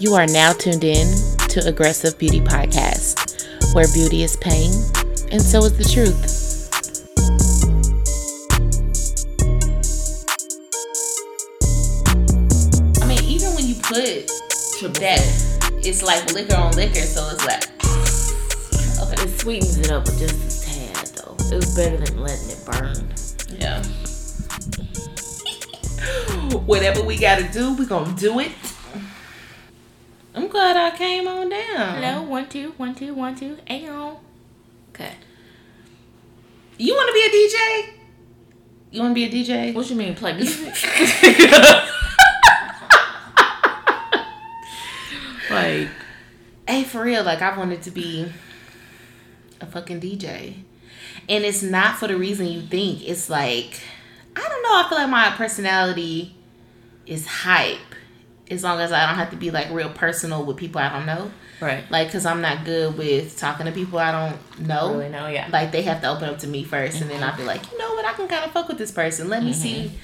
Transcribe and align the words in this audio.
You 0.00 0.14
are 0.14 0.26
now 0.26 0.54
tuned 0.54 0.82
in 0.82 1.14
to 1.50 1.60
Aggressive 1.66 2.16
Beauty 2.16 2.40
Podcast, 2.40 3.74
where 3.74 3.84
beauty 3.92 4.22
is 4.22 4.34
pain 4.34 4.72
and 5.30 5.42
so 5.42 5.62
is 5.64 5.76
the 5.76 5.84
truth. 5.84 6.72
I 13.02 13.06
mean, 13.06 13.22
even 13.24 13.54
when 13.54 13.66
you 13.66 13.74
put 13.74 14.26
that, 15.00 15.20
it's 15.84 16.02
like 16.02 16.32
liquor 16.32 16.56
on 16.56 16.74
liquor, 16.76 17.02
so 17.02 17.28
it's 17.32 17.44
like. 17.44 17.68
Okay. 19.02 19.22
It 19.22 19.38
sweetens 19.38 19.76
it 19.76 19.90
up 19.90 20.06
just 20.06 20.64
a 20.64 20.94
tad, 20.94 21.06
though. 21.08 21.36
It's 21.54 21.76
better 21.76 21.98
than 21.98 22.22
letting 22.22 22.48
it 22.48 22.64
burn. 22.64 23.12
Yeah. 23.60 23.82
Whatever 26.64 27.02
we 27.02 27.18
gotta 27.18 27.46
do, 27.52 27.74
we 27.74 27.84
gonna 27.84 28.16
do 28.16 28.38
it. 28.38 28.52
Glad 30.60 30.76
I 30.76 30.94
came 30.94 31.26
on 31.26 31.48
down. 31.48 32.02
Hello, 32.02 32.20
one, 32.20 32.46
two, 32.46 32.74
one, 32.76 32.94
two, 32.94 33.14
one, 33.14 33.34
two. 33.34 33.56
Ayo. 33.66 34.18
Okay. 34.90 35.14
You 36.76 36.94
wanna 36.94 37.12
be 37.14 37.20
a 37.20 37.30
DJ? 37.30 37.94
You 38.90 39.00
wanna 39.00 39.14
be 39.14 39.24
a 39.24 39.30
DJ? 39.30 39.72
What 39.72 39.88
you 39.88 39.96
mean, 39.96 40.14
play 40.14 40.34
music? 40.34 40.66
like, 45.50 45.88
hey, 46.68 46.84
for 46.84 47.04
real, 47.04 47.24
like 47.24 47.40
I 47.40 47.56
wanted 47.56 47.80
to 47.84 47.90
be 47.90 48.30
a 49.62 49.66
fucking 49.66 50.02
DJ. 50.02 50.56
And 51.26 51.42
it's 51.42 51.62
not 51.62 51.96
for 51.96 52.06
the 52.06 52.18
reason 52.18 52.44
you 52.48 52.60
think. 52.60 53.08
It's 53.08 53.30
like, 53.30 53.80
I 54.36 54.46
don't 54.46 54.62
know, 54.62 54.74
I 54.74 54.84
feel 54.90 54.98
like 54.98 55.08
my 55.08 55.30
personality 55.30 56.36
is 57.06 57.26
hype. 57.26 57.78
As 58.50 58.64
long 58.64 58.80
as 58.80 58.92
I 58.92 59.06
don't 59.06 59.14
have 59.14 59.30
to 59.30 59.36
be 59.36 59.50
like 59.50 59.70
real 59.70 59.90
personal 59.90 60.44
with 60.44 60.56
people 60.56 60.80
I 60.80 60.92
don't 60.92 61.06
know. 61.06 61.30
right. 61.60 61.88
Like, 61.90 62.10
cause 62.10 62.26
I'm 62.26 62.40
not 62.40 62.64
good 62.64 62.98
with 62.98 63.38
talking 63.38 63.66
to 63.66 63.72
people 63.72 63.98
I 63.98 64.12
don't 64.12 64.66
know. 64.66 64.94
Really 64.94 65.08
know, 65.08 65.28
yeah. 65.28 65.48
Like 65.52 65.72
they 65.72 65.82
have 65.82 66.00
to 66.02 66.08
open 66.08 66.28
up 66.28 66.38
to 66.40 66.46
me 66.46 66.64
1st 66.64 67.02
and 67.02 67.10
then 67.10 67.22
I'll 67.22 67.32
be 67.32 67.38
mm-hmm. 67.38 67.46
like, 67.46 67.70
you 67.70 67.78
know 67.78 67.94
what, 67.94 68.04
I 68.04 68.12
can 68.12 68.28
kind 68.28 68.44
of 68.44 68.52
fuck 68.52 68.68
with 68.68 68.78
this 68.78 68.90
person. 68.90 69.28
Let 69.28 69.42
me 69.42 69.52
see, 69.52 69.84
mm-hmm. 69.84 69.96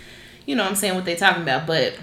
you 0.46 0.56
know 0.56 0.62
what 0.62 0.70
I'm 0.70 0.76
saying, 0.76 0.94
what 0.94 1.04
they 1.04 1.16
talking 1.16 1.42
about. 1.42 1.66
But 1.66 1.98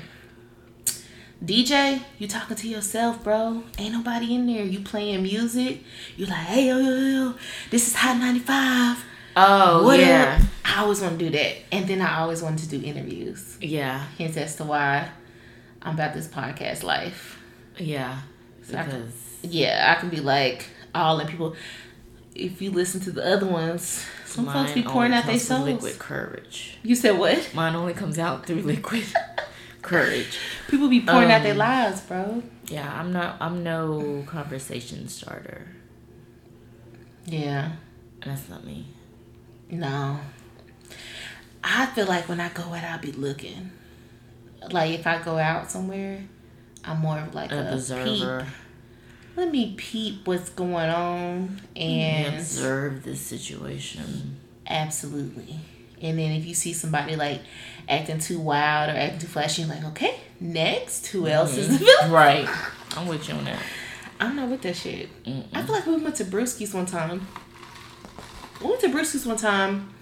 DJ, 1.44 2.02
you 2.20 2.28
talking 2.28 2.56
to 2.56 2.68
yourself, 2.70 3.22
bro. 3.24 3.64
Ain't 3.78 3.94
nobody 3.94 4.34
in 4.34 4.48
there. 4.48 4.64
You 4.64 4.80
playing 4.80 5.24
music. 5.24 5.82
You 6.16 6.26
like, 6.26 6.38
hey, 6.38 6.68
yo, 6.70 6.78
yo, 6.78 6.90
yo, 6.90 7.34
this 7.70 7.88
is 7.88 7.96
Hot 7.96 8.18
95. 8.18 9.04
Oh, 9.36 9.84
What 9.84 10.00
yeah. 10.00 10.40
up? 10.40 10.48
I 10.64 10.82
always 10.82 11.02
want 11.02 11.20
to 11.20 11.26
do 11.26 11.32
that. 11.32 11.58
And 11.72 11.86
then 11.88 12.02
I 12.02 12.20
always 12.20 12.42
wanted 12.42 12.70
to 12.70 12.78
do 12.78 12.86
interviews. 12.86 13.58
Yeah. 13.60 14.06
Hence 14.18 14.38
as 14.38 14.56
to 14.58 14.64
why 14.64 15.10
about 15.84 16.14
this 16.14 16.28
podcast 16.28 16.84
life. 16.84 17.40
Yeah. 17.78 18.20
So 18.64 18.78
I 18.78 18.84
can- 18.84 19.02
Because, 19.02 19.14
Yeah, 19.54 19.94
I 19.96 20.00
can 20.00 20.10
be 20.10 20.20
like, 20.22 20.66
all 20.96 21.20
in 21.20 21.28
people. 21.28 21.56
If 22.36 22.62
you 22.62 22.72
listen 22.72 23.02
to 23.02 23.12
the 23.12 23.24
other 23.26 23.46
ones, 23.46 24.04
some 24.26 24.46
folks 24.48 24.72
be 24.72 24.82
pouring 24.84 25.14
out 25.14 25.26
their 25.26 25.38
souls. 25.38 25.66
liquid 25.66 26.00
courage. 26.00 26.78
You 26.84 26.96
said 26.96 27.18
what? 27.20 27.54
Mine 27.54 27.76
only 27.76 27.94
comes 27.94 28.18
out 28.18 28.46
through 28.46 28.62
liquid 28.74 29.04
courage. 29.82 30.38
People 30.70 30.88
be 30.90 31.02
pouring 31.02 31.32
out 31.32 31.44
their 31.44 31.52
Um, 31.54 31.58
lives, 31.60 32.02
bro. 32.02 32.42
Yeah, 32.68 32.92
I'm 33.00 33.12
not, 33.12 33.36
I'm 33.42 33.64
no 33.64 34.24
conversation 34.26 35.08
starter. 35.10 35.68
Yeah. 37.26 37.74
That's 38.26 38.48
not 38.50 38.64
me. 38.66 38.86
No. 39.70 40.20
I 41.64 41.86
feel 41.88 42.06
like 42.06 42.28
when 42.30 42.40
I 42.40 42.50
go 42.50 42.64
out, 42.74 42.84
I'll 42.84 43.00
be 43.00 43.12
looking. 43.12 43.72
Like 44.72 44.92
if 45.00 45.08
I 45.08 45.22
go 45.22 45.38
out 45.38 45.70
somewhere, 45.72 46.24
I'm 46.84 47.00
more 47.00 47.18
of 47.20 47.34
like 47.34 47.52
An 47.52 47.68
a 47.68 47.74
observer. 47.74 48.40
peep. 48.42 48.50
Let 49.36 49.52
me 49.52 49.74
peep 49.76 50.28
what's 50.28 50.50
going 50.50 50.90
on 50.90 51.60
And 51.76 52.36
observe 52.36 53.04
this 53.04 53.20
situation. 53.22 54.38
absolutely. 54.68 55.60
And 56.02 56.20
then 56.20 56.32
if 56.34 56.46
you 56.46 56.54
see 56.54 56.74
somebody 56.74 57.16
like 57.16 57.42
acting 57.88 58.20
too 58.20 58.40
wild 58.40 58.90
or 58.90 58.98
acting 58.98 59.20
too 59.20 59.28
flashy, 59.28 59.62
you're 59.62 59.72
like, 59.72 59.86
okay, 59.86 60.20
next, 60.40 61.08
who 61.08 61.28
else 61.28 61.58
is 61.58 61.68
mm-hmm. 61.68 61.78
the 61.78 61.86
villain? 61.86 62.12
Right. 62.12 62.50
I'm 62.98 63.08
with 63.08 63.28
you 63.28 63.36
on 63.36 63.46
that. 63.46 63.60
I'm 64.20 64.36
not 64.36 64.50
with 64.50 64.62
that 64.64 64.76
shit. 64.76 65.10
Mm-mm. 65.24 65.46
I 65.54 65.64
feel 65.64 65.74
like 65.76 65.86
we 65.86 65.96
went 65.96 66.16
to 66.18 66.26
Brewski's 66.26 66.74
one 66.74 66.86
time. 66.86 67.26
We 68.62 68.68
went 68.68 68.82
to 68.82 68.90
Brewski's 68.90 69.26
one 69.26 69.38
time. 69.38 69.94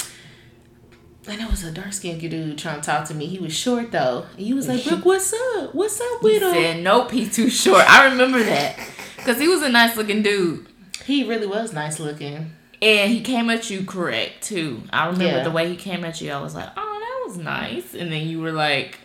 And 1.28 1.40
it 1.40 1.50
was 1.52 1.64
a 1.64 1.72
dark 1.72 1.94
skinned 1.94 2.20
dude 2.20 2.58
trying 2.58 2.82
to 2.82 2.86
talk 2.86 3.08
to 3.10 3.14
me. 3.14 3.28
He 3.28 3.38
was 3.40 3.54
short 3.54 3.92
though. 3.92 4.26
And 4.38 4.46
he 4.46 4.54
was 4.54 4.68
like, 4.68 4.84
Brooke, 4.84 5.06
what's 5.06 5.34
up? 5.56 5.76
What's 5.76 6.02
up 6.02 6.24
with 6.24 6.42
him? 6.42 6.52
said, 6.54 6.84
nope, 6.84 7.12
he's 7.12 7.36
too 7.36 7.50
short. 7.50 7.88
I 7.90 8.06
remember 8.10 8.42
that. 8.44 8.78
Because 9.18 9.40
he 9.40 9.48
was 9.48 9.62
a 9.62 9.70
nice 9.70 9.96
looking 9.96 10.24
dude. 10.24 10.66
He 11.06 11.24
really 11.28 11.46
was 11.48 11.74
nice 11.74 12.00
looking. 12.00 12.52
And 12.82 13.12
he 13.12 13.22
came 13.22 13.52
at 13.52 13.70
you 13.70 13.84
correct, 13.86 14.42
too. 14.44 14.82
I 14.92 15.06
remember 15.06 15.26
Yeah. 15.38 15.44
the 15.44 15.52
way 15.52 15.70
he 15.70 15.76
came 15.76 16.04
at 16.04 16.20
you. 16.22 16.32
I 16.32 16.42
was 16.42 16.56
like, 16.56 16.70
oh, 16.76 17.00
that 17.00 17.28
was 17.30 17.38
nice. 17.38 17.94
And 17.94 18.12
then 18.12 18.28
you 18.28 18.42
were 18.42 18.52
like, 18.52 18.98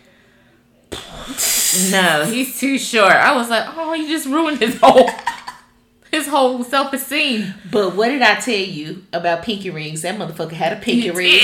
no, 1.91 2.25
he's 2.25 2.59
too 2.59 2.77
short. 2.79 3.11
I 3.11 3.35
was 3.35 3.49
like, 3.49 3.65
oh, 3.77 3.93
you 3.93 4.07
just 4.07 4.25
ruined 4.25 4.59
his 4.59 4.77
whole. 4.81 5.07
His 6.11 6.27
whole 6.27 6.63
self 6.63 6.93
esteem. 6.93 7.53
But 7.71 7.95
what 7.95 8.09
did 8.09 8.21
I 8.21 8.35
tell 8.35 8.53
you 8.55 9.03
about 9.13 9.43
pinky 9.43 9.69
rings? 9.69 10.01
That 10.03 10.17
motherfucker 10.17 10.51
had 10.53 10.73
a 10.73 10.81
pinky 10.81 11.11
ring. 11.11 11.31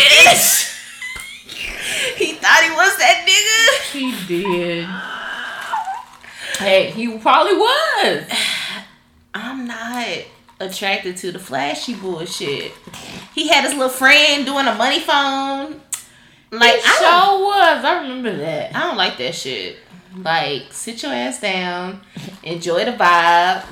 he 2.16 2.34
thought 2.34 2.64
he 2.64 2.72
was 2.72 2.98
that 2.98 3.26
nigga. 3.28 3.92
He 3.92 4.12
did. 4.28 4.88
Hey, 6.60 6.92
he 6.92 7.18
probably 7.18 7.56
was. 7.56 8.24
I'm 9.34 9.68
not 9.68 10.08
attracted 10.60 11.18
to 11.18 11.32
the 11.32 11.40
flashy 11.40 11.96
bullshit. 11.96 12.72
He 13.34 13.48
had 13.50 13.64
his 13.66 13.74
little 13.74 13.90
friend 13.90 14.46
doing 14.46 14.68
a 14.68 14.76
money 14.76 15.00
phone. 15.00 15.82
Like 16.52 16.76
He 16.76 16.82
I 16.86 16.98
sure 17.00 17.40
was. 17.46 17.86
I 17.86 18.02
remember 18.04 18.38
that. 18.38 18.76
I 18.76 18.82
don't 18.82 18.98
like 18.98 19.18
that 19.18 19.34
shit. 19.34 19.78
Like 20.16 20.72
sit 20.72 21.02
your 21.02 21.12
ass 21.12 21.42
down, 21.42 22.02
enjoy 22.44 22.86
the 22.86 22.92
vibe. 22.92 23.66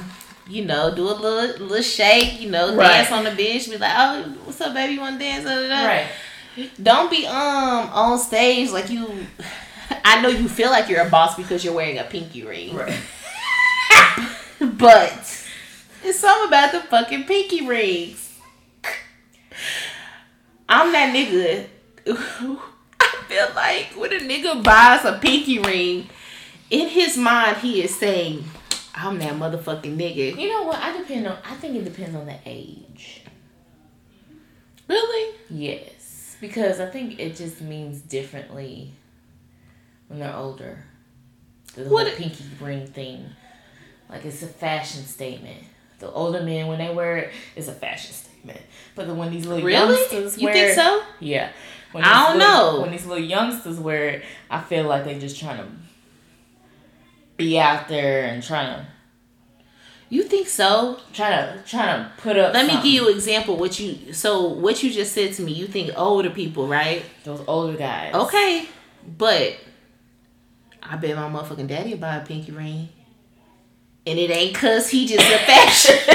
You 0.47 0.66
know, 0.66 0.94
do 0.94 1.03
a 1.03 1.12
little 1.13 1.66
little 1.68 1.81
shake. 1.84 2.41
You 2.41 2.50
know, 2.50 2.75
Right. 2.75 2.88
dance 2.88 3.12
on 3.12 3.24
the 3.24 3.31
bench. 3.31 3.69
Be 3.69 3.78
like, 3.78 3.94
oh, 3.96 4.24
what's 4.46 4.59
up, 4.62 4.74
baby? 4.74 4.94
You 4.94 5.02
want 5.02 5.19
to 5.19 5.25
dance? 5.25 5.44
Da, 5.46 5.56
da, 5.56 5.68
da. 5.68 5.85
Right. 5.88 6.07
Don't 6.81 7.09
be 7.09 7.25
um 7.28 7.90
on 7.94 8.19
stage 8.19 8.72
like 8.72 8.90
you. 8.90 9.25
I 10.03 10.22
know 10.22 10.30
you 10.30 10.47
feel 10.50 10.69
like 10.72 10.90
you're 10.90 11.06
a 11.06 11.09
boss 11.09 11.35
because 11.35 11.63
you're 11.63 11.74
wearing 11.74 11.97
a 12.00 12.03
pinky 12.03 12.44
ring. 12.44 12.75
Right. 12.75 12.97
But 14.59 15.12
it's 16.03 16.19
something 16.19 16.47
about 16.47 16.72
the 16.72 16.81
fucking 16.81 17.24
pinky 17.24 17.66
rings. 17.66 18.38
I'm 20.69 20.91
that 20.91 21.13
nigga. 21.16 21.68
I 23.00 23.24
feel 23.28 23.47
like 23.56 23.88
when 23.97 24.13
a 24.13 24.19
nigga 24.19 24.63
buys 24.63 25.03
a 25.06 25.18
pinky 25.19 25.59
ring, 25.59 26.09
in 26.69 26.88
his 26.90 27.18
mind 27.18 27.57
he 27.57 27.84
is 27.84 27.96
saying, 27.96 28.44
I'm 28.94 29.18
that 29.19 29.34
motherfucking 29.35 29.96
nigga. 29.97 30.38
You 30.38 30.50
know 30.50 30.63
what? 30.63 30.78
I 30.79 30.97
depend 30.97 31.28
on. 31.28 31.38
I 31.46 31.56
think 31.56 31.75
it 31.75 31.84
depends 31.85 32.16
on 32.16 32.25
the 32.25 32.35
age. 32.46 33.22
Really? 34.88 35.35
Yes, 35.50 36.35
because 36.41 36.79
I 36.79 36.88
think 36.88 37.19
it 37.19 37.35
just 37.35 37.62
means 37.62 38.01
differently 38.01 38.91
when 40.07 40.19
they're 40.19 40.35
older. 40.35 40.84
The 41.75 41.84
What 41.84 42.03
whole 42.07 42.13
it- 42.13 42.18
pinky 42.18 42.44
ring 42.59 42.85
thing, 42.88 43.25
like 44.09 44.25
it's 44.25 44.41
a 44.44 44.47
fashion 44.47 45.03
statement. 45.06 45.63
The 46.00 46.12
older 46.12 46.41
men 46.44 46.68
when 46.68 46.80
they 46.80 46.94
wear 46.94 47.18
it, 47.18 47.34
it's 47.56 47.68
a 47.68 47.74
fashion 47.74 48.12
statement. 48.13 48.59
But 48.96 49.07
the, 49.07 49.13
when 49.13 49.31
these 49.31 49.46
little 49.46 49.63
Really? 49.66 49.94
youngsters 49.96 50.38
You 50.38 50.47
wear 50.47 50.56
you 50.57 50.63
think 50.74 50.75
so? 50.75 51.03
yeah. 51.19 51.51
I 51.94 52.28
don't 52.30 52.38
little- 52.40 52.74
know. 52.74 52.81
When 52.81 52.91
these 52.91 53.06
little 53.06 53.24
youngsters 53.24 53.80
wear 53.80 54.07
it, 54.09 54.24
I 54.50 54.60
feel 54.62 54.83
like 54.86 55.06
they're 55.06 55.19
just 55.19 55.39
trying 55.39 55.57
to 55.57 55.68
be 57.42 57.60
out 57.60 57.88
there 57.88 58.26
and 58.26 58.44
trying 58.44 58.76
to 58.76 58.86
You 60.10 60.24
think 60.24 60.48
so? 60.48 61.00
trying 61.14 61.58
to 61.58 61.64
trying 61.64 62.04
to 62.04 62.12
put 62.18 62.38
up. 62.38 62.54
Let 62.54 62.68
me 62.68 62.76
give 62.76 62.86
you 62.86 63.08
an 63.10 63.16
example. 63.16 63.58
What 63.58 63.80
you 63.80 64.14
so 64.14 64.48
what 64.48 64.84
you 64.84 64.92
just 64.92 65.14
said 65.14 65.34
to 65.34 65.42
me. 65.42 65.54
You 65.54 65.68
think 65.68 65.92
older 65.96 66.30
people, 66.30 66.68
right? 66.68 67.04
those 67.24 67.42
older 67.48 67.78
guys. 67.78 68.14
Okay, 68.14 68.68
but 69.18 69.58
I 70.84 70.96
bet 70.98 71.16
my 71.16 71.30
motherfucking 71.30 71.68
daddy 71.68 71.96
buy 71.96 72.18
a 72.18 72.26
pinky 72.26 72.52
ring, 72.52 72.90
and 74.06 74.20
it 74.20 74.30
ain't 74.32 74.56
cause 74.56 74.90
he 74.90 75.08
just 75.08 75.26
a 75.26 75.38
fashion. 75.46 75.96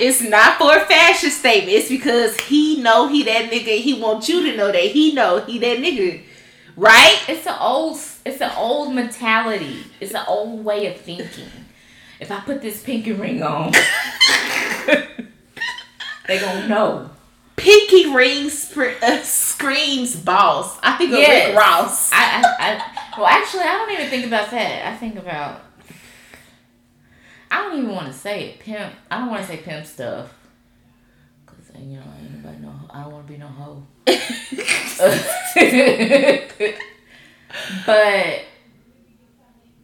it's 0.00 0.22
not 0.22 0.58
for 0.58 0.76
a 0.76 0.86
fashion 0.86 1.30
statement. 1.30 1.76
It's 1.76 1.88
because 1.88 2.38
he 2.40 2.80
know 2.80 3.08
he 3.08 3.22
that 3.24 3.50
nigga. 3.50 3.78
He 3.80 4.00
want 4.00 4.28
you 4.28 4.50
to 4.50 4.56
know 4.56 4.72
that 4.72 4.82
he 4.82 5.12
know 5.12 5.40
he 5.40 5.58
that 5.58 5.78
nigga, 5.78 6.22
right? 6.78 7.20
It's 7.28 7.46
an 7.46 7.56
old, 7.60 7.98
it's 8.24 8.40
an 8.40 8.52
old 8.56 8.94
mentality. 8.94 9.84
It's 10.00 10.14
an 10.14 10.24
old 10.26 10.64
way 10.64 10.86
of 10.86 11.00
thinking. 11.00 11.50
If 12.20 12.30
I 12.30 12.40
put 12.40 12.62
this 12.62 12.82
pinky 12.82 13.12
ring 13.12 13.42
on, 13.42 13.72
they 16.26 16.38
gonna 16.40 16.68
know. 16.68 17.10
Pinky 17.56 18.12
ring 18.14 18.48
sp- 18.50 19.02
uh, 19.02 19.22
screams 19.22 20.14
boss. 20.16 20.78
I 20.82 20.96
think 20.96 21.12
of 21.12 21.18
Yes. 21.18 21.48
Rick 21.48 21.58
Ross. 21.58 22.10
I, 22.12 22.42
I, 22.42 22.42
I, 22.58 23.18
well, 23.18 23.26
actually, 23.26 23.62
I 23.62 23.72
don't 23.72 23.90
even 23.92 24.06
think 24.08 24.26
about 24.26 24.50
that. 24.52 24.86
I 24.86 24.96
think 24.96 25.16
about 25.16 25.62
I 27.50 27.62
don't 27.62 27.78
even 27.78 27.94
want 27.94 28.06
to 28.08 28.12
say 28.12 28.50
it. 28.50 28.60
Pimp. 28.60 28.92
I 29.10 29.18
don't 29.18 29.28
want 29.30 29.40
to 29.42 29.48
say 29.48 29.56
pimp 29.56 29.86
stuff. 29.86 30.32
Cause 31.46 31.56
you 31.78 31.96
know, 31.96 32.02
know. 32.60 32.74
I 32.90 33.02
don't 33.02 33.12
want 33.12 33.26
to 33.26 33.32
be 33.32 33.38
no 33.38 33.46
hoe. 33.46 33.82
But 37.86 38.40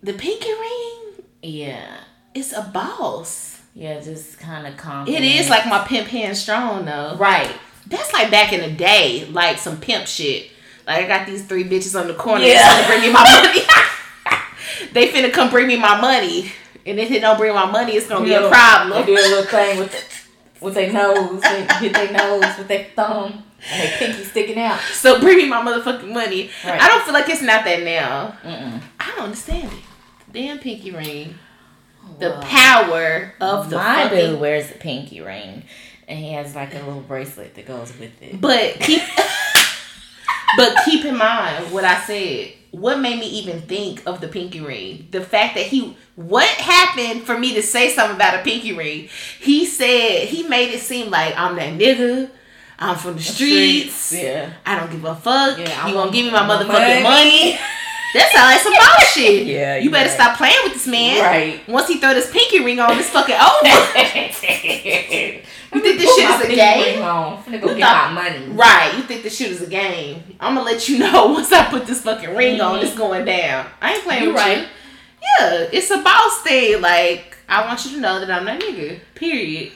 the 0.03 0.13
pinky 0.13 0.53
ring, 0.53 1.25
yeah, 1.43 2.01
it's 2.35 2.53
a 2.53 2.63
boss. 2.63 3.61
Yeah, 3.75 4.01
just 4.01 4.39
kind 4.39 4.67
of 4.67 4.77
calm. 4.77 5.09
It 5.09 5.25
is 5.25 5.51
like 5.51 5.67
my 5.67 5.85
pimp 5.85 6.09
hand 6.09 6.37
strong 6.37 6.85
though. 6.85 7.17
Right. 7.17 7.51
That's 7.87 8.13
like 8.13 8.31
back 8.31 8.53
in 8.53 8.61
the 8.61 8.71
day, 8.71 9.27
like 9.31 9.59
some 9.59 9.79
pimp 9.81 10.07
shit. 10.07 10.51
Like 10.87 11.05
I 11.05 11.09
got 11.09 11.27
these 11.27 11.45
three 11.45 11.65
bitches 11.65 11.99
on 12.01 12.07
the 12.07 12.15
corner 12.15 12.45
Yeah. 12.45 12.81
to 12.83 12.87
bring 12.87 13.01
me 13.03 13.13
my 13.13 13.23
money. 13.25 13.61
they 14.93 15.09
finna 15.09 15.33
come 15.33 15.51
bring 15.51 15.67
me 15.67 15.77
my 15.77 16.01
money. 16.01 16.53
And 16.87 17.01
if 17.01 17.09
they 17.09 17.19
don't 17.19 17.37
bring 17.39 17.55
my 17.55 17.69
money, 17.71 17.93
it's 17.93 18.07
gonna 18.07 18.25
be 18.25 18.33
a 18.35 18.49
problem. 18.49 19.01
They 19.01 19.07
do 19.07 19.13
a 19.15 19.23
little 19.23 19.45
thing 19.45 19.79
with 19.79 19.91
the, 19.91 20.65
with 20.65 20.75
their 20.75 20.93
nose. 20.93 21.41
They 21.41 21.67
hit 21.81 21.95
their 21.95 22.13
nose 22.13 22.59
with 22.59 22.69
their 22.69 22.87
thumb 22.95 23.43
and 23.71 23.83
their 23.83 23.99
pinky 23.99 24.25
sticking 24.25 24.59
out. 24.59 24.81
So 24.81 25.21
bring 25.21 25.37
me 25.39 25.49
my 25.49 25.61
motherfucking 25.63 26.13
money. 26.13 26.51
Right. 26.65 26.81
I 26.81 26.89
don't 26.89 27.05
feel 27.05 27.15
like 27.15 27.29
it's 27.29 27.43
not 27.43 27.65
that 27.65 27.83
now. 27.83 28.37
Mm-mm. 28.43 28.83
I 29.01 29.11
don't 29.17 29.25
understand 29.25 29.73
it. 29.73 29.79
Damn 30.33 30.59
pinky 30.59 30.91
ring. 30.91 31.35
Oh, 32.05 32.17
the 32.19 32.31
Well, 32.31 32.43
power 32.43 33.35
of 33.41 33.71
the 33.71 33.77
my 33.77 34.05
fucking 34.05 34.19
dude 34.19 34.41
wears 34.41 34.71
a 34.71 34.75
pinky 34.75 35.21
ring, 35.21 35.63
and 36.09 36.19
he 36.19 36.33
has 36.33 36.55
like 36.55 36.75
a 36.75 36.79
little 36.79 37.01
bracelet 37.01 37.55
that 37.55 37.67
goes 37.67 37.97
with 37.99 38.21
it. 38.23 38.41
But 38.41 38.81
keep 38.81 39.03
But 40.57 40.77
keep 40.85 41.05
in 41.05 41.17
mind 41.17 41.73
what 41.73 41.85
I 41.85 42.01
said. 42.03 42.53
What 42.71 42.99
made 43.01 43.19
me 43.21 43.27
even 43.27 43.61
think 43.63 44.03
of 44.07 44.21
the 44.21 44.29
pinky 44.29 44.61
ring? 44.61 45.09
The 45.11 45.21
fact 45.21 45.55
that 45.57 45.67
he 45.67 45.97
what 46.17 46.47
happened 46.49 47.23
for 47.23 47.37
me 47.39 47.55
to 47.55 47.63
say 47.63 47.91
something 47.91 48.17
about 48.17 48.39
a 48.41 48.43
pinky 48.43 48.73
ring? 48.73 49.09
He 49.41 49.65
said 49.67 50.29
he 50.29 50.43
made 50.45 50.71
it 50.73 50.81
seem 50.81 51.11
like 51.11 51.35
I'm 51.37 51.57
that 51.57 51.75
nigga. 51.79 52.31
I'm 52.85 52.97
from 52.97 53.17
the 53.17 53.23
streets. 53.23 54.13
yeah. 54.13 54.53
I 54.67 54.79
don't 54.79 54.91
give 54.91 55.05
a 55.05 55.15
fuck. 55.15 55.59
Yeah, 55.59 55.87
you 55.89 55.95
gonna 55.95 56.11
give 56.13 56.27
me 56.27 56.33
my 56.33 56.41
motherfucking 56.47 57.03
money. 57.03 57.03
money. 57.03 57.59
That 58.15 58.31
sounds 58.31 58.55
like 58.55 58.63
some 58.63 58.73
bullshit. 58.73 59.45
Yeah, 59.45 59.75
You 59.75 59.83
you 59.85 59.91
better 59.91 60.09
right. 60.09 60.15
stop 60.15 60.37
playing 60.37 60.55
with 60.63 60.75
this 60.75 60.87
man. 60.87 61.21
Right. 61.21 61.69
Once 61.69 61.89
he 61.89 61.99
throw 61.99 62.15
this 62.15 62.31
pinky 62.31 62.61
ring 62.65 62.79
on, 62.79 62.97
it's 62.97 63.11
fucking 63.11 63.35
over. 63.35 63.69
You 65.75 65.81
think 65.81 65.99
this 65.99 66.15
shit 66.15 66.31
is 66.31 66.41
a 66.41 66.47
game? 66.55 67.03
I'm 67.03 67.39
finna 67.43 67.61
go 67.61 67.71
You 67.71 67.79
get 67.79 67.89
thought- 67.89 68.13
my 68.13 68.31
money. 68.31 68.47
Right, 68.51 68.93
you 68.97 69.03
think 69.03 69.25
this 69.25 69.37
shit 69.37 69.51
is 69.51 69.61
a 69.63 69.67
game. 69.67 70.23
I'm 70.39 70.55
gonna 70.55 70.65
let 70.65 70.89
you 70.89 70.99
know 71.01 71.27
once 71.33 71.51
I 71.53 71.65
put 71.69 71.87
this 71.87 72.03
fucking 72.03 72.37
ring 72.37 72.61
on, 72.61 72.79
it's 72.79 72.91
mm-hmm. 72.91 72.99
going 72.99 73.25
down. 73.25 73.67
I 73.83 73.95
ain't 73.95 74.05
playing 74.05 74.23
You 74.23 74.29
with 74.29 74.37
right. 74.37 74.59
you. 74.59 74.65
Yeah, 75.41 75.67
it's 75.73 75.91
a 75.91 76.01
boss 76.01 76.43
thing. 76.43 76.81
Like, 76.81 77.37
I 77.49 77.67
want 77.67 77.85
you 77.85 77.97
to 77.97 78.01
know 78.01 78.21
that 78.21 78.31
I'm 78.31 78.45
that 78.45 78.61
nigga. 78.61 79.01
Period. 79.17 79.73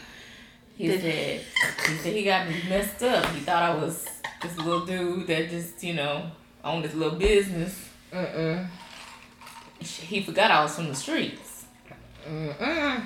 He 0.78 0.86
Did- 0.86 1.00
said 1.00 1.40
he 1.90 1.96
said 1.98 2.12
he 2.14 2.22
got 2.22 2.48
me 2.48 2.54
messed 2.68 3.02
up. 3.02 3.26
He 3.34 3.40
thought 3.40 3.62
I 3.64 3.74
was 3.74 4.06
this 4.40 4.56
little 4.56 4.86
dude 4.86 5.26
that 5.26 5.50
just, 5.50 5.82
you 5.82 5.94
know, 5.94 6.30
owned 6.62 6.84
this 6.84 6.94
little 6.94 7.18
business. 7.18 7.88
Mm-mm. 8.12 8.64
He 9.80 10.22
forgot 10.22 10.52
I 10.52 10.62
was 10.62 10.76
from 10.76 10.88
the 10.88 10.94
streets. 10.94 11.64
Mm-mm. 12.28 13.02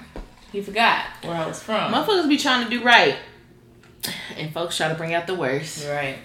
He 0.52 0.60
forgot 0.60 1.06
where 1.22 1.34
I 1.34 1.46
was 1.46 1.62
from. 1.62 1.92
Motherfuckers 1.92 2.28
be 2.28 2.36
trying 2.36 2.64
to 2.64 2.70
do 2.70 2.84
right. 2.84 3.16
And 4.36 4.52
folks 4.52 4.76
try 4.76 4.88
to 4.88 4.94
bring 4.94 5.14
out 5.14 5.26
the 5.26 5.34
worst. 5.34 5.88
Right. 5.88 6.18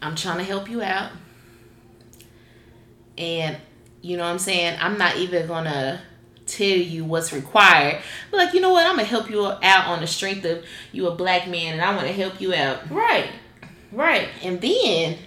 I'm 0.00 0.14
trying 0.16 0.38
to 0.38 0.44
help 0.44 0.70
you 0.70 0.80
out. 0.82 1.10
And 3.18 3.58
you 4.00 4.16
know 4.16 4.22
what 4.24 4.30
I'm 4.30 4.38
saying? 4.38 4.78
I'm 4.80 4.96
not 4.96 5.16
even 5.16 5.46
gonna 5.46 6.00
tell 6.46 6.66
you 6.66 7.04
what's 7.04 7.32
required. 7.32 8.00
But 8.30 8.36
like, 8.38 8.54
you 8.54 8.60
know 8.60 8.72
what? 8.72 8.86
I'm 8.86 8.96
gonna 8.96 9.04
help 9.04 9.30
you 9.30 9.46
out 9.46 9.86
on 9.86 10.00
the 10.00 10.06
strength 10.06 10.44
of 10.44 10.64
you 10.92 11.06
a 11.06 11.14
black 11.14 11.48
man 11.48 11.74
and 11.74 11.82
I 11.82 11.94
wanna 11.94 12.12
help 12.12 12.40
you 12.40 12.54
out. 12.54 12.90
Right. 12.90 13.30
Right. 13.92 14.28
And 14.42 14.60
then 14.60 15.18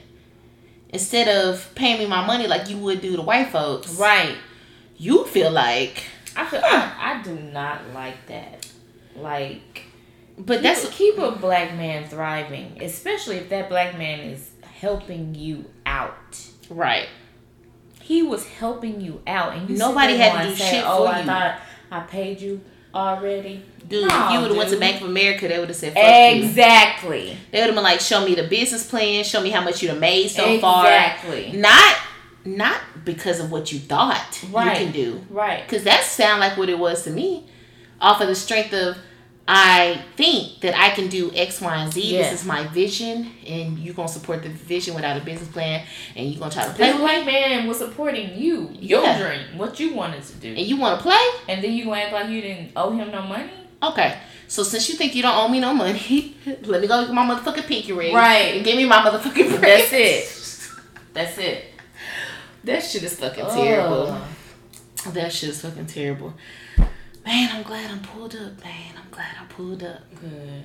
instead 0.90 1.28
of 1.28 1.74
paying 1.76 2.00
me 2.00 2.06
my 2.06 2.26
money 2.26 2.48
like 2.48 2.70
you 2.70 2.78
would 2.78 3.02
do 3.02 3.16
to 3.16 3.22
white 3.22 3.50
folks, 3.50 3.96
Right. 4.00 4.36
you 4.98 5.26
feel 5.26 5.52
like 5.52 6.04
I 6.36 6.46
feel 6.46 6.62
I, 6.64 7.20
I 7.20 7.24
do 7.24 7.34
not 7.36 7.82
like 7.94 8.26
that. 8.28 8.68
Like 9.16 9.84
but 10.38 10.62
that's 10.62 10.84
that's 10.84 10.96
keep 10.96 11.18
a 11.18 11.32
black 11.32 11.74
man 11.76 12.08
thriving, 12.08 12.78
especially 12.82 13.38
if 13.38 13.50
that 13.50 13.70
black 13.70 13.98
man 13.98 14.20
is 14.20 14.52
helping 14.62 15.34
you 15.34 15.66
out. 15.86 16.40
right. 16.70 17.08
He 18.08 18.24
was 18.24 18.46
helping 18.48 19.02
you 19.02 19.22
out, 19.28 19.54
and 19.56 19.70
you 19.70 19.76
Nobody 19.78 20.16
had 20.18 20.44
to 20.44 20.50
do 20.50 20.56
say, 20.56 20.72
shit 20.72 20.84
"Oh, 20.88 21.06
for 21.06 21.12
I 21.14 21.20
you." 21.20 21.26
thought 21.26 21.60
I 21.92 22.00
paid 22.02 22.40
you 22.40 22.62
already." 22.96 23.64
Dude, 23.88 24.08
No, 24.08 24.26
if 24.28 24.32
you 24.34 24.40
would 24.40 24.48
have 24.50 24.58
went 24.58 24.70
to. 24.72 24.80
Bank 24.80 25.02
of 25.02 25.08
America, 25.10 25.48
they 25.48 25.60
would 25.60 25.68
have 25.70 25.78
said 25.78 25.94
fuck 25.94 26.04
you. 26.04 26.44
Exactly. 26.44 27.38
They 27.52 27.60
would 27.60 27.68
have 27.68 27.76
been 27.76 27.84
like, 27.84 28.00
show 28.02 28.24
me 28.26 28.36
the 28.36 28.44
business 28.44 28.86
plan, 28.90 29.24
show 29.24 29.42
me 29.42 29.50
how 29.50 29.62
much 29.62 29.82
you 29.82 29.90
have 29.90 30.00
made 30.00 30.30
so 30.30 30.60
far. 30.60 30.86
exactly. 30.86 31.52
Not 31.54 31.96
not 32.46 32.80
because 33.04 33.42
of 33.42 33.52
what 33.52 33.72
you 33.74 33.80
thought 33.80 34.40
Right. 34.52 34.80
you 34.80 34.86
can 34.86 34.94
do. 34.94 35.26
Right. 35.30 35.64
Because 35.68 35.84
that 35.84 36.04
sound 36.06 36.40
like 36.40 36.56
what 36.58 36.70
it 36.70 36.80
was 36.80 37.04
to 37.04 37.10
me. 37.10 37.44
Off 38.00 38.22
of 38.22 38.28
the 38.28 38.36
strength 38.36 38.74
of 38.74 38.96
I 39.50 40.04
think 40.18 40.60
that 40.60 40.78
I 40.78 40.90
can 40.90 41.08
do 41.08 41.32
X, 41.34 41.62
Y, 41.62 41.76
and 41.76 41.92
Z. 41.94 42.02
Yeah. 42.02 42.24
This 42.24 42.42
is 42.42 42.46
my 42.46 42.68
vision, 42.68 43.32
and 43.48 43.80
you're 43.80 43.94
gonna 43.94 44.10
support 44.10 44.44
the 44.44 44.50
vision 44.50 44.94
without 44.94 45.16
a 45.16 45.24
business 45.24 45.48
plan, 45.50 45.86
and 46.16 46.30
you're 46.30 46.40
gonna 46.40 46.52
try 46.52 46.66
to 46.66 46.74
play 46.74 46.92
with 46.92 47.02
white 47.02 47.26
man 47.26 47.66
was 47.68 47.78
supporting 47.78 48.38
you, 48.38 48.70
your 48.80 49.04
Yeah. 49.04 49.18
dream, 49.18 49.58
what 49.58 49.80
you 49.80 49.94
wanted 49.94 50.24
to 50.24 50.34
do, 50.34 50.50
and 50.50 50.60
you 50.60 50.76
want 50.76 51.00
to 51.00 51.04
play. 51.04 51.26
and 51.48 51.64
then 51.64 51.72
you 51.72 51.86
gonna 51.86 52.02
act 52.02 52.14
like 52.14 52.30
you 52.30 52.42
didn't 52.42 52.72
owe 52.76 52.92
him 52.92 53.10
no 53.10 53.22
money. 53.22 53.50
Okay, 53.82 54.18
so 54.50 54.64
since 54.64 54.90
you 54.90 54.96
think 54.96 55.16
you 55.16 55.22
don't 55.22 55.38
owe 55.38 55.48
me 55.48 55.60
no 55.62 55.74
money, 55.74 56.36
let 56.64 56.82
me 56.82 56.88
go 56.88 57.06
get 57.06 57.14
my 57.14 57.24
motherfucking 57.26 57.68
pinky 57.68 57.94
ring, 57.94 58.14
Right. 58.14 58.56
And 58.56 58.66
give 58.66 58.76
me 58.76 58.86
my 58.86 58.98
motherfucking 58.98 59.52
ring. 59.52 59.62
That's 59.62 59.94
it. 59.94 60.34
That's 61.14 61.38
it. 61.38 61.66
That 62.66 62.84
shit 62.84 63.04
is 63.04 63.16
fucking 63.18 63.46
oh. 63.48 63.56
terrible. 63.56 64.22
That 65.14 65.32
shit 65.32 65.52
is 65.52 65.62
fucking 65.62 65.86
terrible. 65.86 66.34
Man, 67.28 67.50
I'm 67.54 67.64
glad 67.64 67.92
I'm 67.92 68.00
pulled 68.00 68.34
up. 68.38 68.64
Man, 68.64 68.94
I'm 68.96 69.12
glad 69.12 69.36
I 69.38 69.44
pulled 69.50 69.84
up. 69.84 70.00
Good. 70.22 70.64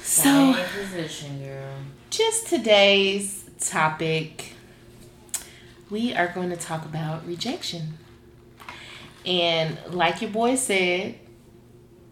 So, 0.00 0.54
position, 0.78 1.42
girl. 1.42 1.74
just 2.10 2.46
today's 2.46 3.50
topic, 3.58 4.52
we 5.90 6.14
are 6.14 6.28
going 6.28 6.50
to 6.50 6.56
talk 6.56 6.84
about 6.84 7.26
rejection. 7.26 7.94
And 9.26 9.76
like 9.88 10.22
your 10.22 10.30
boy 10.30 10.54
said, 10.54 11.16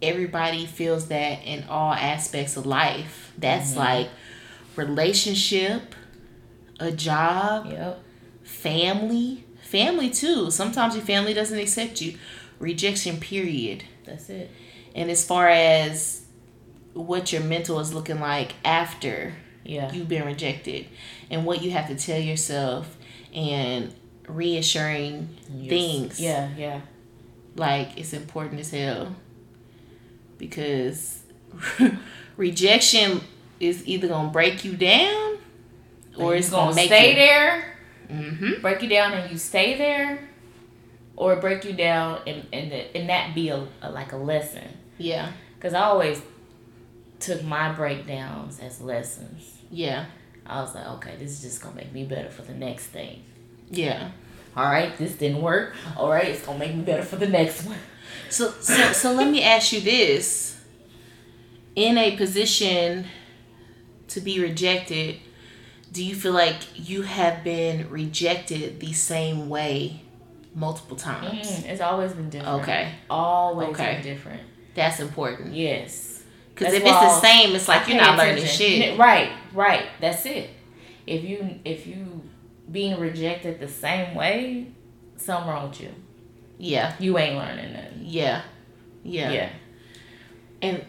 everybody 0.03 0.67
feels 0.67 1.07
that 1.09 1.45
in 1.45 1.63
all 1.69 1.93
aspects 1.93 2.57
of 2.57 2.67
life. 2.67 3.33
That's 3.39 3.71
mm-hmm. 3.71 3.79
like 3.79 4.09
relationship, 4.75 5.95
a 6.81 6.91
job, 6.91 7.67
Yep. 7.71 8.03
family, 8.43 9.45
family 9.63 10.11
too. 10.11 10.51
Sometimes 10.51 10.97
your 10.97 11.05
family 11.05 11.35
doesn't 11.35 11.59
accept 11.59 12.01
you. 12.01 12.19
Rejection, 12.59 13.19
period. 13.19 13.85
That's 14.05 14.29
it. 14.31 14.51
And 14.95 15.11
as 15.11 15.25
far 15.25 15.49
as 15.49 16.23
what 16.95 17.33
your 17.33 17.43
mental 17.43 17.79
is 17.81 17.95
looking 17.95 18.21
like 18.21 18.53
after 18.65 19.35
Yeah. 19.65 19.93
you've 19.93 20.09
been 20.09 20.25
rejected 20.25 20.87
and 21.31 21.45
what 21.45 21.63
you 21.63 21.71
have 21.71 21.87
to 21.89 21.95
tell 21.95 22.19
yourself 22.21 22.97
and 23.35 23.95
reassuring 24.27 25.29
Yes. 25.55 25.69
things 25.69 26.21
Yeah. 26.21 26.49
Yeah. 26.57 26.81
like 27.57 27.97
it's 27.97 28.13
important 28.13 28.61
as 28.61 28.71
hell 28.71 29.15
because 30.39 31.21
rejection 32.37 33.21
is 33.61 33.87
either 33.87 34.09
gonna 34.09 34.31
break 34.31 34.65
you 34.65 34.75
down 34.77 35.39
or 36.17 36.35
it's 36.35 36.51
gonna, 36.51 36.65
gonna 36.71 36.77
make 36.77 36.87
stay 36.87 37.11
you 37.11 37.15
there, 37.17 37.75
Mm-hmm. 38.11 38.63
break 38.63 38.83
you 38.83 38.89
down, 38.89 39.13
and 39.13 39.31
you 39.31 39.37
stay 39.37 39.77
there, 39.77 40.19
or 41.19 41.35
break 41.37 41.65
you 41.65 41.73
down 41.73 42.21
and 42.29 42.47
and, 42.53 42.71
the, 42.71 42.97
and 42.97 43.09
that 43.09 43.35
be 43.35 43.49
a, 43.49 43.67
a 43.83 43.91
like 43.91 44.13
a 44.13 44.17
lesson. 44.17 44.69
Yeah, 44.99 45.33
Cause 45.61 45.75
I 45.75 45.83
always 45.83 46.23
took 47.21 47.43
my 47.43 47.73
breakdowns 47.73 48.61
as 48.61 48.81
lessons. 48.81 49.59
yeah, 49.71 50.07
I 50.47 50.61
was 50.63 50.75
like, 50.75 50.87
okay, 50.87 51.17
this 51.19 51.33
is 51.33 51.43
just 51.43 51.61
gonna 51.63 51.75
make 51.77 51.93
me 51.93 52.05
better 52.05 52.31
for 52.31 52.43
the 52.43 52.55
next 52.55 52.87
thing. 52.87 53.25
yeah. 53.69 54.11
All 54.57 54.65
right, 54.65 54.97
this 54.97 55.15
didn't 55.17 55.43
work. 55.43 55.75
All 55.97 56.09
right, 56.09 56.27
it's 56.29 56.45
gonna 56.45 56.59
make 56.59 56.75
me 56.75 56.83
better 56.83 57.03
for 57.05 57.17
the 57.17 57.29
next 57.29 57.65
one. 57.65 57.79
So, 58.29 58.51
so, 58.61 58.93
so 58.93 59.13
let 59.13 59.31
me 59.31 59.43
ask 59.43 59.73
you 59.73 59.81
this: 59.81 60.61
in 61.77 61.97
a 61.99 62.17
position 62.17 63.07
to 64.09 64.21
be 64.21 64.41
rejected, 64.41 65.17
do 65.93 66.05
you 66.05 66.15
feel 66.15 66.33
like 66.33 66.57
you 66.75 67.03
have 67.03 67.45
been 67.45 67.89
rejected 67.91 68.81
the 68.81 68.93
same 68.93 69.49
way 69.49 70.03
multiple 70.55 70.97
times? 70.97 71.47
Mm, 71.49 71.67
it's 71.69 71.81
always 71.81 72.13
been 72.13 72.31
different. 72.31 72.63
Okay, 72.63 72.93
Always 73.11 73.69
Okay. 73.71 73.95
been 73.95 74.03
different. 74.03 74.41
that's 74.75 75.01
important. 75.01 75.55
Yes. 75.55 76.23
Because 76.55 76.75
if 76.75 76.83
it's 76.83 76.91
the 76.91 77.21
same, 77.21 77.55
it's 77.55 77.69
like 77.69 77.87
I 77.89 77.93
you're 77.93 78.01
not 78.01 78.19
learning 78.19 78.45
shit. 78.45 78.99
Right, 78.99 79.31
right. 79.53 79.87
That's 80.01 80.27
it. 80.27 80.51
If 81.07 81.23
you 81.25 81.61
if 81.65 81.87
you 81.87 82.23
being 82.71 82.99
rejected 82.99 83.61
the 83.61 83.69
same 83.69 84.15
way, 84.15 84.67
something 85.17 85.49
wrong 85.49 85.69
with 85.71 85.81
you. 85.81 85.91
Yeah. 86.59 86.95
You 86.99 87.17
ain't 87.19 87.37
learning 87.37 87.73
nothing. 87.73 88.03
Yeah. 88.03 88.43
Yeah. 89.05 89.31
Yeah. 89.31 89.51
And 90.61 90.85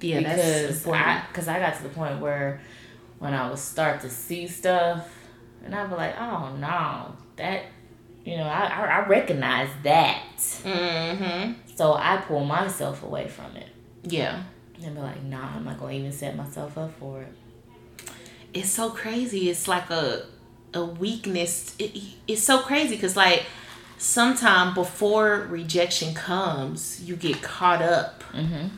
yeah, 0.00 0.20
that's 0.20 0.82
because. 0.82 0.86
I 0.86 1.24
because 1.28 1.48
I 1.48 1.58
got 1.58 1.76
to 1.76 1.82
the 1.82 1.88
point 1.88 2.20
where 2.20 2.60
when 3.18 3.34
I 3.34 3.50
would 3.50 3.58
start 3.58 4.00
to 4.02 4.08
see 4.08 4.46
stuff, 4.46 5.08
and 5.64 5.74
I'd 5.74 5.90
be 5.90 5.96
like, 5.96 6.14
oh 6.18 6.54
no, 6.56 7.16
that 7.36 7.64
you 8.30 8.36
know, 8.36 8.44
I 8.44 8.66
I, 8.66 8.84
I 9.00 9.06
recognize 9.08 9.68
that, 9.82 10.22
mm-hmm. 10.36 11.52
so 11.74 11.94
I 11.94 12.18
pull 12.18 12.44
myself 12.44 13.02
away 13.02 13.26
from 13.28 13.56
it 13.56 13.68
Yeah. 14.04 14.44
and 14.84 14.94
be 14.94 15.00
like, 15.00 15.22
nah, 15.24 15.56
I'm 15.56 15.64
not 15.64 15.80
gonna 15.80 15.92
even 15.94 16.12
set 16.12 16.36
myself 16.36 16.78
up 16.78 16.92
for 16.98 17.22
it. 17.22 17.32
It's 18.54 18.70
so 18.70 18.90
crazy. 18.90 19.50
It's 19.50 19.66
like 19.66 19.90
a 19.90 20.26
a 20.74 20.84
weakness. 20.84 21.74
It, 21.78 21.90
it's 22.28 22.42
so 22.42 22.60
crazy 22.60 22.94
because 22.94 23.16
like 23.16 23.44
sometime 23.98 24.74
before 24.74 25.46
rejection 25.50 26.14
comes, 26.14 27.02
you 27.02 27.16
get 27.16 27.42
caught 27.42 27.82
up. 27.82 28.22
Mm-hmm. 28.32 28.68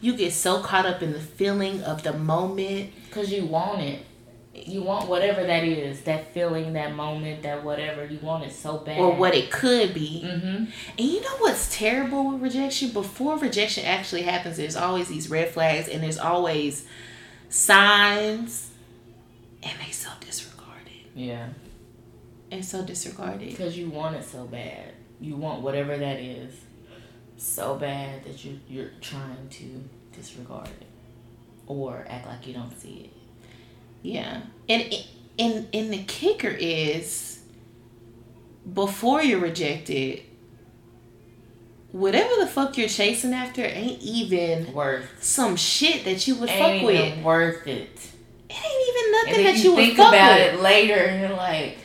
You 0.00 0.16
get 0.16 0.32
so 0.32 0.60
caught 0.60 0.86
up 0.86 1.02
in 1.02 1.12
the 1.12 1.20
feeling 1.20 1.82
of 1.82 2.02
the 2.02 2.12
moment. 2.12 2.90
Cause 3.10 3.30
you 3.30 3.44
want 3.44 3.82
it. 3.82 4.04
You 4.54 4.82
want 4.82 5.08
whatever 5.08 5.42
that 5.44 5.64
is, 5.64 6.02
that 6.02 6.34
feeling, 6.34 6.74
that 6.74 6.94
moment, 6.94 7.42
that 7.42 7.64
whatever. 7.64 8.04
You 8.04 8.18
want 8.18 8.44
it 8.44 8.52
so 8.52 8.78
bad. 8.78 8.98
Or 8.98 9.14
what 9.14 9.34
it 9.34 9.50
could 9.50 9.94
be. 9.94 10.22
Mm-hmm. 10.26 10.64
And 10.98 11.08
you 11.08 11.20
know 11.22 11.36
what's 11.38 11.74
terrible 11.74 12.32
with 12.32 12.42
rejection? 12.42 12.90
Before 12.90 13.38
rejection 13.38 13.86
actually 13.86 14.22
happens, 14.22 14.58
there's 14.58 14.76
always 14.76 15.08
these 15.08 15.30
red 15.30 15.48
flags 15.50 15.88
and 15.88 16.02
there's 16.02 16.18
always 16.18 16.86
signs 17.48 18.70
and 19.62 19.72
they 19.80 19.90
so 19.90 20.10
disregarded. 20.20 21.06
Yeah. 21.14 21.48
And 22.50 22.62
so 22.62 22.84
disregarded. 22.84 23.48
Because 23.48 23.78
you 23.78 23.88
want 23.88 24.16
it 24.16 24.24
so 24.24 24.44
bad. 24.44 24.92
You 25.18 25.36
want 25.36 25.62
whatever 25.62 25.96
that 25.96 26.20
is 26.20 26.54
so 27.36 27.74
bad 27.76 28.24
that 28.24 28.44
you 28.44 28.60
you're 28.68 28.90
trying 29.00 29.48
to 29.50 29.82
disregard 30.14 30.68
it 30.68 30.86
or 31.66 32.06
act 32.08 32.26
like 32.26 32.46
you 32.46 32.54
don't 32.54 32.78
see 32.78 33.10
it. 33.10 33.21
Yeah. 34.02 34.42
And 34.68 34.94
and 35.38 35.68
and 35.72 35.92
the 35.92 36.02
kicker 36.04 36.48
is 36.48 37.40
before 38.72 39.22
you're 39.22 39.40
rejected, 39.40 40.22
whatever 41.90 42.34
the 42.40 42.46
fuck 42.46 42.76
you're 42.78 42.88
chasing 42.88 43.32
after 43.34 43.62
ain't 43.62 44.00
even 44.02 44.72
Worth. 44.72 45.22
some 45.22 45.56
shit 45.56 46.04
that 46.04 46.26
you 46.26 46.36
would 46.36 46.48
Ain't 46.50 46.80
fuck 46.80 46.86
with. 46.86 47.24
worth 47.24 47.66
it. 47.66 47.90
It 48.48 48.54
ain't 48.54 48.88
even 48.88 49.12
nothing 49.12 49.44
that 49.44 49.56
you, 49.56 49.70
you, 49.70 49.76
would 49.76 49.84
think 49.84 49.98
about 49.98 50.38
with. 50.38 50.54
it 50.54 50.60
later 50.60 50.94
and 50.94 51.20
you're 51.22 51.36
like, 51.36 51.78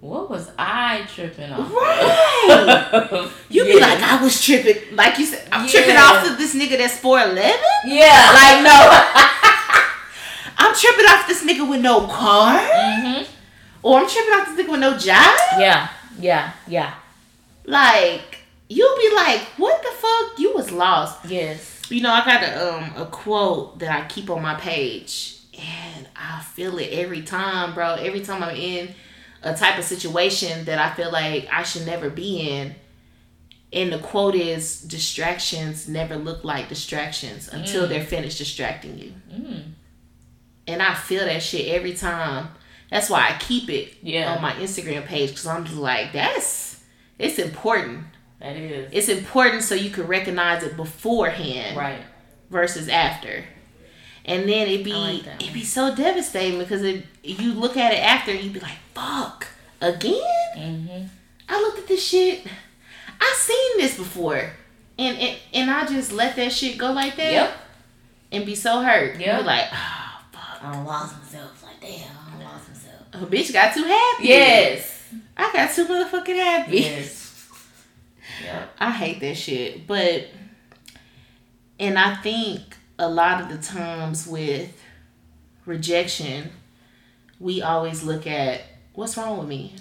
what 0.00 0.28
was 0.28 0.50
I 0.58 1.06
tripping 1.14 1.50
off? 1.50 1.72
Right. 1.72 3.30
You 3.48 3.64
be 3.64 3.80
like, 3.80 4.00
I 4.02 4.22
was 4.22 4.44
tripping, 4.44 4.94
like 4.96 5.18
you 5.18 5.24
said, 5.26 5.48
I'm 5.50 5.66
tripping 5.68 5.96
off 5.96 6.28
of 6.28 6.36
this 6.36 6.54
nigga 6.54 6.76
that's 6.76 7.00
4'11? 7.00 7.36
Yeah. 7.86 8.30
Like, 8.34 8.62
no. 8.64 9.40
I'm 10.74 10.80
tripping 10.80 11.06
off 11.06 11.28
this 11.28 11.44
nigga 11.44 11.68
with 11.70 11.80
no 11.80 12.06
car? 12.06 12.58
Mm-hmm. 12.58 13.24
Or 13.82 14.00
I'm 14.00 14.08
tripping 14.08 14.32
off 14.34 14.48
this 14.56 14.66
nigga 14.66 14.70
with 14.72 14.80
no 14.80 14.98
job? 14.98 15.38
Yeah. 15.58 15.88
Yeah. 16.18 16.52
Yeah. 16.66 16.94
Like, 17.64 18.38
you'll 18.68 18.96
be 18.98 19.14
like, 19.14 19.40
what 19.56 19.82
the 19.82 19.88
fuck? 19.90 20.38
You 20.38 20.52
was 20.54 20.72
lost. 20.72 21.24
Yes. 21.26 21.82
You 21.90 22.00
know, 22.02 22.10
I 22.10 22.24
got 22.24 22.42
a, 22.42 22.74
um, 22.74 22.92
a 22.96 23.06
quote 23.06 23.78
that 23.78 23.90
I 23.90 24.06
keep 24.08 24.30
on 24.30 24.42
my 24.42 24.54
page, 24.54 25.38
and 25.56 26.08
I 26.16 26.40
feel 26.42 26.78
it 26.78 26.90
every 26.92 27.22
time, 27.22 27.74
bro. 27.74 27.94
Every 27.94 28.20
time 28.20 28.42
I'm 28.42 28.56
in 28.56 28.94
a 29.42 29.54
type 29.54 29.78
of 29.78 29.84
situation 29.84 30.64
that 30.64 30.78
I 30.78 30.92
feel 30.94 31.12
like 31.12 31.46
I 31.52 31.62
should 31.62 31.86
never 31.86 32.10
be 32.10 32.48
in. 32.50 32.74
And 33.72 33.92
the 33.92 33.98
quote 33.98 34.34
is 34.34 34.80
distractions 34.80 35.88
never 35.88 36.16
look 36.16 36.42
like 36.44 36.68
distractions 36.68 37.48
until 37.48 37.84
Mm. 37.86 37.88
they're 37.90 38.04
finished 38.04 38.38
distracting 38.38 38.98
you. 38.98 39.12
Mm. 39.32 39.62
And 40.66 40.80
I 40.82 40.94
feel 40.94 41.24
that 41.24 41.42
shit 41.42 41.68
every 41.68 41.92
time. 41.94 42.48
That's 42.90 43.10
why 43.10 43.28
I 43.30 43.38
keep 43.38 43.68
it 43.68 43.94
Yeah. 44.02 44.34
on 44.34 44.42
my 44.42 44.52
Instagram 44.54 45.04
page 45.06 45.30
because 45.30 45.46
I'm 45.46 45.64
just 45.64 45.76
like, 45.76 46.12
that's 46.12 46.80
it's 47.18 47.38
important. 47.38 48.04
That 48.40 48.56
is. 48.56 48.88
It's 48.92 49.08
important 49.08 49.62
so 49.62 49.74
you 49.74 49.90
can 49.90 50.06
recognize 50.06 50.62
it 50.62 50.76
beforehand 50.76 51.76
Right. 51.76 52.00
versus 52.50 52.88
after. 52.88 53.44
And 54.26 54.48
then 54.48 54.68
it 54.68 54.84
be 54.84 54.92
like 54.94 55.22
it 55.40 55.52
be 55.52 55.64
so 55.64 55.94
devastating 55.94 56.58
because 56.58 56.82
it, 56.82 57.04
you 57.22 57.52
look 57.52 57.76
at 57.76 57.92
it 57.92 57.98
after 58.02 58.30
and 58.32 58.40
you 58.42 58.50
be 58.50 58.60
like, 58.60 58.78
fuck, 58.94 59.46
again? 59.82 60.14
Mm-hmm. 60.56 61.06
I 61.48 61.60
looked 61.60 61.78
at 61.80 61.86
this 61.88 62.06
shit. 62.06 62.46
I 63.20 63.34
seen 63.36 63.78
this 63.78 63.96
before. 63.98 64.50
And, 64.98 65.18
and 65.18 65.36
and 65.52 65.70
I 65.70 65.86
just 65.86 66.12
let 66.12 66.36
that 66.36 66.52
shit 66.52 66.78
go 66.78 66.92
like 66.92 67.16
that 67.16 67.32
Yep. 67.32 67.52
and 68.32 68.46
be 68.46 68.54
so 68.54 68.80
hurt. 68.80 69.18
Be 69.18 69.26
like, 69.26 69.66
oh. 69.72 70.00
I 70.64 70.72
done 70.72 70.84
lost 70.84 71.16
myself. 71.18 71.62
Like, 71.62 71.80
damn, 71.80 72.10
I 72.26 72.30
done 72.30 72.44
lost 72.44 72.68
myself. 72.68 73.00
A 73.12 73.18
bitch 73.26 73.52
got 73.52 73.74
too 73.74 73.84
happy. 73.84 74.28
Yes. 74.28 75.08
I 75.36 75.52
got 75.52 75.70
too 75.72 75.86
motherfucking 75.86 76.36
happy. 76.36 76.78
Yes. 76.78 77.48
Yep. 78.42 78.70
I 78.78 78.90
hate 78.90 79.20
that 79.20 79.36
shit. 79.36 79.86
But 79.86 80.28
and 81.78 81.98
I 81.98 82.16
think 82.16 82.62
a 82.98 83.08
lot 83.08 83.42
of 83.42 83.48
the 83.48 83.58
times 83.58 84.26
with 84.26 84.82
rejection, 85.66 86.50
we 87.38 87.62
always 87.62 88.02
look 88.02 88.26
at 88.26 88.62
what's 88.94 89.16
wrong 89.16 89.38
with 89.38 89.48
me. 89.48 89.74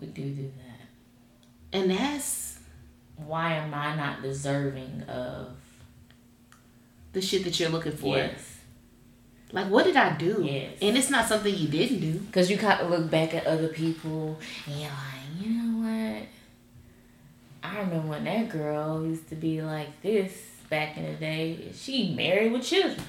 We 0.00 0.06
do 0.08 0.22
do 0.22 0.52
that. 0.56 1.78
And 1.78 1.90
that's 1.90 2.58
Why 3.16 3.54
am 3.54 3.74
I 3.74 3.96
not 3.96 4.22
deserving 4.22 5.02
of? 5.08 5.56
the 7.12 7.22
shit 7.22 7.44
that 7.44 7.58
you're 7.58 7.70
looking 7.70 7.92
for. 7.96 8.16
Yes. 8.18 8.55
Like 9.52 9.68
what 9.68 9.84
did 9.84 9.96
I 9.96 10.16
do? 10.16 10.42
Yes. 10.42 10.72
And 10.82 10.96
it's 10.96 11.10
not 11.10 11.26
something 11.28 11.54
you 11.54 11.68
didn't 11.68 12.00
do. 12.00 12.12
Because 12.18 12.50
you 12.50 12.58
kind 12.58 12.80
of 12.80 12.90
look 12.90 13.10
back 13.10 13.34
at 13.34 13.46
other 13.46 13.68
people 13.68 14.38
and 14.66 14.74
you're 14.80 14.88
like, 14.90 15.40
you 15.40 15.50
know 15.50 15.86
what? 15.86 16.22
I 17.62 17.78
remember 17.80 18.08
when 18.08 18.24
that 18.24 18.48
girl 18.48 19.04
used 19.04 19.28
to 19.30 19.34
be 19.34 19.62
like 19.62 20.00
this 20.02 20.32
back 20.70 20.96
in 20.96 21.04
the 21.04 21.12
day. 21.12 21.70
She 21.74 22.14
married 22.14 22.52
with 22.52 22.62
children. 22.64 23.00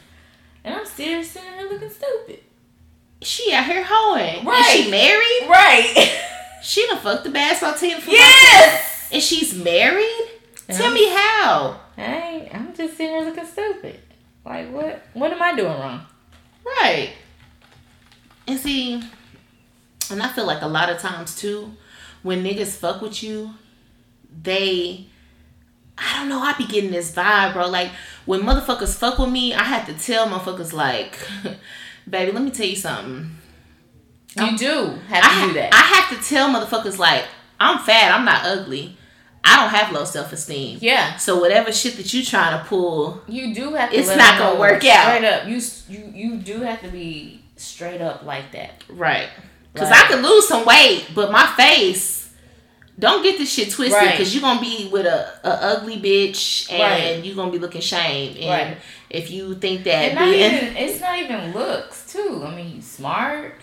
And 0.64 0.76
I'm 0.76 0.86
still 0.86 1.24
sitting 1.24 1.50
here 1.58 1.70
looking 1.70 1.90
stupid. 1.90 2.40
She 3.22 3.52
out 3.54 3.66
here 3.66 3.84
hoeing. 3.88 4.40
And 4.40 4.48
Right. 4.48 4.66
she 4.84 4.92
married? 4.92 5.50
Right. 5.50 6.24
She 6.60 6.86
done 6.88 6.98
fucked 6.98 7.24
the 7.24 7.30
basketball 7.30 7.78
team 7.78 8.02
for 8.02 8.10
yes. 8.10 9.10
And 9.14 9.22
she's 9.22 9.54
married? 9.54 10.28
Tell 10.68 10.88
Uh-huh. 10.88 10.94
me 10.94 11.08
how. 11.10 11.80
I 11.96 12.04
ain't, 12.04 12.56
I'm 12.56 12.74
just 12.76 12.98
sitting 12.98 13.16
here 13.16 13.26
looking 13.26 13.46
stupid. 13.46 14.00
Like, 14.44 14.72
what? 14.72 15.04
What 15.14 15.32
am 15.32 15.42
I 15.42 15.56
doing 15.56 15.72
wrong? 15.72 16.02
Right. 16.82 17.14
And 18.48 18.60
see, 18.60 19.02
and 20.12 20.22
I 20.22 20.30
feel 20.30 20.46
like 20.46 20.62
a 20.62 20.68
lot 20.68 20.90
of 20.90 21.00
times 21.00 21.36
too, 21.36 21.74
when 22.24 22.44
niggas 22.44 22.78
fuck 22.78 23.02
with 23.02 23.24
you, 23.24 23.52
they 24.44 25.08
I 25.98 26.20
don't 26.20 26.30
know, 26.30 26.40
I 26.40 26.54
be 26.54 26.66
getting 26.66 26.92
this 26.92 27.14
vibe, 27.14 27.54
bro. 27.54 27.68
Like 27.68 27.92
when 28.26 28.42
motherfuckers 28.42 28.96
fuck 28.96 29.18
with 29.18 29.30
me, 29.30 29.54
I 29.54 29.64
have 29.64 29.88
to 29.88 29.94
tell 29.94 30.28
motherfuckers 30.28 30.74
like, 30.74 31.18
baby, 32.10 32.32
let 32.32 32.44
me 32.44 32.52
tell 32.52 32.68
you 32.68 32.76
something. 32.76 33.32
You 34.36 34.58
do 34.58 35.00
have 35.08 35.24
to 35.24 35.30
ha- 35.30 35.46
do 35.48 35.54
that. 35.54 35.74
I 35.74 35.78
have 35.78 36.22
to 36.22 36.30
tell 36.30 36.50
motherfuckers 36.50 37.00
like, 37.00 37.26
I'm 37.60 37.80
fat, 37.80 38.14
I'm 38.14 38.26
not 38.26 38.46
ugly. 38.46 38.97
I 39.50 39.56
don't 39.62 39.70
have 39.70 39.94
low 39.94 40.04
self 40.06 40.34
esteem. 40.34 40.80
yeah. 40.82 41.16
So 41.18 41.40
whatever 41.40 41.72
shit 41.72 41.96
that 41.98 42.14
you 42.14 42.24
trying 42.26 42.60
to 42.62 42.66
pull, 42.66 43.22
You 43.28 43.54
do 43.54 43.74
have 43.74 43.90
to. 43.92 43.96
It's 43.98 44.16
not 44.16 44.38
gonna 44.38 44.60
work 44.60 44.84
out. 44.86 45.16
Straight 45.16 45.26
up, 45.26 45.48
you 45.48 45.62
you 45.90 46.12
you 46.14 46.36
do 46.38 46.62
have 46.62 46.82
to 46.82 46.90
be 46.90 47.42
straight 47.56 48.02
up 48.02 48.24
like 48.24 48.52
that. 48.52 48.84
Right. 48.90 49.30
Because 49.74 49.90
Right. 49.92 50.06
I 50.06 50.08
could 50.10 50.22
lose 50.24 50.48
some 50.48 50.66
weight, 50.66 51.08
but 51.16 51.32
my 51.32 51.46
face, 51.56 52.30
don't 53.00 53.22
get 53.24 53.38
this 53.38 53.52
shit 53.54 53.72
twisted 53.72 53.94
Right. 54.02 54.12
because 54.12 54.34
you're 54.34 54.42
going 54.42 54.58
to 54.58 54.64
be 54.64 54.90
with 54.92 55.06
a, 55.06 55.20
a 55.44 55.50
ugly 55.78 55.98
bitch 55.98 56.72
and 56.72 56.82
Right. 56.82 57.24
you're 57.24 57.36
going 57.36 57.52
to 57.52 57.58
be 57.58 57.60
looking 57.60 57.82
shame. 57.82 58.36
And 58.40 58.50
Right. 58.50 58.78
if 59.10 59.30
you 59.30 59.54
think 59.56 59.84
that 59.86 60.16
not 60.16 60.28
even 60.30 60.76
it's 60.78 61.00
not 61.00 61.18
even 61.20 61.54
looks 61.54 62.12
too. 62.12 62.44
I 62.46 62.56
mean, 62.56 62.76
you 62.78 62.82
smart. 62.82 63.56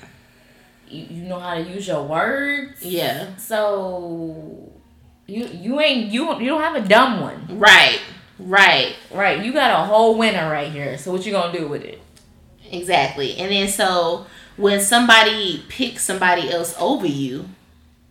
You 0.88 1.04
you 1.10 1.22
know 1.24 1.40
how 1.40 1.54
to 1.54 1.62
use 1.62 1.86
your 1.88 2.02
words. 2.04 2.82
yeah, 2.84 3.36
So 3.36 4.70
you 5.26 5.46
you 5.46 5.80
ain't 5.80 6.10
you 6.12 6.38
you 6.40 6.46
don't 6.46 6.60
have 6.60 6.76
a 6.76 6.86
dumb 6.86 7.20
one. 7.20 7.58
right, 7.58 8.00
right, 8.38 8.94
Right. 9.12 9.44
You 9.44 9.52
got 9.52 9.70
a 9.82 9.84
whole 9.86 10.18
winner 10.18 10.50
right 10.50 10.70
here. 10.70 10.98
So 10.98 11.12
what 11.12 11.24
you 11.24 11.32
gonna 11.32 11.56
do 11.56 11.66
with 11.68 11.82
it? 11.82 12.00
exactly. 12.70 13.36
And 13.36 13.50
then 13.52 13.68
so 13.68 14.26
when 14.56 14.80
somebody 14.80 15.62
picks 15.68 16.02
somebody 16.04 16.50
else 16.50 16.74
over 16.78 17.06
you, 17.06 17.48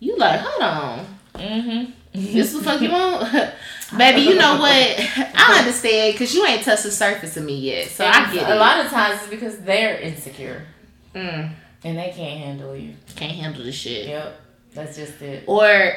you 0.00 0.16
like, 0.16 0.40
hold 0.40 0.62
on, 0.62 1.06
Mm-hmm. 1.34 1.90
this 2.34 2.54
what 2.54 2.62
the 2.64 2.70
fuck 2.70 2.80
you 2.80 2.90
want? 2.92 3.52
Baby, 3.98 4.22
you 4.22 4.34
know 4.36 4.56
what? 4.58 4.72
I 4.72 5.56
understand 5.58 6.14
because 6.14 6.34
you 6.34 6.44
ain't 6.46 6.62
touched 6.64 6.84
the 6.84 6.90
surface 6.90 7.36
of 7.36 7.44
me 7.44 7.56
yet. 7.58 7.88
So 7.90 8.04
I 8.06 8.32
get 8.32 8.48
a 8.48 8.54
it. 8.54 8.58
lot 8.58 8.84
of 8.84 8.90
times 8.90 9.20
it's 9.20 9.30
because 9.30 9.58
they're 9.58 9.98
insecure 10.00 10.66
Mm, 11.14 11.52
and 11.84 11.98
they 11.98 12.12
can't 12.16 12.40
handle 12.40 12.74
you. 12.74 12.94
can't 13.14 13.32
handle 13.36 13.62
the 13.62 13.70
shit. 13.72 14.08
Yep. 14.08 14.40
That's 14.74 14.96
just 14.96 15.20
it. 15.22 15.44
or 15.46 15.92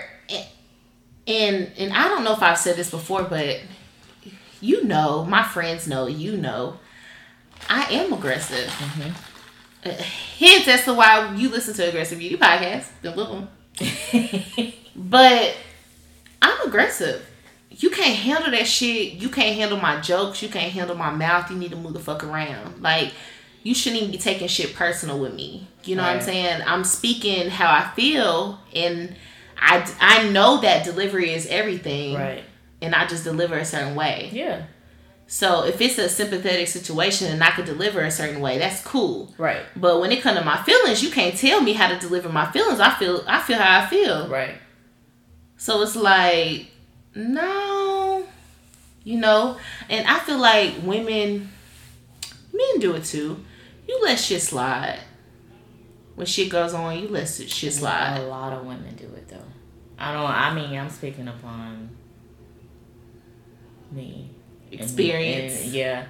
And 1.27 1.71
and 1.77 1.93
I 1.93 2.07
don't 2.07 2.23
know 2.23 2.33
if 2.33 2.41
I've 2.41 2.57
said 2.57 2.77
this 2.77 2.89
before, 2.89 3.23
but 3.23 3.59
you 4.61 4.83
know, 4.85 5.25
my 5.25 5.43
friends 5.43 5.87
know, 5.87 6.07
you 6.07 6.37
know, 6.37 6.79
I 7.69 7.83
am 7.93 8.13
aggressive. 8.13 8.69
Mm-hmm. 8.69 9.11
Uh, 9.85 9.91
hence, 10.39 10.65
that's 10.65 10.85
the 10.85 10.93
why 10.93 11.33
you 11.35 11.49
listen 11.49 11.71
to 11.71 11.87
Aggressive 11.87 12.17
Beauty 12.17 12.35
Podcast. 12.35 12.87
Boom, 13.03 13.13
boom. 13.15 14.73
but 14.95 15.55
I'm 16.41 16.67
aggressive. 16.67 17.25
You 17.69 17.91
can't 17.91 18.17
handle 18.17 18.51
that 18.51 18.65
shit. 18.65 19.13
You 19.13 19.29
can't 19.29 19.55
handle 19.55 19.77
my 19.79 20.01
jokes. 20.01 20.41
You 20.41 20.49
can't 20.49 20.73
handle 20.73 20.95
my 20.95 21.11
mouth. 21.11 21.51
You 21.51 21.57
need 21.57 21.69
to 21.71 21.77
move 21.77 21.93
the 21.93 21.99
fuck 21.99 22.23
around. 22.23 22.81
Like, 22.81 23.13
you 23.61 23.75
shouldn't 23.75 24.01
even 24.01 24.11
be 24.11 24.17
taking 24.17 24.47
shit 24.47 24.73
personal 24.73 25.19
with 25.19 25.35
me. 25.35 25.67
You 25.83 25.95
know 25.95 26.01
right. 26.01 26.13
what 26.13 26.17
I'm 26.17 26.25
saying? 26.25 26.61
I'm 26.65 26.83
speaking 26.83 27.49
how 27.49 27.71
I 27.71 27.91
feel, 27.95 28.59
and 28.73 29.15
I 29.59 29.89
I 29.99 30.29
know 30.29 30.61
that 30.61 30.85
delivery 30.85 31.33
is 31.33 31.47
everything. 31.47 32.15
Right. 32.15 32.43
And 32.81 32.93
I 32.93 33.07
just 33.07 33.23
deliver 33.23 33.57
a 33.57 33.65
certain 33.65 33.95
way. 33.95 34.29
Yeah. 34.31 34.65
So 35.27 35.65
if 35.65 35.81
it's 35.81 35.97
a 35.97 36.07
sympathetic 36.07 36.69
situation 36.69 37.31
and 37.31 37.43
I 37.43 37.51
could 37.51 37.65
deliver 37.65 38.01
a 38.01 38.11
certain 38.11 38.39
way, 38.39 38.57
that's 38.59 38.81
cool. 38.83 39.33
Right. 39.37 39.63
But 39.75 39.99
when 39.99 40.11
it 40.11 40.21
comes 40.21 40.39
to 40.39 40.45
my 40.45 40.63
feelings, 40.63 41.03
you 41.03 41.11
can't 41.11 41.35
tell 41.35 41.61
me 41.61 41.73
how 41.73 41.89
to 41.89 41.99
deliver 41.99 42.29
my 42.29 42.49
feelings. 42.51 42.79
I 42.79 42.93
feel 42.93 43.23
I 43.27 43.41
feel 43.41 43.57
how 43.57 43.81
I 43.81 43.87
feel. 43.87 44.29
Right. 44.29 44.55
So 45.57 45.81
it's 45.81 45.95
like, 45.95 46.67
no, 47.15 48.25
you 49.03 49.19
know, 49.19 49.57
and 49.89 50.07
I 50.07 50.19
feel 50.19 50.37
like 50.37 50.75
women, 50.83 51.49
men 52.53 52.79
do 52.79 52.93
it 52.93 53.03
too. 53.03 53.43
You 53.87 53.99
let 54.03 54.19
shit 54.19 54.41
slide. 54.41 54.99
When 56.15 56.27
shit 56.27 56.49
goes 56.49 56.73
on, 56.73 56.99
you 56.99 57.07
let 57.07 57.27
shit 57.27 57.73
slide. 57.73 58.19
A 58.19 58.27
lot 58.27 58.53
of 58.53 58.65
women 58.65 58.95
do 58.95 58.96
it 58.96 58.96
though. 58.96 58.96
I 59.97 60.13
don't. 60.13 60.25
I 60.25 60.53
mean, 60.53 60.77
I'm 60.77 60.89
speaking 60.89 61.27
upon 61.27 61.89
me 63.91 64.31
experience. 64.71 65.55
And, 65.55 65.63
and, 65.65 65.73
yeah. 65.73 66.05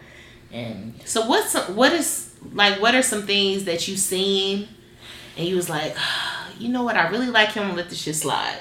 And 0.51 1.01
so 1.05 1.27
what's 1.27 1.55
what 1.69 1.91
is 1.93 2.33
like 2.53 2.81
what 2.81 2.95
are 2.95 3.01
some 3.01 3.23
things 3.23 3.65
that 3.65 3.87
you 3.87 3.97
seen 3.97 4.67
and 5.37 5.47
you 5.47 5.55
was 5.55 5.69
like, 5.69 5.93
oh, 5.97 6.47
you 6.59 6.69
know 6.69 6.83
what, 6.83 6.97
I 6.97 7.09
really 7.09 7.27
like 7.27 7.51
him, 7.51 7.75
let 7.75 7.89
this 7.89 7.99
shit 7.99 8.15
slide. 8.15 8.59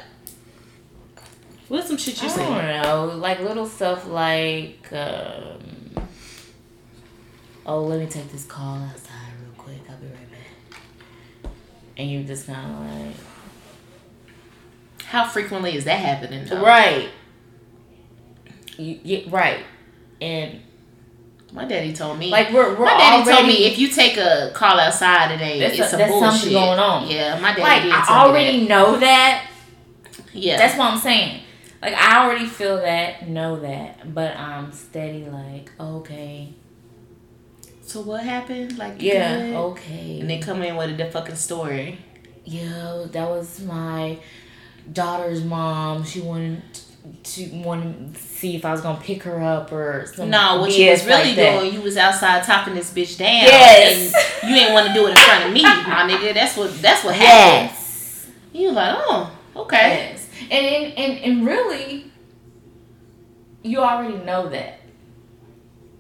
What's 1.68 1.88
some 1.88 1.96
shit 1.96 2.22
you 2.22 2.28
seen? 2.28 2.44
I 2.44 2.82
don't 2.82 3.10
know, 3.10 3.16
like 3.16 3.40
little 3.40 3.66
stuff 3.66 4.06
like, 4.06 4.86
um, 4.92 5.58
oh, 7.64 7.82
let 7.82 7.98
me 7.98 8.06
take 8.06 8.30
this 8.30 8.44
call 8.44 8.76
outside 8.76 9.32
real 9.42 9.54
quick. 9.58 9.80
I'll 9.90 9.96
be 9.96 10.06
right 10.06 10.30
back. 10.30 11.52
And 11.96 12.08
you 12.08 12.22
just 12.22 12.46
kind 12.46 12.70
of 12.70 13.06
like. 13.06 13.16
How 15.08 15.26
frequently 15.26 15.76
is 15.76 15.84
that 15.84 16.00
happening? 16.00 16.44
Though? 16.46 16.62
Right. 16.62 17.10
You, 18.76 19.00
you, 19.02 19.30
right 19.30 19.64
and 20.20 20.60
my 21.52 21.64
daddy 21.64 21.92
told 21.92 22.18
me. 22.18 22.30
Like 22.30 22.52
we're, 22.52 22.74
we're 22.74 22.84
my 22.84 22.96
daddy 22.96 23.22
already, 23.22 23.36
told 23.36 23.46
me 23.46 23.64
if 23.66 23.78
you 23.78 23.88
take 23.88 24.16
a 24.16 24.50
call 24.54 24.78
outside 24.78 25.32
today, 25.32 25.60
it's 25.60 25.78
a, 25.78 25.88
some 25.88 26.08
bullshit. 26.08 26.32
something 26.32 26.52
going 26.52 26.78
on. 26.78 27.08
Yeah, 27.08 27.38
my 27.40 27.50
daddy. 27.50 27.62
Like 27.62 27.82
did 27.82 27.92
I 27.92 28.24
already 28.24 28.60
that. 28.60 28.68
know 28.68 28.98
that. 28.98 29.50
Yeah, 30.32 30.58
that's 30.58 30.76
what 30.76 30.92
I'm 30.92 30.98
saying. 30.98 31.42
Like 31.80 31.94
I 31.94 32.24
already 32.24 32.46
feel 32.46 32.76
that, 32.78 33.28
know 33.28 33.60
that, 33.60 34.14
but 34.14 34.36
I'm 34.36 34.72
steady. 34.72 35.24
Like 35.24 35.70
okay. 35.78 36.52
So 37.82 38.00
what 38.00 38.24
happened? 38.24 38.76
Like 38.76 39.00
yeah, 39.00 39.38
good? 39.38 39.54
okay. 39.54 40.20
And 40.20 40.28
they 40.28 40.40
come 40.40 40.62
in 40.62 40.76
with 40.76 41.00
a 41.00 41.10
fucking 41.10 41.36
story. 41.36 41.98
Yo, 42.44 43.06
that 43.06 43.28
was 43.28 43.60
my 43.62 44.18
daughter's 44.92 45.42
mom. 45.44 46.04
She 46.04 46.20
wanted 46.20 46.62
to 47.22 47.46
want 47.62 48.14
to 48.14 48.20
see 48.20 48.56
if 48.56 48.64
I 48.64 48.72
was 48.72 48.80
gonna 48.80 49.00
pick 49.00 49.22
her 49.24 49.42
up 49.42 49.72
or 49.72 50.06
something. 50.06 50.30
No, 50.30 50.60
what 50.60 50.76
you 50.76 50.90
was 50.90 51.04
really 51.04 51.34
like 51.34 51.60
doing, 51.60 51.72
you 51.72 51.80
was 51.80 51.96
outside 51.96 52.42
talking 52.44 52.74
this 52.74 52.92
bitch 52.92 53.18
down. 53.18 53.28
Yes. 53.28 54.14
And 54.42 54.50
you 54.50 54.56
ain't 54.56 54.72
want 54.72 54.88
to 54.88 54.94
do 54.94 55.06
it 55.06 55.10
in 55.10 55.16
front 55.16 55.46
of 55.46 55.52
me, 55.52 55.62
my 55.62 56.08
nigga. 56.08 56.34
That's 56.34 56.56
what 56.56 56.74
that's 56.80 57.04
what 57.04 57.14
happened. 57.14 57.70
Yes. 57.70 58.28
You 58.52 58.72
like, 58.72 58.96
oh, 58.98 59.30
okay. 59.56 60.10
Yes. 60.12 60.28
And 60.50 60.66
and 60.66 60.98
and, 60.98 61.18
and 61.24 61.46
really, 61.46 62.10
you 63.62 63.80
already 63.80 64.16
know 64.24 64.48
that. 64.48 64.80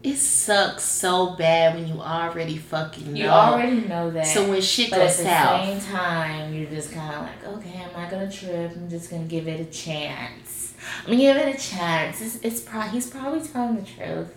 It 0.06 0.16
sucks 0.16 0.84
so 0.84 1.34
bad 1.34 1.74
when 1.74 1.88
you 1.88 2.00
already 2.00 2.58
fucking 2.58 3.12
know. 3.12 3.18
You 3.18 3.26
already 3.26 3.80
know 3.80 4.10
that. 4.10 4.26
So 4.26 4.48
when 4.48 4.60
shit 4.60 4.90
but 4.90 4.98
goes 4.98 5.20
at 5.20 5.26
south, 5.26 5.66
the 5.66 5.80
same 5.80 5.92
time, 5.92 6.54
you're 6.54 6.70
just 6.70 6.92
kind 6.92 7.14
of 7.14 7.22
like, 7.22 7.44
okay, 7.58 7.84
I'm 7.84 7.92
not 7.92 8.10
gonna 8.10 8.30
trip. 8.30 8.72
I'm 8.76 8.88
just 8.88 9.10
gonna 9.10 9.24
give 9.24 9.48
it 9.48 9.60
a 9.60 9.64
chance 9.64 10.56
I'm 11.00 11.12
gonna 11.12 11.16
give 11.18 11.36
it 11.36 11.54
a 11.54 11.58
chance. 11.58 12.20
It's, 12.20 12.36
it's 12.36 12.60
pro- 12.60 12.82
he's 12.82 13.08
probably 13.08 13.46
telling 13.46 13.76
the 13.76 13.82
truth, 13.82 14.34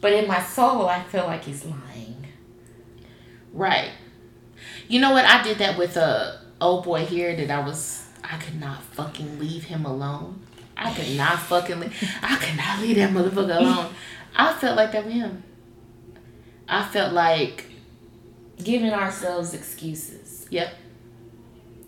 but 0.00 0.12
in 0.12 0.26
my 0.26 0.42
soul, 0.42 0.88
I 0.88 1.02
feel 1.02 1.24
like 1.24 1.44
he's 1.44 1.64
lying. 1.64 2.26
Right. 3.52 3.90
You 4.88 5.00
know 5.00 5.12
what? 5.12 5.24
I 5.24 5.42
did 5.42 5.58
that 5.58 5.78
with 5.78 5.96
a 5.96 6.40
old 6.60 6.84
boy 6.84 7.04
here 7.04 7.34
that 7.36 7.50
I 7.50 7.64
was. 7.64 8.06
I 8.24 8.38
could 8.38 8.58
not 8.60 8.82
fucking 8.82 9.38
leave 9.38 9.64
him 9.64 9.84
alone. 9.84 10.40
I 10.76 10.92
could 10.94 11.16
not 11.16 11.38
fucking 11.40 11.80
leave. 11.80 12.10
I 12.22 12.36
could 12.36 12.56
not 12.56 12.80
leave 12.80 12.96
that 12.96 13.10
motherfucker 13.10 13.58
alone. 13.58 13.92
I 14.34 14.52
felt 14.54 14.76
like 14.76 14.92
that 14.92 15.04
with 15.04 15.14
him. 15.14 15.42
I 16.68 16.84
felt 16.84 17.12
like 17.12 17.66
giving 18.62 18.92
ourselves 18.92 19.54
excuses. 19.54 20.46
Yep. 20.50 20.74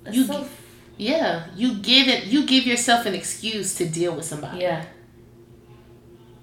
That's 0.03 0.17
you 0.17 0.25
so 0.25 0.47
yeah, 0.97 1.47
you 1.57 1.77
give 1.77 2.09
it. 2.09 2.25
You 2.27 2.47
give 2.47 2.67
yourself 2.67 3.07
an 3.07 3.15
excuse 3.15 3.75
to 3.77 3.89
deal 3.89 4.15
with 4.15 4.25
somebody. 4.25 4.61
Yeah. 4.61 4.85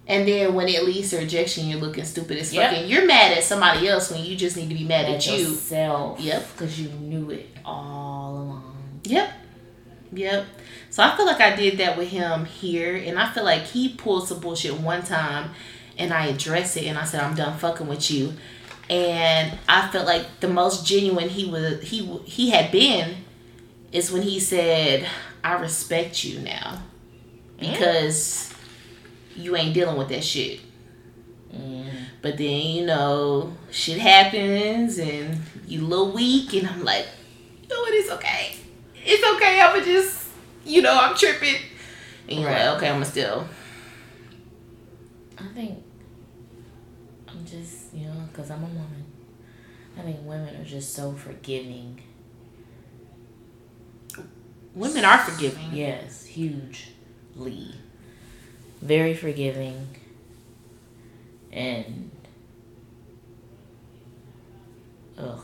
And 0.08 0.28
then 0.28 0.54
when 0.54 0.68
it 0.68 0.84
leads 0.84 1.12
to 1.12 1.20
rejection, 1.20 1.70
you're 1.70 1.80
looking 1.80 2.04
stupid 2.04 2.38
as 2.38 2.54
yep. 2.54 2.72
fucking. 2.72 2.90
You're 2.90 3.06
mad 3.06 3.38
at 3.38 3.44
somebody 3.44 3.88
else 3.88 4.12
when 4.12 4.26
you 4.26 4.36
just 4.36 4.58
need 4.58 4.68
to 4.68 4.76
be 4.76 4.84
mad 4.84 5.06
at, 5.06 5.16
at 5.16 5.28
you. 5.28 5.46
Yourself. 5.46 6.20
Yep. 6.20 6.48
Because 6.52 6.82
you 6.82 6.90
knew 6.90 7.30
it 7.30 7.48
all 7.64 8.34
along. 8.34 9.00
Yep. 9.04 9.32
Yep. 10.12 10.46
So 10.90 11.02
I 11.02 11.16
feel 11.16 11.26
like 11.26 11.40
I 11.40 11.56
did 11.56 11.78
that 11.78 11.98
with 11.98 12.10
him 12.10 12.44
here, 12.44 12.98
and 12.98 13.18
I 13.18 13.32
feel 13.32 13.46
like 13.46 13.62
he 13.62 13.94
pulled 13.94 14.28
some 14.28 14.42
bullshit 14.42 14.78
one 14.78 15.04
time, 15.04 15.52
and 16.02 16.12
I 16.14 16.26
addressed 16.26 16.76
it, 16.78 16.86
and 16.86 16.98
I 16.98 17.06
said 17.06 17.22
I'm 17.22 17.36
done 17.36 17.58
fucking 17.58 17.88
with 17.88 18.10
you, 18.10 18.34
and 18.90 19.58
I 19.70 19.88
felt 19.90 20.06
like 20.06 20.40
the 20.40 20.48
most 20.48 20.86
genuine 20.86 21.30
he 21.30 21.46
was 21.46 21.82
he 21.82 22.06
he 22.26 22.50
had 22.50 22.72
been 22.72 23.18
is 23.92 24.12
when 24.12 24.24
he 24.24 24.40
said, 24.40 25.08
I 25.44 25.54
respect 25.60 26.24
you 26.24 26.40
now 26.40 26.82
because 27.60 28.54
mm. 29.36 29.44
you 29.44 29.56
ain't 29.56 29.74
dealing 29.74 29.98
with 29.98 30.10
that 30.10 30.24
shit. 30.24 30.62
Mm. 31.54 31.86
But 32.22 32.38
then, 32.38 32.62
you 32.62 32.86
know, 32.86 33.54
shit 33.72 34.00
happens 34.00 34.98
and 34.98 35.40
you 35.68 35.82
little 35.86 36.12
weak, 36.12 36.54
and 36.54 36.68
I'm 36.68 36.84
like, 36.84 37.08
you 37.62 37.68
know 37.68 37.82
what? 37.82 37.94
It's 37.94 38.12
okay. 38.12 38.56
It's 39.04 39.36
okay. 39.36 39.60
I'ma 39.60 39.84
just, 39.84 40.28
you 40.66 40.82
know, 40.82 40.98
I'm 41.00 41.16
tripping. 41.16 41.62
And 42.30 42.40
you're 42.40 42.50
right. 42.50 42.68
like, 42.68 42.78
okay, 42.78 42.90
I'ma 42.90 43.04
still. 43.04 43.48
I 45.38 45.48
think 45.54 45.84
I'm 47.28 47.44
just, 47.46 47.94
you 47.94 48.06
know, 48.06 48.21
because 48.32 48.50
I'm 48.50 48.64
a 48.64 48.68
woman. 48.68 49.06
I 49.98 50.02
think 50.02 50.20
women 50.24 50.56
are 50.56 50.66
just 50.66 50.94
so 50.94 51.12
forgiving 51.14 52.02
Women 54.74 55.04
are 55.04 55.18
forgiving. 55.18 55.70
Yes, 55.74 56.26
hugely. 56.26 57.76
Very 58.82 59.14
forgiving. 59.14 59.88
And 61.52 62.12
ugh. 65.18 65.44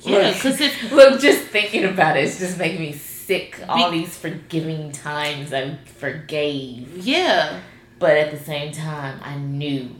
Yeah, 0.00 0.32
because 0.32 0.60
if 0.60 0.92
look, 0.92 1.20
just 1.20 1.42
thinking 1.48 1.84
about 1.84 2.16
it, 2.16 2.24
it's 2.24 2.38
just 2.38 2.58
making 2.58 2.80
me 2.80 2.92
sick. 2.94 3.60
All 3.68 3.90
Be- 3.90 3.98
these 3.98 4.16
forgiving 4.16 4.90
times 4.90 5.52
I 5.52 5.76
forgave. 5.84 6.96
Yeah, 6.96 7.60
but 7.98 8.12
at 8.16 8.30
the 8.30 8.38
same 8.38 8.72
time, 8.72 9.20
I 9.22 9.36
knew 9.36 9.94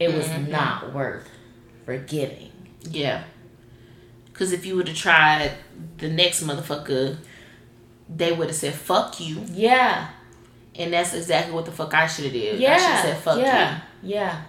it 0.00 0.12
was 0.12 0.26
mm-hmm. 0.26 0.50
not 0.50 0.92
worth 0.92 1.28
forgiving. 1.84 2.50
Yeah, 2.82 3.22
because 4.26 4.52
if 4.52 4.66
you 4.66 4.74
would 4.74 4.88
have 4.88 4.96
tried 4.96 5.52
the 5.98 6.08
next 6.08 6.42
motherfucker 6.42 7.18
they 8.14 8.32
would 8.32 8.48
have 8.48 8.56
said 8.56 8.74
fuck 8.74 9.20
you. 9.20 9.44
Yeah. 9.52 10.08
And 10.74 10.92
that's 10.92 11.14
exactly 11.14 11.52
what 11.52 11.64
the 11.64 11.72
fuck 11.72 11.92
I 11.94 12.06
should 12.06 12.24
have 12.24 12.32
did. 12.32 12.60
Yeah. 12.60 12.74
I 12.74 12.78
should 12.78 12.86
have 12.86 13.04
said 13.04 13.18
fuck 13.18 13.38
yeah. 13.38 13.80
you. 14.02 14.14
Yeah. 14.14 14.42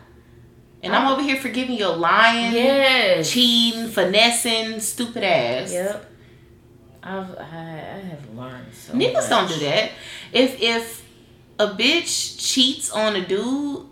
And 0.83 0.95
I'm, 0.95 1.05
I'm 1.05 1.13
over 1.13 1.21
here 1.21 1.35
forgiving 1.35 1.77
your 1.77 1.95
lying, 1.95 2.53
yes. 2.53 3.31
cheating, 3.31 3.87
finessing, 3.89 4.79
stupid 4.79 5.23
ass. 5.23 5.71
Yep. 5.71 6.05
I've 7.03 7.37
I, 7.37 7.43
I 7.43 7.99
have 8.09 8.35
learned 8.35 8.73
so 8.73 8.93
Niggas 8.93 9.13
much. 9.13 9.29
don't 9.29 9.47
do 9.47 9.59
that. 9.65 9.91
If 10.31 10.61
if 10.61 11.05
a 11.59 11.67
bitch 11.67 12.39
cheats 12.39 12.91
on 12.91 13.15
a 13.15 13.25
dude, 13.25 13.87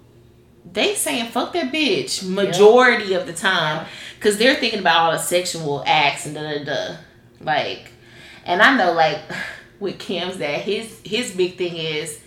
they 0.71 0.95
saying 0.95 1.32
fuck 1.32 1.53
that 1.53 1.71
bitch 1.71 2.27
majority 2.27 3.05
yep. 3.05 3.21
of 3.21 3.27
the 3.27 3.34
time 3.34 3.86
because 4.15 4.38
they're 4.38 4.55
thinking 4.55 4.79
about 4.79 4.97
all 4.97 5.12
the 5.12 5.17
sexual 5.17 5.84
acts 5.88 6.25
and 6.25 6.36
da 6.36 6.41
da 6.41 6.63
da. 6.63 6.97
Like 7.41 7.91
and 8.49 8.63
I 8.63 8.75
know, 8.75 8.93
like, 8.93 9.21
with 9.79 9.99
Kim's 9.99 10.39
that 10.39 10.62
his 10.62 10.99
his 11.05 11.32
big 11.32 11.58
thing 11.58 11.77
is 11.77 12.19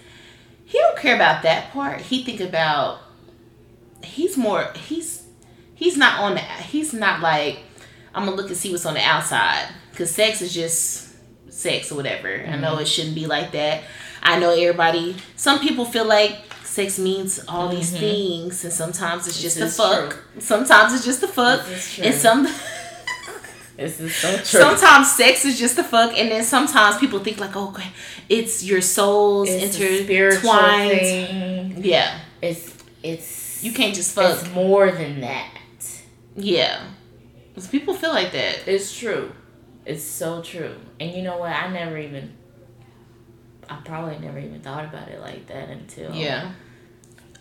he 0.64 0.78
don't 0.78 0.96
care 0.96 1.14
about 1.14 1.42
that 1.42 1.70
part. 1.72 2.00
He 2.00 2.24
think 2.24 2.40
about 2.40 3.00
he's 4.02 4.38
more 4.38 4.72
he's 4.74 5.24
he's 5.74 5.96
not 5.96 6.20
on 6.20 6.34
the 6.34 6.40
he's 6.40 6.94
not 6.94 7.20
like 7.20 7.58
I'm 8.14 8.24
gonna 8.24 8.36
look 8.36 8.48
and 8.48 8.56
see 8.56 8.70
what's 8.70 8.86
on 8.86 8.94
the 8.94 9.02
outside 9.02 9.68
because 9.90 10.10
sex 10.10 10.40
is 10.40 10.54
just 10.54 11.14
sex 11.52 11.92
or 11.92 11.96
whatever. 11.96 12.28
Mm-hmm. 12.28 12.52
I 12.54 12.56
know 12.56 12.78
it 12.78 12.88
shouldn't 12.88 13.14
be 13.14 13.26
like 13.26 13.52
that. 13.52 13.82
I 14.22 14.38
know 14.38 14.50
everybody. 14.50 15.16
Some 15.36 15.58
people 15.58 15.84
feel 15.84 16.06
like 16.06 16.38
sex 16.72 16.98
means 16.98 17.38
all 17.46 17.68
mm-hmm. 17.68 17.76
these 17.76 17.92
things, 17.92 18.64
and 18.64 18.72
sometimes 18.72 19.26
it's 19.26 19.40
just 19.40 19.58
this 19.58 19.76
the 19.76 19.82
fuck. 19.82 20.10
True. 20.10 20.40
Sometimes 20.40 20.94
it's 20.94 21.04
just 21.04 21.20
the 21.20 21.28
fuck, 21.28 21.66
and 21.98 22.14
some. 22.14 22.48
This 23.74 24.00
is 24.00 24.14
so 24.14 24.36
true. 24.36 24.44
Sometimes 24.44 25.12
sex 25.12 25.46
is 25.46 25.58
just 25.58 25.76
the 25.76 25.82
fuck, 25.82 26.16
and 26.16 26.30
then 26.30 26.44
sometimes 26.44 26.98
people 26.98 27.20
think 27.20 27.40
like, 27.40 27.56
oh, 27.56 27.70
okay, 27.70 27.88
it's 28.28 28.62
your 28.62 28.82
souls 28.82 29.48
it's 29.48 29.80
intertwined. 29.80 31.82
Yeah, 31.82 32.20
it's 32.42 32.76
it's 33.02 33.64
you 33.64 33.72
can't 33.72 33.94
just 33.94 34.14
fuck. 34.14 34.40
It's 34.40 34.50
more 34.52 34.92
than 34.92 35.22
that. 35.22 35.56
Yeah, 36.36 36.84
because 37.48 37.66
people 37.66 37.94
feel 37.94 38.12
like 38.12 38.32
that. 38.32 38.68
It's 38.68 38.94
true. 38.96 39.32
It's 39.86 40.04
so 40.04 40.42
true. 40.42 40.76
And 41.00 41.12
you 41.12 41.22
know 41.22 41.38
what? 41.38 41.50
I 41.50 41.72
never 41.72 41.96
even. 41.96 42.34
I 43.72 43.80
probably 43.84 44.18
never 44.18 44.38
even 44.38 44.60
thought 44.60 44.84
about 44.84 45.08
it 45.08 45.20
like 45.20 45.46
that 45.46 45.68
until. 45.68 46.14
Yeah. 46.14 46.52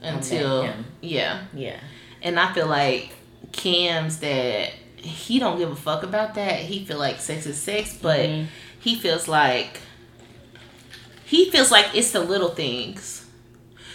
Until 0.02 0.74
yeah. 1.02 1.44
Yeah. 1.54 1.80
And 2.22 2.40
I 2.40 2.54
feel 2.54 2.68
like 2.68 3.14
Cam's 3.52 4.20
that 4.20 4.72
he 4.96 5.40
don't 5.40 5.58
give 5.58 5.72
a 5.72 5.76
fuck 5.76 6.04
about 6.04 6.36
that. 6.36 6.60
He 6.60 6.86
feel 6.86 6.98
like 6.98 7.20
sex 7.20 7.46
is 7.46 7.58
sex, 7.58 7.98
but 8.02 8.20
mm-hmm. 8.20 8.46
he 8.80 8.96
feels 8.96 9.28
like 9.28 9.82
he 11.26 11.50
feels 11.50 11.72
like 11.72 11.88
it's 11.94 12.12
the 12.12 12.22
little 12.22 12.50
things. 12.50 13.26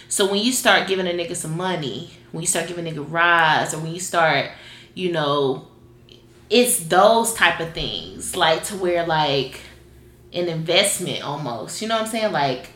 So 0.09 0.29
when 0.29 0.41
you 0.41 0.51
start 0.51 0.87
giving 0.87 1.07
a 1.07 1.11
nigga 1.11 1.35
some 1.35 1.57
money, 1.57 2.11
when 2.31 2.41
you 2.41 2.47
start 2.47 2.67
giving 2.67 2.87
a 2.87 2.91
nigga 2.91 3.09
rides, 3.09 3.73
or 3.73 3.79
when 3.79 3.93
you 3.93 3.99
start, 3.99 4.51
you 4.93 5.11
know, 5.11 5.67
it's 6.49 6.79
those 6.87 7.33
type 7.33 7.59
of 7.59 7.73
things, 7.73 8.35
like 8.35 8.63
to 8.65 8.75
where 8.75 9.05
like 9.05 9.61
an 10.37 10.49
investment 10.49 11.23
almost. 11.23 11.81
You 11.81 11.87
know 11.87 11.95
what 11.95 12.05
I'm 12.05 12.09
saying? 12.09 12.31
Like, 12.31 12.69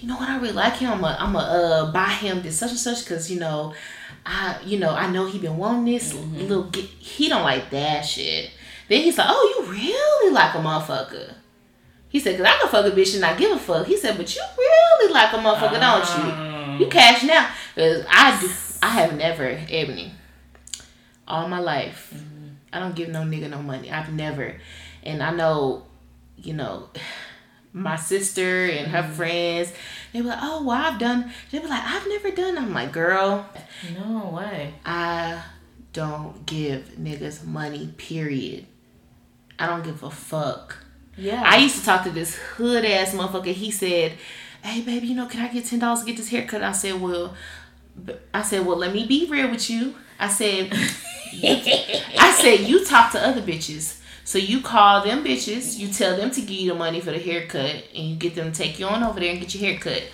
you 0.00 0.08
know 0.08 0.16
what 0.16 0.28
I 0.28 0.38
really 0.38 0.52
like 0.52 0.74
him. 0.74 0.92
I'm 0.92 1.04
I'm 1.04 1.36
uh 1.36 1.92
buy 1.92 2.08
him 2.08 2.42
this 2.42 2.58
such 2.58 2.70
and 2.70 2.78
such 2.78 3.04
because 3.04 3.30
you 3.30 3.40
know 3.40 3.74
I, 4.24 4.58
you 4.64 4.78
know, 4.78 4.94
I 4.94 5.10
know 5.10 5.26
he 5.26 5.38
been 5.38 5.56
wanting 5.56 5.92
this 5.92 6.12
mm-hmm. 6.12 6.36
little. 6.42 6.64
Get, 6.64 6.84
he 6.84 7.28
don't 7.28 7.42
like 7.42 7.70
that 7.70 8.02
shit. 8.02 8.50
Then 8.88 9.02
he's 9.02 9.18
like, 9.18 9.26
"Oh, 9.30 9.54
you 9.56 9.72
really 9.72 10.32
like 10.32 10.54
a 10.54 10.58
motherfucker." 10.58 11.34
He 12.08 12.20
said, 12.20 12.36
"Cause 12.36 12.46
I 12.46 12.58
can 12.58 12.68
fuck 12.68 12.86
a 12.86 12.90
bitch 12.90 13.12
and 13.12 13.22
not 13.22 13.38
give 13.38 13.50
a 13.50 13.58
fuck." 13.58 13.86
He 13.86 13.96
said, 13.96 14.16
"But 14.16 14.34
you 14.34 14.42
really 14.56 15.12
like 15.12 15.32
a 15.32 15.36
motherfucker, 15.36 15.80
don't 15.80 16.78
you? 16.78 16.84
You 16.84 16.90
cash 16.90 17.22
now." 17.24 17.50
Cause 17.74 18.04
I 18.08 18.40
do. 18.40 18.50
I 18.82 18.88
have 18.88 19.16
never, 19.16 19.60
Ebony, 19.70 20.12
all 21.26 21.48
my 21.48 21.60
life, 21.60 22.12
mm-hmm. 22.14 22.48
I 22.72 22.80
don't 22.80 22.96
give 22.96 23.08
no 23.08 23.20
nigga 23.20 23.48
no 23.48 23.62
money. 23.62 23.90
I've 23.90 24.12
never, 24.12 24.56
and 25.04 25.22
I 25.22 25.30
know, 25.30 25.84
you 26.42 26.54
know 26.54 26.88
my 27.72 27.96
sister 27.96 28.66
and 28.66 28.90
her 28.90 29.02
mm-hmm. 29.02 29.12
friends, 29.12 29.72
they 30.12 30.20
were 30.20 30.28
like, 30.28 30.38
oh, 30.42 30.62
well, 30.62 30.76
I've 30.76 30.98
done, 30.98 31.32
they 31.50 31.58
were 31.58 31.68
like, 31.68 31.82
I've 31.82 32.06
never 32.06 32.30
done. 32.30 32.58
I'm 32.58 32.74
like, 32.74 32.92
girl. 32.92 33.48
No 33.94 34.28
way. 34.28 34.74
I 34.84 35.42
don't 35.92 36.44
give 36.44 36.96
niggas 36.98 37.44
money, 37.44 37.94
period. 37.96 38.66
I 39.58 39.66
don't 39.66 39.84
give 39.84 40.02
a 40.02 40.10
fuck. 40.10 40.78
Yeah. 41.16 41.42
I 41.44 41.58
used 41.58 41.78
to 41.78 41.84
talk 41.84 42.04
to 42.04 42.10
this 42.10 42.34
hood 42.34 42.84
ass 42.84 43.14
motherfucker. 43.14 43.52
He 43.52 43.70
said, 43.70 44.18
hey, 44.62 44.82
baby, 44.82 45.08
you 45.08 45.14
know, 45.14 45.26
can 45.26 45.40
I 45.40 45.48
get 45.52 45.64
$10 45.64 46.00
to 46.00 46.06
get 46.06 46.16
this 46.16 46.28
haircut? 46.28 46.62
I 46.62 46.72
said, 46.72 47.00
well, 47.00 47.34
I 48.32 48.42
said, 48.42 48.66
well, 48.66 48.76
let 48.76 48.92
me 48.92 49.06
be 49.06 49.26
real 49.30 49.50
with 49.50 49.68
you. 49.70 49.94
I 50.18 50.28
said, 50.28 50.72
I 51.42 52.36
said, 52.38 52.60
you 52.60 52.84
talk 52.84 53.12
to 53.12 53.26
other 53.26 53.42
bitches. 53.42 54.01
So 54.24 54.38
you 54.38 54.60
call 54.60 55.04
them 55.04 55.24
bitches, 55.24 55.78
you 55.78 55.88
tell 55.88 56.16
them 56.16 56.30
to 56.30 56.40
give 56.40 56.50
you 56.50 56.72
the 56.72 56.78
money 56.78 57.00
for 57.00 57.10
the 57.10 57.18
haircut, 57.18 57.84
and 57.94 58.04
you 58.08 58.16
get 58.16 58.34
them 58.34 58.52
to 58.52 58.58
take 58.58 58.78
you 58.78 58.86
on 58.86 59.02
over 59.02 59.18
there 59.18 59.30
and 59.30 59.40
get 59.40 59.54
your 59.54 59.68
haircut. 59.68 60.04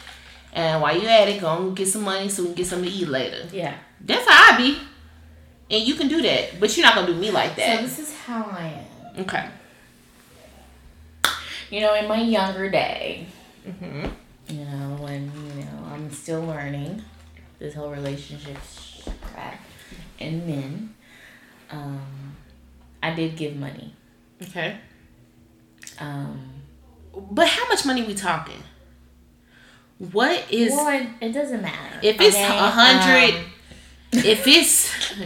And 0.52 0.80
while 0.80 0.98
you 0.98 1.06
at 1.06 1.28
it, 1.28 1.40
go 1.40 1.56
and 1.56 1.76
get 1.76 1.88
some 1.88 2.02
money 2.02 2.28
so 2.28 2.42
we 2.42 2.48
can 2.48 2.56
get 2.56 2.66
something 2.66 2.90
to 2.90 2.96
eat 2.96 3.08
later. 3.08 3.46
Yeah. 3.52 3.76
That's 4.00 4.26
how 4.28 4.54
I 4.54 4.56
be. 4.56 4.78
And 5.70 5.86
you 5.86 5.94
can 5.94 6.08
do 6.08 6.22
that, 6.22 6.58
but 6.58 6.74
you're 6.76 6.86
not 6.86 6.94
gonna 6.94 7.06
do 7.06 7.14
me 7.14 7.30
like 7.30 7.54
that. 7.56 7.76
So 7.76 7.82
this 7.82 7.98
is 7.98 8.16
how 8.16 8.44
I 8.44 8.84
am. 9.14 9.20
Okay. 9.20 9.48
You 11.70 11.82
know, 11.82 11.94
in 11.94 12.08
my 12.08 12.22
younger 12.22 12.70
day, 12.70 13.26
mm-hmm. 13.66 14.06
you 14.48 14.64
know, 14.64 14.96
when 15.00 15.30
you 15.54 15.64
know 15.64 15.84
I'm 15.92 16.10
still 16.10 16.42
learning 16.42 17.02
this 17.58 17.74
whole 17.74 17.90
relationship 17.90 18.56
crap 19.20 19.60
and 20.18 20.46
men, 20.46 20.94
um, 21.70 22.36
I 23.02 23.12
did 23.12 23.36
give 23.36 23.54
money. 23.54 23.94
Okay. 24.42 24.78
Um, 25.98 26.38
but 27.30 27.48
how 27.48 27.66
much 27.68 27.84
money 27.84 28.02
we 28.02 28.14
talking? 28.14 28.62
What 29.98 30.46
is? 30.50 30.72
Well, 30.72 30.88
it, 30.88 31.08
it 31.20 31.32
doesn't 31.32 31.60
matter. 31.60 31.98
If 32.02 32.20
it's 32.20 32.36
a 32.36 32.40
okay? 32.40 32.56
hundred, 32.56 33.34
um, 33.34 33.50
if 34.12 34.46
it's, 34.46 35.12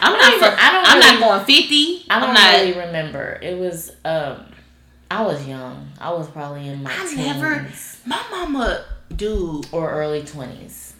I'm 0.00 0.18
not. 0.18 0.34
Even, 0.34 0.48
I 0.48 0.72
don't. 0.72 0.86
I'm 0.88 0.98
really, 0.98 1.20
not 1.20 1.28
going 1.28 1.44
fifty. 1.44 2.06
I 2.08 2.20
don't 2.20 2.30
I'm 2.30 2.34
not, 2.34 2.52
really 2.54 2.72
remember. 2.86 3.38
It 3.42 3.58
was. 3.58 3.92
Um, 4.04 4.46
I 5.10 5.22
was 5.22 5.46
young. 5.46 5.92
I 6.00 6.12
was 6.12 6.28
probably 6.30 6.68
in 6.68 6.82
my. 6.82 6.90
I 6.90 7.06
teens, 7.06 7.16
never. 7.16 7.68
My 8.06 8.22
mama, 8.30 8.84
dude, 9.14 9.66
or 9.72 9.90
early 9.90 10.22
twenties. 10.22 10.94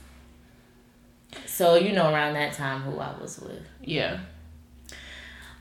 So 1.47 1.77
you 1.77 1.93
know, 1.93 2.13
around 2.13 2.35
that 2.35 2.53
time, 2.53 2.83
who 2.83 2.99
I 2.99 3.19
was 3.19 3.39
with. 3.41 3.63
Yeah. 3.83 4.21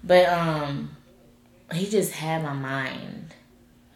But 0.03 0.27
um, 0.27 0.96
he 1.73 1.89
just 1.89 2.11
had 2.13 2.43
my 2.43 2.53
mind. 2.53 3.33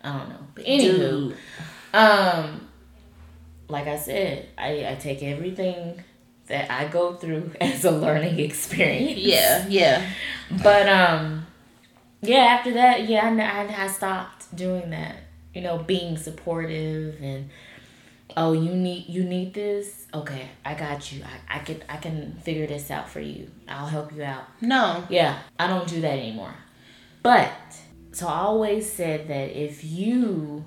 I 0.04 0.18
don't 0.18 0.30
know. 0.30 0.48
But 0.56 0.66
anywho, 0.66 1.30
Dude. 1.30 1.38
um, 1.94 2.68
like 3.68 3.88
I 3.88 3.98
said, 3.98 4.50
I, 4.58 4.92
I 4.92 4.96
take 4.96 5.24
everything 5.24 6.04
that 6.48 6.70
I 6.72 6.88
go 6.88 7.14
through 7.14 7.52
as 7.62 7.86
a 7.86 7.92
learning 7.92 8.40
experience. 8.40 9.20
Yeah, 9.20 9.66
yeah. 9.68 10.10
But 10.64 10.90
um, 10.90 11.46
yeah. 12.22 12.58
After 12.58 12.74
that, 12.74 13.08
yeah, 13.08 13.26
I, 13.26 13.82
I, 13.82 13.84
I 13.86 13.88
stopped 13.88 14.54
doing 14.56 14.90
that. 14.90 15.16
You 15.54 15.62
know, 15.62 15.80
being 15.80 16.18
supportive 16.18 17.22
and 17.22 17.50
oh, 18.38 18.54
you 18.54 18.74
need 18.74 19.08
you 19.08 19.24
need 19.24 19.54
this. 19.54 20.08
Okay, 20.14 20.50
I 20.66 20.74
got 20.74 21.12
you. 21.12 21.24
I, 21.24 21.58
I 21.58 21.60
can 21.60 21.84
I 21.90 21.98
can 21.98 22.38
figure 22.44 22.68
this 22.68 22.90
out 22.92 23.10
for 23.10 23.20
you. 23.20 23.50
I'll 23.68 23.88
help 23.88 24.14
you 24.16 24.24
out. 24.24 24.44
No. 24.62 25.04
Yeah, 25.10 25.40
I 25.60 25.68
don't 25.68 25.88
do 25.88 26.02
that 26.02 26.18
anymore. 26.20 26.54
But 27.24 27.52
so 28.12 28.28
I 28.28 28.40
always 28.40 28.92
said 28.92 29.28
that 29.28 29.56
if 29.56 29.84
you 29.84 30.66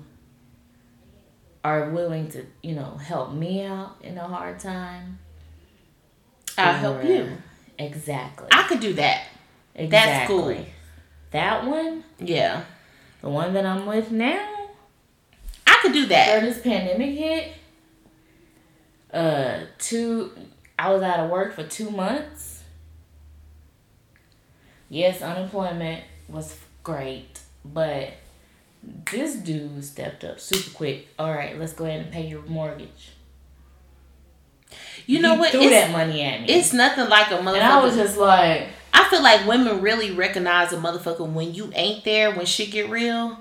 are 1.63 1.89
willing 1.89 2.29
to, 2.29 2.45
you 2.61 2.75
know, 2.75 2.95
help 2.95 3.33
me 3.33 3.63
out 3.63 3.97
in 4.01 4.17
a 4.17 4.27
hard 4.27 4.59
time, 4.59 5.19
I'll 6.57 6.73
help 6.73 7.03
you. 7.03 7.37
Exactly. 7.77 8.47
I 8.51 8.63
could 8.63 8.79
do 8.79 8.93
that. 8.93 9.27
Exactly. 9.73 9.87
That's 9.89 10.27
cool. 10.27 10.65
That 11.31 11.65
one? 11.65 12.03
Yeah. 12.19 12.63
The 13.21 13.29
one 13.29 13.53
that 13.53 13.65
I'm 13.65 13.85
with 13.85 14.11
now? 14.11 14.69
I 15.67 15.79
could 15.81 15.91
do 15.91 16.05
that. 16.05 16.29
After 16.29 16.45
this 16.45 16.61
pandemic 16.61 17.17
hit, 17.17 17.53
uh, 19.11 19.65
two, 19.77 20.31
I 20.79 20.93
was 20.93 21.01
out 21.01 21.19
of 21.19 21.29
work 21.29 21.53
for 21.53 21.63
two 21.63 21.89
months. 21.89 22.63
Yes, 24.87 25.21
unemployment 25.21 26.03
was 26.27 26.57
great, 26.83 27.39
but 27.63 28.13
this 28.83 29.35
dude 29.35 29.83
stepped 29.83 30.23
up 30.23 30.39
super 30.39 30.69
quick. 30.71 31.07
All 31.17 31.33
right, 31.33 31.57
let's 31.59 31.73
go 31.73 31.85
ahead 31.85 32.01
and 32.01 32.11
pay 32.11 32.27
your 32.27 32.43
mortgage. 32.43 33.11
You 35.05 35.21
know 35.21 35.33
he 35.33 35.39
what? 35.39 35.51
Threw 35.51 35.61
it's, 35.61 35.71
that 35.71 35.91
money 35.91 36.21
at 36.23 36.41
me. 36.41 36.47
It's 36.47 36.73
nothing 36.73 37.09
like 37.09 37.31
a 37.31 37.37
motherfucker. 37.37 37.53
And 37.55 37.63
I 37.63 37.83
was 37.83 37.95
just 37.95 38.17
like, 38.17 38.67
I 38.93 39.07
feel 39.09 39.21
like 39.21 39.47
women 39.47 39.81
really 39.81 40.11
recognize 40.11 40.73
a 40.73 40.77
motherfucker 40.77 41.27
when 41.29 41.53
you 41.53 41.71
ain't 41.75 42.03
there 42.03 42.31
when 42.31 42.45
shit 42.45 42.71
get 42.71 42.89
real. 42.89 43.39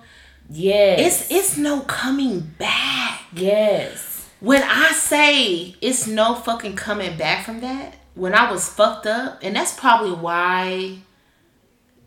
Yes. 0.51 1.31
It's 1.31 1.31
it's 1.31 1.57
no 1.57 1.81
coming 1.81 2.41
back. 2.41 3.23
Yes. 3.33 4.29
When 4.41 4.63
I 4.63 4.93
say 4.93 5.75
it's 5.81 6.07
no 6.07 6.35
fucking 6.35 6.77
coming 6.77 7.17
back 7.17 7.47
from 7.47 7.61
that, 7.61 7.97
when 8.15 8.35
I 8.35 8.51
was 8.51 8.69
fucked 8.69 9.07
up, 9.07 9.39
and 9.43 9.57
that's 9.57 9.73
probably 9.73 10.13
why 10.13 10.99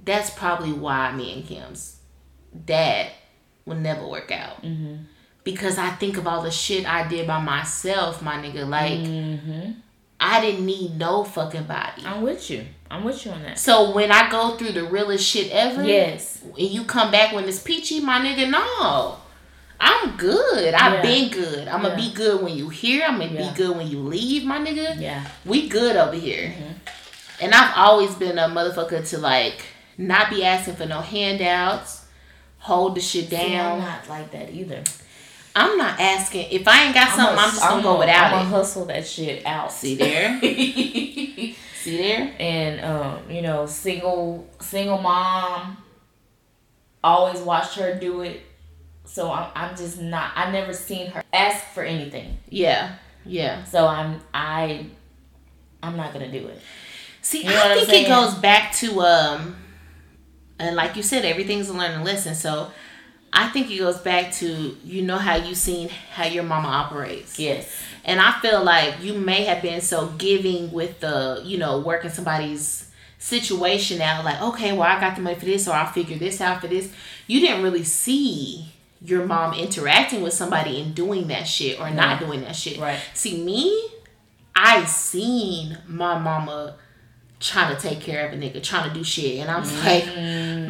that's 0.07 0.31
probably 0.31 0.71
why 0.73 1.11
me 1.11 1.33
and 1.33 1.45
Kim's 1.45 1.97
dad 2.65 3.11
will 3.65 3.75
never 3.75 4.07
work 4.07 4.31
out. 4.31 4.63
Mm-hmm. 4.63 5.03
Because 5.43 5.77
I 5.77 5.91
think 5.91 6.17
of 6.17 6.25
all 6.27 6.41
the 6.41 6.51
shit 6.51 6.89
I 6.91 7.07
did 7.07 7.27
by 7.27 7.39
myself, 7.39 8.21
my 8.21 8.35
nigga. 8.35 8.67
Like, 8.67 8.99
mm-hmm. 8.99 9.71
I 10.19 10.41
didn't 10.41 10.65
need 10.65 10.97
no 10.97 11.23
fucking 11.23 11.65
body. 11.65 12.03
I'm 12.05 12.21
with 12.21 12.49
you. 12.49 12.65
I'm 12.89 13.03
with 13.03 13.23
you 13.25 13.31
on 13.31 13.43
that. 13.43 13.59
So 13.59 13.91
when 13.93 14.11
I 14.11 14.29
go 14.31 14.57
through 14.57 14.71
the 14.71 14.85
realest 14.85 15.25
shit 15.25 15.51
ever, 15.51 15.83
yes, 15.83 16.41
and 16.43 16.57
you 16.57 16.85
come 16.85 17.11
back 17.11 17.33
when 17.33 17.43
it's 17.45 17.59
peachy, 17.61 17.99
my 17.99 18.19
nigga, 18.19 18.49
no. 18.49 19.17
I'm 19.79 20.17
good. 20.17 20.73
I've 20.73 20.93
Yeah. 20.93 21.01
been 21.03 21.29
good. 21.29 21.67
I'm 21.67 21.83
gonna 21.83 21.95
be 21.95 22.11
good 22.11 22.41
when 22.41 22.55
you 22.57 22.69
here. 22.69 23.05
I'm 23.07 23.19
gonna 23.19 23.31
Yeah. 23.31 23.49
be 23.51 23.55
good 23.55 23.77
when 23.77 23.87
you 23.87 23.99
leave, 23.99 24.43
my 24.43 24.57
nigga. 24.57 24.99
Yeah. 24.99 25.23
We 25.45 25.69
good 25.69 25.95
over 25.95 26.15
here. 26.15 26.47
Mhm. 26.47 26.73
And 27.41 27.53
I've 27.53 27.77
always 27.77 28.15
been 28.15 28.39
a 28.39 28.47
motherfucker 28.47 29.07
to 29.11 29.17
like 29.19 29.63
not 29.97 30.29
be 30.29 30.43
asking 30.43 30.75
for 30.75 30.85
no 30.85 31.01
handouts. 31.01 32.05
Hold 32.59 32.95
the 32.95 33.01
shit 33.01 33.29
See, 33.29 33.35
I'm 33.37 33.51
down. 33.51 33.79
not 33.79 34.09
like 34.09 34.31
that 34.31 34.51
either. 34.51 34.83
I'm 35.55 35.77
not 35.77 35.99
asking. 35.99 36.47
If 36.51 36.67
I 36.67 36.85
ain't 36.85 36.93
got 36.93 37.09
something, 37.09 37.25
I'ma- 37.37 37.41
I'm 37.41 37.49
just 37.49 37.61
gonna 37.61 37.73
I'ma- 37.75 37.81
go 37.93 37.99
without 37.99 38.33
I'ma 38.33 38.41
it. 38.41 38.45
hustle 38.45 38.85
that 38.85 39.07
shit 39.07 39.45
out. 39.45 39.71
See 39.71 39.95
there? 39.95 40.39
See 40.41 41.97
there? 41.97 42.33
and 42.39 42.81
um, 42.83 43.19
you 43.31 43.41
know, 43.41 43.65
single 43.65 44.47
single 44.59 44.97
mom. 44.99 45.77
Always 47.03 47.39
watched 47.41 47.75
her 47.79 47.95
do 47.95 48.21
it, 48.21 48.41
so 49.05 49.31
I'm 49.31 49.49
I'm 49.55 49.75
just 49.77 50.01
not. 50.01 50.31
I 50.35 50.51
never 50.51 50.73
seen 50.73 51.07
her 51.11 51.23
ask 51.31 51.63
for 51.73 51.83
anything, 51.83 52.37
Yeah. 52.49 52.95
Yeah. 53.25 53.63
so 53.63 53.87
I'm 53.87 54.19
I. 54.33 54.87
I'm 55.81 55.95
not 55.95 56.11
gonna 56.11 56.31
do 56.31 56.47
it. 56.47 56.59
See, 57.21 57.43
You 57.43 57.49
know 57.49 57.61
I 57.63 57.85
think 57.85 58.05
it 58.07 58.09
goes 58.09 58.33
back 58.35 58.73
to 58.77 58.99
um, 59.01 59.55
and 60.59 60.75
like 60.75 60.95
you 60.95 61.03
said, 61.03 61.25
everything's 61.25 61.69
a 61.69 61.73
learning 61.73 62.03
lesson. 62.03 62.35
So, 62.35 62.71
I 63.33 63.49
think 63.49 63.69
it 63.69 63.77
goes 63.77 63.99
back 63.99 64.31
to 64.33 64.77
you 64.83 65.01
know 65.01 65.17
how 65.17 65.35
you 65.35 65.53
seen 65.53 65.89
how 65.89 66.25
your 66.25 66.43
mama 66.43 66.67
operates. 66.67 67.37
Yes. 67.37 67.69
And 68.05 68.21
I 68.21 68.39
feel 68.39 68.63
like 68.63 69.03
you 69.03 69.13
may 69.13 69.43
have 69.43 69.61
been 69.61 69.81
so 69.81 70.07
giving 70.17 70.71
with 70.71 71.01
the, 71.01 71.41
you 71.43 71.57
know, 71.57 71.79
working 71.79 72.09
somebody's 72.09 72.89
situation 73.19 74.01
out, 74.01 74.23
like, 74.23 74.41
okay, 74.41 74.71
well, 74.71 74.83
I 74.83 74.99
got 74.99 75.15
the 75.17 75.21
money 75.21 75.35
for 75.35 75.45
this, 75.45 75.67
or 75.67 75.73
I'll 75.73 75.91
figure 75.91 76.17
this 76.17 76.39
out 76.39 76.61
for 76.61 76.67
this. 76.67 76.91
You 77.27 77.41
didn't 77.41 77.63
really 77.63 77.83
see 77.83 78.71
your 79.01 79.25
mom 79.25 79.53
interacting 79.53 80.21
with 80.21 80.33
somebody 80.33 80.81
and 80.81 80.95
doing 80.95 81.27
that 81.27 81.43
shit 81.43 81.79
or 81.79 81.89
not 81.89 82.19
doing 82.19 82.41
that 82.41 82.55
shit. 82.55 82.79
Right. 82.79 82.99
See, 83.13 83.43
me, 83.43 83.89
I 84.55 84.85
seen 84.85 85.77
my 85.87 86.17
mama 86.17 86.75
trying 87.39 87.75
to 87.75 87.81
take 87.81 87.99
care 88.01 88.27
of 88.27 88.33
a 88.33 88.35
nigga, 88.35 88.61
trying 88.63 88.89
to 88.89 88.93
do 88.93 89.03
shit. 89.03 89.39
And 89.39 89.49
I'm 89.51 89.63
mm. 89.63 89.85
like, 89.85 90.05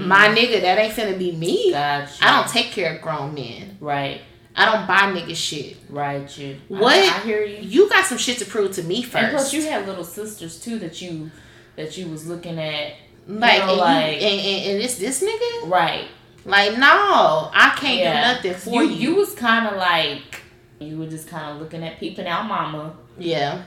my 0.06 0.27
nigga, 0.27 0.62
that 0.62 0.77
ain't 0.77 0.93
finna 0.93 1.17
be 1.17 1.32
me. 1.32 1.71
Gotcha. 1.71 2.25
I 2.25 2.32
don't 2.32 2.49
take 2.49 2.67
care 2.71 2.95
of 2.95 3.01
grown 3.01 3.34
men. 3.34 3.77
Right. 3.80 4.21
I 4.56 4.65
don't 4.65 4.88
buy 4.88 5.19
nigga 5.19 5.36
shit. 5.36 5.77
Right. 5.89 6.36
You. 6.38 6.58
What? 6.67 6.95
I, 6.95 7.17
I 7.17 7.19
hear 7.19 7.43
you. 7.43 7.58
You 7.58 7.89
got 7.89 8.06
some 8.06 8.17
shit 8.17 8.39
to 8.39 8.45
prove 8.45 8.71
to 8.73 8.84
me 8.84 9.03
first. 9.03 9.15
And 9.15 9.32
plus, 9.32 9.53
you 9.53 9.63
had 9.63 9.88
little 9.88 10.03
sisters 10.03 10.60
too 10.60 10.80
that 10.80 11.01
you 11.01 11.30
that 11.75 11.95
you 11.97 12.08
was 12.08 12.27
looking 12.27 12.60
at. 12.60 12.93
like, 13.27 13.60
know, 13.60 13.69
and, 13.69 13.77
like- 13.77 14.21
you, 14.21 14.27
and, 14.27 14.39
and, 14.39 14.71
and 14.71 14.82
this 14.82 14.97
this 14.97 15.23
nigga? 15.23 15.69
Right. 15.69 16.08
Like, 16.43 16.77
no, 16.77 17.51
I 17.53 17.75
can't 17.77 17.99
Yeah. 17.99 18.13
do 18.13 18.49
nothing 18.49 18.53
for 18.56 18.82
You 18.84 18.89
you. 18.89 19.10
you 19.10 19.15
was 19.15 19.34
kind 19.36 19.67
of 19.67 19.75
like 19.77 20.41
you 20.80 20.97
were 20.97 21.08
just 21.08 21.27
kind 21.27 21.51
of 21.51 21.62
looking 21.62 21.84
at 21.84 21.99
peeping 21.99 22.25
out 22.27 22.45
mama. 22.45 22.95
yeah. 23.17 23.63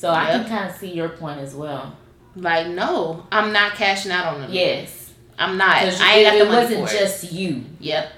So 0.00 0.10
I 0.10 0.26
can 0.30 0.48
kind 0.48 0.70
of 0.70 0.76
see 0.76 0.92
your 0.92 1.10
point 1.10 1.40
as 1.40 1.54
well. 1.54 1.94
Like, 2.34 2.68
no, 2.68 3.26
I'm 3.30 3.52
not 3.52 3.74
cashing 3.74 4.10
out 4.12 4.34
on 4.34 4.40
them. 4.40 4.50
Yes. 4.52 5.12
I'm 5.38 5.56
not. 5.58 5.76
I 5.76 5.84
ain't 5.84 6.00
got 6.26 6.32
the 6.32 6.38
it 6.38 6.44
money 6.48 6.56
wasn't 6.76 6.88
for 6.88 6.94
it. 6.94 6.98
just 6.98 7.32
you. 7.32 7.64
Yep. 7.80 8.12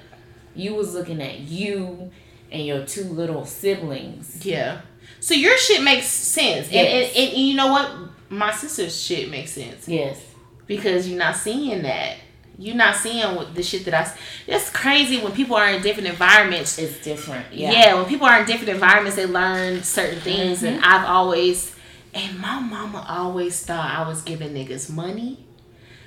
You 0.55 0.75
was 0.75 0.95
looking 0.95 1.21
at 1.21 1.41
you 1.41 2.13
and 2.53 2.65
your 2.65 2.85
two 2.87 3.05
little 3.05 3.45
siblings. 3.45 4.45
Yeah. 4.47 4.83
So 5.19 5.35
your 5.35 5.57
shit 5.59 5.83
makes 5.83 6.07
sense. 6.07 6.67
And, 6.67 6.75
Yes. 6.75 7.13
and, 7.17 7.29
and, 7.31 7.37
you 7.39 7.55
know 7.57 7.69
what? 7.73 7.91
My 8.29 8.53
sister's 8.53 8.97
shit 8.99 9.29
makes 9.31 9.51
sense. 9.53 9.89
Yes. 9.89 10.21
Because 10.69 11.09
you're 11.09 11.19
not 11.19 11.37
seeing 11.37 11.83
that. 11.83 12.17
You're 12.59 12.77
not 12.77 12.95
seeing 12.95 13.35
what 13.35 13.55
the 13.55 13.63
shit 13.63 13.85
that 13.87 13.95
I. 13.95 14.03
that 14.05 14.09
I. 14.09 14.11
s- 14.11 14.19
It's 14.47 14.71
crazy 14.71 15.19
when 15.21 15.33
people 15.33 15.57
are 15.57 15.69
in 15.71 15.83
different 15.83 16.09
environments. 16.09 16.79
It's 16.79 17.03
different. 17.03 17.47
Yeah. 17.53 17.73
Yeah. 17.73 17.95
when 17.95 18.05
people 18.05 18.27
are 18.27 18.39
in 18.41 18.47
different 18.47 18.69
environments, 18.69 19.17
they 19.17 19.27
learn 19.27 19.83
certain 19.83 20.21
things. 20.21 20.63
And 20.63 20.77
Mm-hmm. 20.81 20.85
I've 20.93 21.07
always, 21.09 21.72
and 22.15 22.39
my 22.39 22.61
mama 22.61 23.05
always 23.09 23.65
thought 23.65 23.91
I 23.91 24.07
was 24.09 24.23
giving 24.23 24.51
niggas 24.55 24.91
money. 24.91 25.45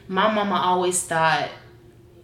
My 0.08 0.32
mama 0.32 0.56
always 0.56 1.02
thought 1.04 1.50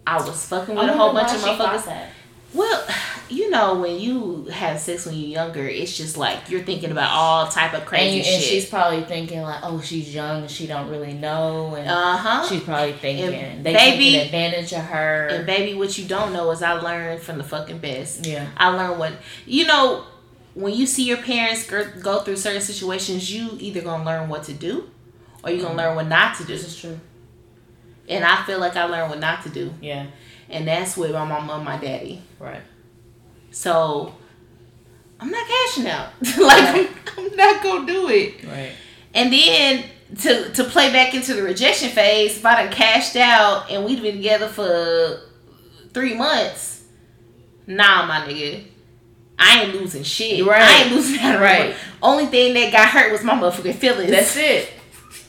I 0.06 0.16
was 0.16 0.46
fucking 0.46 0.74
with 0.74 0.88
a 0.88 0.92
whole 0.96 1.12
bunch 1.12 1.32
of 1.32 1.40
motherfuckers. 1.40 2.06
Well, 2.54 2.86
you 3.30 3.48
know, 3.48 3.80
when 3.80 3.98
you 3.98 4.44
have 4.52 4.78
sex 4.78 5.06
when 5.06 5.14
you're 5.16 5.30
younger, 5.30 5.66
it's 5.66 5.96
just 5.96 6.18
like 6.18 6.50
you're 6.50 6.60
thinking 6.62 6.90
about 6.90 7.10
all 7.10 7.46
type 7.48 7.72
of 7.72 7.80
And, 7.80 7.88
crazy 7.88 8.22
shit. 8.22 8.34
and 8.34 8.42
she's 8.42 8.68
probably 8.68 9.04
thinking 9.04 9.40
like, 9.40 9.60
oh, 9.62 9.80
she's 9.80 10.14
young 10.14 10.46
she 10.48 10.66
don't 10.66 10.90
really 10.90 11.14
know, 11.14 11.74
and 11.74 11.88
uh 11.88 12.16
huh. 12.18 12.46
she's 12.46 12.62
probably 12.62 12.92
thinking 12.92 13.32
And 13.34 13.64
they 13.64 13.72
baby- 13.72 14.10
taking 14.12 14.20
advantage 14.26 14.72
of 14.74 14.82
her. 14.84 15.28
And 15.28 15.46
baby, 15.46 15.72
what 15.78 15.96
you 15.96 16.04
don't 16.06 16.34
know 16.34 16.50
is 16.50 16.62
I 16.62 16.74
learned 16.74 17.22
from 17.22 17.38
the 17.38 17.44
fucking 17.44 17.78
best. 17.78 18.26
yeah. 18.26 18.48
I 18.56 18.68
learned 18.68 18.98
what 18.98 19.14
you 19.46 19.66
know. 19.66 20.04
When 20.54 20.74
you 20.74 20.86
see 20.86 21.04
your 21.04 21.18
parents 21.18 21.66
go 21.66 22.20
through 22.20 22.36
certain 22.36 22.60
situations, 22.60 23.32
you 23.32 23.56
either 23.58 23.80
gonna 23.80 24.04
learn 24.04 24.28
what 24.28 24.44
to 24.44 24.52
do, 24.52 24.90
or 25.42 25.50
you 25.50 25.58
gonna 25.58 25.70
mm-hmm. 25.70 25.78
learn 25.78 25.96
what 25.96 26.08
not 26.08 26.36
to 26.36 26.44
do. 26.44 26.52
This 26.52 26.66
is 26.66 26.76
true. 26.76 27.00
And 28.08 28.24
I 28.24 28.42
feel 28.44 28.58
like 28.58 28.76
I 28.76 28.84
learned 28.84 29.10
what 29.10 29.20
not 29.20 29.42
to 29.44 29.48
do, 29.48 29.72
Yeah. 29.80 30.06
and 30.50 30.68
that's 30.68 30.96
with 30.96 31.12
my 31.12 31.24
mama 31.24 31.54
and 31.54 31.64
my 31.64 31.78
daddy. 31.78 32.22
Right. 32.38 32.60
So 33.50 34.14
I'm 35.20 35.30
not 35.30 35.46
cashing 35.46 35.86
out. 35.86 36.08
like 36.38 36.64
I'm, 36.74 36.88
I'm 37.16 37.36
not 37.36 37.62
gonna 37.62 37.86
do 37.86 38.08
it. 38.08 38.44
Right. 38.44 38.72
And 39.14 39.32
then 39.32 39.84
to 40.18 40.52
to 40.52 40.64
play 40.64 40.92
back 40.92 41.14
into 41.14 41.34
the 41.34 41.42
rejection 41.42 41.90
phase, 41.90 42.36
if 42.36 42.44
I 42.44 42.62
done 42.62 42.72
cashed 42.72 43.16
out 43.16 43.70
and 43.70 43.84
we'd 43.84 44.02
been 44.02 44.16
together 44.16 44.48
for 44.48 45.20
three 45.92 46.14
months, 46.14 46.84
nah, 47.66 48.06
my 48.06 48.26
nigga. 48.26 48.64
I 49.38 49.62
ain't 49.62 49.74
losing 49.74 50.02
shit. 50.02 50.46
Right. 50.46 50.62
I 50.62 50.82
ain't 50.84 50.92
losing 50.92 51.16
that 51.16 51.40
Right. 51.40 51.74
Only 52.02 52.26
thing 52.26 52.54
that 52.54 52.72
got 52.72 52.88
hurt 52.88 53.12
was 53.12 53.22
my 53.24 53.34
motherfucking 53.34 53.74
feelings. 53.76 54.10
That's 54.10 54.36
it. 54.36 54.70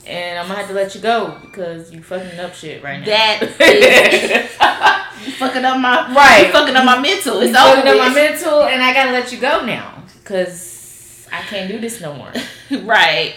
And 0.06 0.38
I'm 0.38 0.46
gonna 0.46 0.58
have 0.58 0.68
to 0.68 0.74
let 0.74 0.94
you 0.94 1.00
go 1.00 1.38
because 1.40 1.90
you 1.92 2.02
fucking 2.02 2.38
up 2.38 2.54
shit 2.54 2.82
right 2.82 3.00
now. 3.00 3.06
That 3.06 3.42
is 3.60 5.26
you 5.26 5.32
fucking 5.32 5.64
up 5.64 5.78
my 5.80 6.12
Right. 6.14 6.46
You 6.46 6.52
fucking 6.52 6.76
up 6.76 6.84
my 6.84 7.00
mental. 7.00 7.40
It's 7.40 7.52
You 7.52 7.56
over. 7.58 7.76
fucking 7.76 7.90
up 7.90 7.96
my 7.98 8.14
mental, 8.14 8.64
and 8.64 8.82
I 8.82 8.92
gotta 8.92 9.12
let 9.12 9.32
you 9.32 9.38
go 9.38 9.64
now 9.64 10.02
because 10.22 11.26
I 11.32 11.40
can't 11.42 11.70
do 11.70 11.78
this 11.80 12.00
no 12.00 12.14
more. 12.14 12.32
right. 12.84 13.34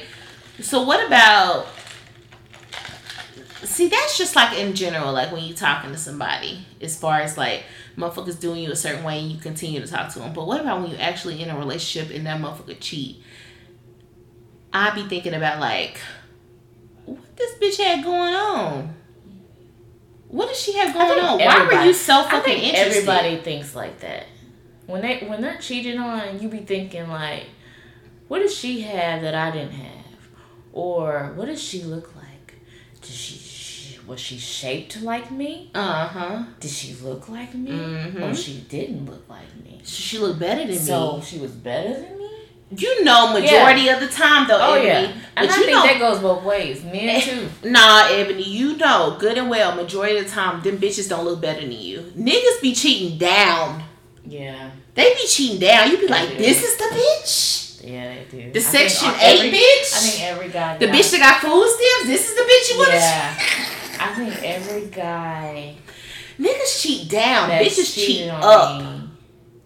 So 0.59 0.81
what 0.83 1.05
about? 1.07 1.67
See, 3.63 3.87
that's 3.87 4.17
just 4.17 4.35
like 4.35 4.57
in 4.57 4.75
general, 4.75 5.13
like 5.13 5.31
when 5.31 5.43
you 5.43 5.53
talking 5.53 5.91
to 5.91 5.97
somebody, 5.97 6.65
as 6.81 6.97
far 6.99 7.19
as 7.21 7.37
like 7.37 7.63
motherfuckers 7.97 8.39
doing 8.39 8.63
you 8.63 8.71
a 8.71 8.75
certain 8.75 9.03
way 9.03 9.19
and 9.19 9.31
you 9.31 9.39
continue 9.39 9.81
to 9.81 9.87
talk 9.87 10.13
to 10.13 10.19
them. 10.19 10.33
But 10.33 10.47
what 10.47 10.61
about 10.61 10.81
when 10.81 10.91
you 10.91 10.97
actually 10.97 11.41
in 11.41 11.49
a 11.49 11.57
relationship 11.57 12.15
and 12.15 12.25
that 12.25 12.39
motherfucker 12.39 12.77
cheat? 12.79 13.23
I 14.71 14.93
be 14.93 15.07
thinking 15.07 15.33
about 15.33 15.59
like, 15.59 15.99
what 17.05 17.35
this 17.35 17.57
bitch 17.57 17.83
had 17.83 18.03
going 18.03 18.35
on? 18.35 18.95
What 20.27 20.49
does 20.49 20.59
she 20.59 20.73
have 20.73 20.93
going 20.93 21.19
on? 21.19 21.39
Why 21.39 21.65
were 21.65 21.85
you 21.85 21.93
so 21.93 22.19
I 22.19 22.23
fucking 22.29 22.43
think 22.43 22.63
interested? 22.63 22.97
everybody 22.97 23.37
thinks 23.37 23.73
like 23.75 24.01
that. 24.01 24.25
When 24.85 25.01
they 25.01 25.19
when 25.19 25.41
they're 25.41 25.57
cheating 25.57 25.99
on, 25.99 26.39
you 26.39 26.49
be 26.49 26.59
thinking 26.59 27.09
like, 27.09 27.45
what 28.27 28.39
does 28.39 28.53
she 28.53 28.81
have 28.81 29.21
that 29.21 29.35
I 29.35 29.51
didn't 29.51 29.71
have, 29.71 30.05
or 30.73 31.31
what 31.35 31.45
does 31.45 31.61
she 31.61 31.83
look 31.83 32.13
like? 32.15 32.55
Did 33.01 33.11
she, 33.11 33.35
she 33.35 33.46
was 34.07 34.19
she 34.19 34.37
shaped 34.37 35.01
like 35.01 35.29
me? 35.31 35.69
Uh 35.75 36.07
huh. 36.07 36.43
Did 36.59 36.71
she 36.71 36.93
look 37.03 37.29
like 37.29 37.53
me? 37.53 37.71
Mhm. 37.71 38.21
Or 38.21 38.33
she 38.35 38.61
didn't 38.69 39.05
look 39.05 39.27
like 39.29 39.53
me? 39.63 39.81
She 39.83 40.17
looked 40.17 40.39
better 40.39 40.65
than 40.65 40.77
So 40.77 41.17
me. 41.17 41.21
So 41.21 41.25
she 41.27 41.37
was 41.39 41.51
better 41.51 41.93
than 41.93 42.17
me. 42.17 42.29
You 42.75 43.03
know, 43.05 43.31
majority 43.31 43.87
of 43.87 44.01
the 44.01 44.07
time 44.07 44.45
though, 44.47 44.59
Oh 44.59 44.73
Ebony. 44.73 44.87
yeah, 44.89 45.11
and 45.37 45.47
But 45.47 45.49
I 45.51 45.57
you 45.59 45.63
think 45.65 45.71
know, 45.77 45.83
that 45.83 45.99
goes 45.99 46.19
both 46.19 46.43
ways. 46.43 46.83
Men 46.83 47.21
too. 47.21 47.47
Nah, 47.63 48.07
Ebony, 48.09 48.43
you 48.43 48.75
know 48.75 49.15
good 49.19 49.37
and 49.37 49.49
well, 49.49 49.73
majority 49.75 50.17
of 50.17 50.25
the 50.25 50.31
time, 50.31 50.61
them 50.61 50.77
bitches 50.77 51.07
don't 51.07 51.23
look 51.23 51.39
better 51.39 51.61
than 51.61 51.71
you. 51.71 51.99
Niggas 52.17 52.61
be 52.61 52.73
cheating 52.75 53.17
down. 53.17 53.83
Yeah, 54.25 54.71
They 54.95 55.13
be 55.13 55.25
cheating 55.27 55.59
down. 55.59 55.89
You 55.91 55.97
be 55.97 56.07
like, 56.09 56.29
do. 56.31 56.35
this 56.37 56.61
is 56.61 56.75
the 56.75 56.83
bitch? 56.93 57.87
yeah, 57.89 58.15
they 58.15 58.25
do. 58.29 58.51
The 58.51 58.59
I 58.59 58.63
section 58.63 59.09
every- 59.21 59.47
8 59.47 59.53
bitch? 59.53 59.95
I 59.95 59.99
think 59.99 60.23
every 60.23 60.49
guy. 60.49 60.77
the 60.77 60.87
got- 60.87 60.95
bitch 60.95 61.11
that 61.11 61.19
got 61.21 61.39
food 61.41 61.69
stamps? 61.69 62.07
This 62.07 62.29
is 62.29 62.35
the 62.35 62.41
bitch 62.41 62.71
you 62.73 62.77
want 62.79 62.89
to 62.91 62.97
Yeah, 62.97 63.35
I 63.99 64.13
think 64.15 64.43
every 64.43 64.87
guy 64.87 65.75
Niggas 66.39 66.81
cheat 66.81 67.09
down. 67.09 67.49
Bitches 67.49 67.95
cheat 67.95 68.29
up. 68.29 68.81
me, 68.83 69.09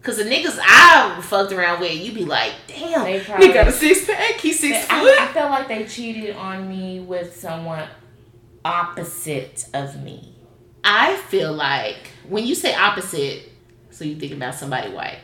Cause 0.01 0.17
the 0.17 0.23
niggas 0.23 0.57
I 0.61 1.19
fucked 1.21 1.51
around 1.51 1.79
with, 1.81 1.93
you'd 1.93 2.15
be 2.15 2.23
like, 2.25 2.53
damn, 2.67 3.03
They 3.03 3.19
probably- 3.19 3.47
he 3.47 3.53
got 3.53 3.67
a 3.67 3.71
six 3.71 4.05
pack, 4.05 4.35
he 4.39 4.51
six 4.53 4.87
I, 4.89 4.99
foot. 5.01 5.19
I 5.21 5.27
felt 5.33 5.51
like 5.51 5.67
they 5.67 5.85
cheated 5.85 6.35
on 6.35 6.67
me 6.69 7.01
with 7.01 7.35
someone 7.35 7.87
opposite 8.65 9.67
of 9.73 10.01
me. 10.01 10.33
I 10.83 11.15
feel 11.15 11.53
like 11.53 12.09
when 12.27 12.45
you 12.45 12.55
say 12.55 12.73
opposite, 12.73 13.49
so 13.91 14.03
you 14.05 14.15
think 14.15 14.31
about 14.33 14.55
somebody 14.55 14.89
white. 14.91 15.19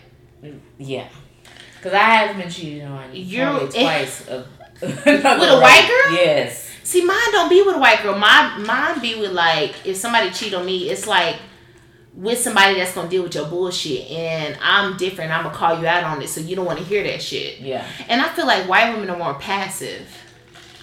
Yeah, 0.77 1.07
because 1.77 1.93
I 1.93 1.99
have 1.99 2.37
been 2.37 2.49
cheated 2.49 2.83
on 2.83 3.09
You're- 3.13 3.45
probably 3.57 3.79
eh. 3.79 3.83
twice. 3.83 4.27
Of, 4.27 4.47
With 4.81 5.07
a 5.07 5.59
white 5.59 5.87
girl? 5.87 6.13
Yes. 6.13 6.69
See, 6.87 7.03
mine 7.03 7.31
don't 7.33 7.49
be 7.49 7.61
with 7.61 7.75
a 7.75 7.79
white 7.79 8.01
girl. 8.01 8.17
My 8.17 8.57
mine 8.59 9.01
be 9.01 9.19
with 9.19 9.33
like 9.33 9.75
if 9.85 9.97
somebody 9.97 10.31
cheat 10.31 10.53
on 10.53 10.65
me, 10.65 10.89
it's 10.89 11.05
like 11.05 11.35
with 12.13 12.39
somebody 12.39 12.75
that's 12.75 12.93
gonna 12.93 13.09
deal 13.09 13.23
with 13.23 13.35
your 13.35 13.45
bullshit 13.45 14.09
and 14.09 14.57
I'm 14.61 14.95
different, 14.95 15.33
I'm 15.33 15.43
gonna 15.43 15.53
call 15.53 15.81
you 15.81 15.85
out 15.85 16.05
on 16.05 16.21
it 16.21 16.29
so 16.29 16.39
you 16.39 16.55
don't 16.55 16.63
wanna 16.63 16.85
hear 16.85 17.03
that 17.03 17.21
shit. 17.21 17.59
Yeah. 17.59 17.85
And 18.07 18.21
I 18.21 18.29
feel 18.29 18.47
like 18.47 18.69
white 18.69 18.93
women 18.93 19.09
are 19.09 19.17
more 19.17 19.33
passive. 19.33 20.07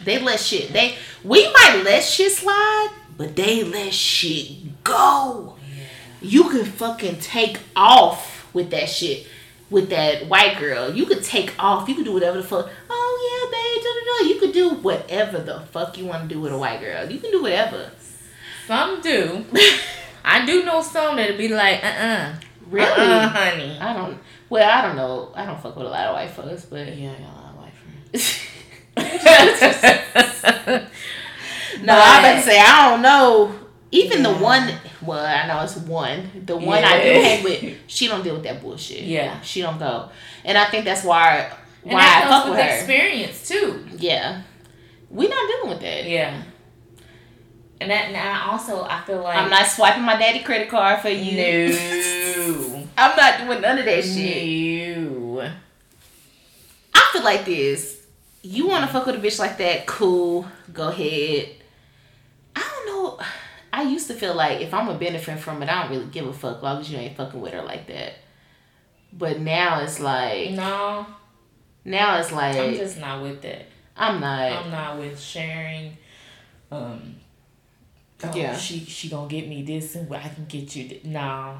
They 0.04 0.18
let 0.18 0.40
shit 0.40 0.74
they 0.74 0.96
we 1.24 1.50
might 1.50 1.80
let 1.86 2.04
shit 2.04 2.32
slide, 2.32 2.90
but 3.16 3.34
they 3.34 3.64
let 3.64 3.94
shit 3.94 4.84
go. 4.84 5.56
Yeah. 5.74 5.84
You 6.20 6.50
can 6.50 6.66
fucking 6.66 7.20
take 7.20 7.60
off 7.74 8.52
with 8.52 8.68
that 8.72 8.90
shit. 8.90 9.26
With 9.70 9.88
that 9.90 10.28
white 10.28 10.58
girl, 10.58 10.92
you 10.94 11.06
could 11.06 11.22
take 11.24 11.52
off. 11.58 11.88
You 11.88 11.94
could 11.94 12.04
do 12.04 12.12
whatever 12.12 12.36
the 12.36 12.46
fuck. 12.46 12.68
Oh 12.90 13.18
yeah, 13.26 13.50
babe. 13.50 13.82
Da, 13.82 13.90
da, 13.90 14.00
da. 14.22 14.28
You 14.28 14.38
could 14.40 14.52
do 14.52 14.70
whatever 14.82 15.38
the 15.38 15.60
fuck 15.72 15.96
you 15.98 16.04
want 16.06 16.28
to 16.28 16.34
do 16.34 16.40
with 16.40 16.52
a 16.52 16.58
white 16.58 16.80
girl. 16.80 17.10
You 17.10 17.18
can 17.18 17.30
do 17.30 17.42
whatever. 17.42 17.90
Some 18.66 19.00
do. 19.00 19.44
I 20.24 20.44
do 20.46 20.64
know 20.64 20.80
some 20.82 21.16
that'll 21.16 21.36
be 21.36 21.48
like, 21.48 21.82
uh 21.82 21.86
uh 21.86 22.34
Really? 22.70 22.90
uh 22.92 23.28
honey. 23.28 23.78
I 23.80 23.92
don't. 23.94 24.18
Well, 24.50 24.68
I 24.68 24.82
don't 24.86 24.96
know. 24.96 25.32
I 25.34 25.44
don't 25.46 25.60
fuck 25.60 25.76
with 25.76 25.86
a 25.86 25.90
lot 25.90 26.06
of 26.08 26.14
white 26.14 26.30
folks, 26.30 26.66
but 26.66 26.94
Yeah, 26.96 27.12
I 27.14 27.22
got 27.22 27.32
a 27.32 27.40
lot 27.40 27.50
of 27.50 27.56
white 27.56 27.72
friends. 28.12 28.40
no, 31.82 31.94
I'm 31.96 32.20
about 32.20 32.36
to 32.36 32.42
say 32.42 32.58
I 32.60 32.90
don't 32.90 33.02
know. 33.02 33.54
Even 33.94 34.22
the 34.24 34.32
one, 34.34 34.72
well, 35.02 35.24
I 35.24 35.46
know 35.46 35.62
it's 35.62 35.76
one. 35.76 36.42
The 36.44 36.56
one 36.56 36.82
I 36.82 37.02
do 37.02 37.10
hang 37.12 37.44
with, 37.44 37.74
she 37.86 38.08
don't 38.08 38.24
deal 38.24 38.34
with 38.34 38.42
that 38.42 38.60
bullshit. 38.60 39.02
Yeah. 39.02 39.40
she 39.40 39.62
don't 39.62 39.78
go, 39.78 40.08
and 40.44 40.58
I 40.58 40.64
think 40.70 40.84
that's 40.84 41.04
why 41.04 41.48
And 41.84 41.92
why 41.92 42.00
that 42.00 42.24
I 42.24 42.28
comes 42.28 42.34
fuck 42.34 42.44
with 42.50 42.58
with 42.58 42.66
her. 42.66 42.74
experience 42.76 43.48
too. 43.48 43.86
Yeah, 43.96 44.42
we 45.10 45.28
not 45.28 45.46
dealing 45.48 45.70
with 45.70 45.80
that. 45.82 46.04
Yeah. 46.08 46.42
And 47.80 47.90
that 47.90 48.10
now 48.12 48.50
also 48.52 48.82
I 48.84 49.00
feel 49.02 49.22
like 49.22 49.36
I'm 49.36 49.50
not 49.50 49.66
swiping 49.66 50.02
my 50.02 50.16
daddy 50.18 50.40
credit 50.40 50.68
card 50.68 51.00
for 51.00 51.08
you. 51.10 51.68
No. 51.68 52.88
I'm 52.98 53.16
not 53.16 53.38
doing 53.46 53.60
none 53.60 53.78
of 53.78 53.84
that 53.84 54.02
shit. 54.04 54.96
No. 54.98 55.50
I 56.94 57.10
feel 57.12 57.22
like 57.22 57.44
this. 57.44 58.00
You 58.42 58.68
want 58.68 58.84
to 58.86 58.92
fuck 58.92 59.06
with 59.06 59.16
a 59.16 59.18
bitch 59.18 59.38
like 59.38 59.56
that? 59.58 59.86
Cool. 59.86 60.46
Go 60.72 60.88
ahead. 60.88 61.48
I 62.56 62.60
don't 62.60 62.86
know. 62.86 63.18
I 63.76 63.82
used 63.82 64.06
to 64.06 64.14
feel 64.14 64.34
like 64.34 64.60
if 64.60 64.72
I'm 64.72 64.88
a 64.88 64.94
benefit 64.96 65.38
from 65.40 65.62
it, 65.62 65.68
I 65.68 65.82
don't 65.82 65.90
really 65.90 66.10
give 66.10 66.26
a 66.26 66.32
fuck 66.32 66.58
as 66.58 66.62
long 66.62 66.80
as 66.80 66.90
you 66.90 66.98
ain't 66.98 67.16
fucking 67.16 67.40
with 67.40 67.52
her 67.52 67.62
like 67.62 67.86
that. 67.88 68.12
But 69.12 69.40
now 69.40 69.80
it's 69.80 69.98
like 70.00 70.50
No. 70.52 71.06
now 71.84 72.18
it's 72.18 72.30
like 72.32 72.56
I'm 72.56 72.74
just 72.74 72.98
not 73.00 73.22
with 73.22 73.42
that. 73.42 73.66
I'm 73.96 74.20
not. 74.20 74.52
I'm 74.52 74.70
not 74.70 74.98
with 74.98 75.18
sharing. 75.20 75.96
Um. 76.70 77.16
Oh, 78.22 78.32
Yeah. 78.34 78.56
She 78.56 78.78
she 78.84 79.08
gonna 79.08 79.28
get 79.28 79.48
me 79.48 79.62
this 79.62 79.94
and 79.96 80.12
I 80.14 80.28
can 80.28 80.44
get 80.46 80.74
you. 80.76 80.88
Th- 80.88 81.04
no. 81.04 81.56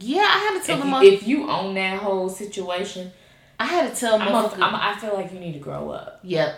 yeah, 0.00 0.20
I 0.22 0.38
had 0.38 0.60
to 0.60 0.66
tell 0.66 0.76
If 0.78 0.84
them. 0.84 1.02
you, 1.02 1.10
if 1.12 1.26
you 1.28 1.48
own 1.50 1.74
that 1.74 1.98
whole 1.98 2.28
situation, 2.28 3.10
I 3.58 3.64
had 3.66 3.94
to 3.94 3.98
tell 4.00 4.20
I'm, 4.20 4.28
a, 4.28 4.30
motherfucker. 4.30 4.62
I'm 4.62 4.74
a, 4.74 4.80
I 4.82 4.96
feel 4.98 5.14
like 5.14 5.32
you 5.32 5.40
need 5.40 5.54
to 5.54 5.58
grow 5.60 5.90
up 5.90 6.20
Yep. 6.22 6.54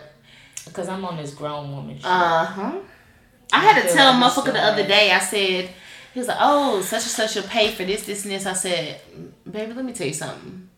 because 0.66 0.88
I'm 0.88 1.04
on 1.04 1.16
this 1.18 1.32
grown 1.34 1.70
woman 1.72 1.96
shit. 1.96 2.04
Uh 2.06 2.44
huh. 2.44 2.78
I 3.52 3.60
had 3.60 3.82
to 3.82 3.92
tell 3.92 4.10
a 4.10 4.18
like 4.18 4.26
it's 4.30 4.36
motherfucker 4.36 4.52
the 4.52 4.60
other 4.60 4.86
day. 4.86 5.10
I 5.12 5.18
said, 5.18 5.70
he 6.12 6.18
was 6.18 6.28
like, 6.28 6.38
"Oh, 6.40 6.80
such 6.82 7.02
and 7.02 7.10
such 7.10 7.36
will 7.36 7.42
pay 7.44 7.72
for 7.72 7.84
this, 7.84 8.04
this, 8.04 8.24
and 8.24 8.32
this." 8.32 8.46
I 8.46 8.52
said, 8.52 9.00
"Baby, 9.50 9.72
let 9.72 9.84
me 9.84 9.92
tell 9.92 10.06
you 10.06 10.12
something." 10.14 10.68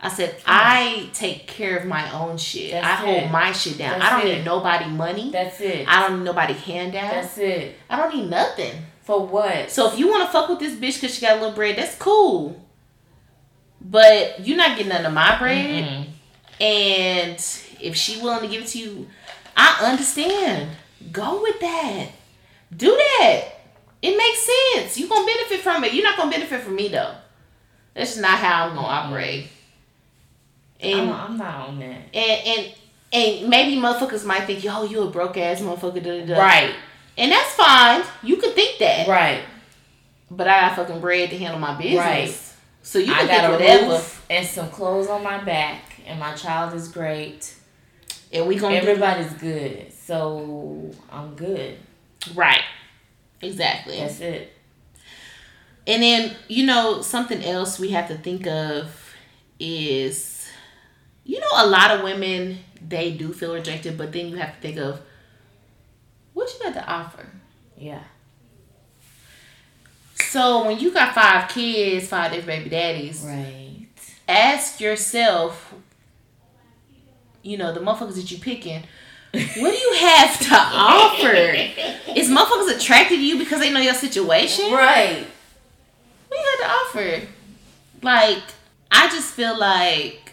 I 0.00 0.08
said, 0.08 0.36
"I 0.46 1.08
take 1.14 1.46
care 1.46 1.78
of 1.78 1.86
my 1.86 2.12
own 2.12 2.36
shit. 2.36 2.72
That's 2.72 2.86
I 2.86 3.04
hold 3.04 3.22
it. 3.24 3.30
my 3.30 3.52
shit 3.52 3.78
down. 3.78 3.98
That's 3.98 4.12
I 4.12 4.18
don't 4.18 4.28
it. 4.28 4.36
need 4.38 4.44
nobody 4.44 4.86
money. 4.86 5.30
That's 5.30 5.60
it. 5.60 5.86
I 5.88 6.06
don't 6.06 6.18
need 6.18 6.24
nobody 6.24 6.52
handouts. 6.52 7.14
That's 7.14 7.38
it. 7.38 7.76
I 7.88 7.96
don't 7.96 8.14
need 8.14 8.28
nothing. 8.28 8.72
For 9.02 9.26
what? 9.26 9.70
So 9.70 9.90
if 9.92 9.98
you 9.98 10.08
want 10.08 10.24
to 10.24 10.32
fuck 10.32 10.48
with 10.48 10.58
this 10.58 10.74
bitch 10.74 11.00
because 11.00 11.14
she 11.14 11.20
got 11.20 11.36
a 11.36 11.40
little 11.40 11.54
bread, 11.54 11.76
that's 11.76 11.94
cool. 11.96 12.60
But 13.80 14.46
you're 14.46 14.56
not 14.56 14.76
getting 14.76 14.88
none 14.88 15.06
of 15.06 15.12
my 15.12 15.38
bread." 15.38 15.84
Mm-mm. 15.84 16.06
And 16.60 17.36
if 17.80 17.96
she 17.96 18.20
willing 18.20 18.42
to 18.42 18.48
give 18.48 18.62
it 18.62 18.68
to 18.68 18.78
you, 18.78 19.08
I 19.56 19.90
understand. 19.90 20.70
Go 21.12 21.42
with 21.42 21.60
that. 21.60 22.08
Do 22.76 22.90
that. 22.90 23.44
It 24.02 24.16
makes 24.16 24.48
sense. 24.74 24.98
You're 24.98 25.08
gonna 25.08 25.26
benefit 25.26 25.60
from 25.60 25.84
it. 25.84 25.94
You're 25.94 26.04
not 26.04 26.16
gonna 26.16 26.30
benefit 26.30 26.60
from 26.60 26.76
me 26.76 26.88
though. 26.88 27.14
That's 27.94 28.10
just 28.10 28.20
not 28.22 28.38
how 28.38 28.66
I'm 28.68 28.74
gonna 28.74 28.86
operate. 28.86 29.48
And 30.80 31.10
I'm, 31.10 31.32
I'm 31.32 31.36
not 31.38 31.68
on 31.68 31.78
that. 31.78 32.00
and 32.12 32.46
and 32.46 32.74
and 33.12 33.48
maybe 33.48 33.80
motherfuckers 33.80 34.24
might 34.26 34.44
think, 34.44 34.64
yo, 34.64 34.82
you 34.84 35.02
a 35.02 35.10
broke 35.10 35.36
ass 35.36 35.60
motherfucker. 35.60 36.36
Right. 36.36 36.74
And 37.16 37.30
that's 37.30 37.54
fine. 37.54 38.02
You 38.22 38.36
could 38.36 38.54
think 38.54 38.78
that. 38.80 39.06
Right. 39.06 39.42
But 40.30 40.48
I 40.48 40.60
got 40.62 40.76
fucking 40.76 41.00
bread 41.00 41.30
to 41.30 41.38
handle 41.38 41.60
my 41.60 41.76
business. 41.80 41.98
Right. 41.98 42.40
So 42.82 42.98
you 42.98 43.12
I 43.14 43.18
can 43.18 43.26
got 43.28 43.40
think 43.40 43.44
a 43.44 43.52
whatever. 43.52 43.92
roof 43.92 44.26
and 44.28 44.46
some 44.46 44.68
clothes 44.68 45.06
on 45.06 45.22
my 45.22 45.42
back, 45.42 46.00
and 46.06 46.18
my 46.18 46.34
child 46.34 46.74
is 46.74 46.88
great. 46.88 47.54
And 48.34 48.46
we 48.48 48.56
gonna 48.56 48.80
do 48.80 48.88
Everybody's 48.88 49.32
good, 49.34 49.92
so 49.92 50.90
I'm 51.10 51.34
good. 51.36 51.78
right. 52.34 52.62
Exactly. 53.40 53.98
That's 53.98 54.20
it. 54.20 54.52
And 55.86 56.02
then, 56.02 56.34
you 56.48 56.64
know, 56.66 57.02
something 57.02 57.44
else 57.44 57.78
we 57.78 57.90
have 57.90 58.08
to 58.08 58.16
think 58.16 58.46
of 58.46 59.14
is, 59.60 60.48
you 61.24 61.38
know, 61.40 61.46
a 61.56 61.66
lot 61.66 61.90
of 61.90 62.02
women, 62.02 62.58
they 62.86 63.12
do 63.12 63.32
feel 63.34 63.52
rejected, 63.54 63.98
but 63.98 64.12
then 64.12 64.28
you 64.28 64.36
have 64.36 64.54
to 64.54 64.60
think 64.60 64.78
of 64.78 65.00
what 66.32 66.52
you 66.54 66.58
got 66.64 66.74
to 66.74 66.86
offer. 66.90 67.26
Yeah. 67.76 68.02
So 70.16 70.64
when 70.66 70.78
you 70.78 70.92
got 70.92 71.14
five 71.14 71.48
kids, 71.50 72.08
five 72.08 72.32
different 72.32 72.64
baby 72.64 72.70
daddies, 72.70 73.22
Right. 73.24 73.86
ask 74.26 74.80
yourself, 74.80 75.74
you 77.44 77.56
know, 77.56 77.72
the 77.72 77.78
motherfuckers 77.80 78.16
that 78.16 78.30
you 78.32 78.38
picking, 78.38 78.82
what 79.32 79.54
do 79.54 79.76
you 79.76 79.94
have 80.00 80.38
to 80.40 80.54
offer? 80.54 81.34
Is 82.16 82.28
motherfuckers 82.28 82.76
attracted 82.76 83.16
to 83.16 83.24
you 83.24 83.38
because 83.38 83.60
they 83.60 83.72
know 83.72 83.80
your 83.80 83.94
situation? 83.94 84.72
Right. 84.72 85.24
What 86.28 86.40
you 86.40 86.58
got 86.58 86.66
to 86.66 86.72
offer? 86.72 87.26
Like, 88.02 88.42
I 88.90 89.08
just 89.10 89.32
feel 89.34 89.56
like 89.58 90.32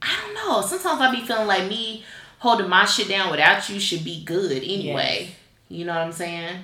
I 0.00 0.16
don't 0.24 0.34
know. 0.34 0.60
Sometimes 0.62 1.00
I 1.00 1.10
be 1.12 1.24
feeling 1.26 1.46
like 1.46 1.68
me 1.68 2.04
holding 2.38 2.68
my 2.68 2.84
shit 2.84 3.08
down 3.08 3.30
without 3.30 3.68
you 3.68 3.78
should 3.80 4.02
be 4.04 4.24
good 4.24 4.50
anyway. 4.62 5.30
You 5.68 5.84
know 5.84 5.94
what 5.94 6.02
I'm 6.02 6.12
saying? 6.12 6.58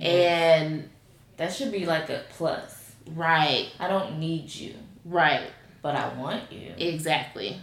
And 0.00 0.90
That 1.36 1.52
should 1.52 1.70
be 1.72 1.86
like 1.86 2.10
a 2.10 2.24
plus. 2.30 2.92
right, 3.14 3.68
I 3.78 3.86
don't 3.88 4.18
need 4.18 4.52
you, 4.54 4.74
right, 5.04 5.48
but 5.82 5.94
I 5.94 6.12
want 6.14 6.50
you. 6.50 6.72
exactly. 6.76 7.60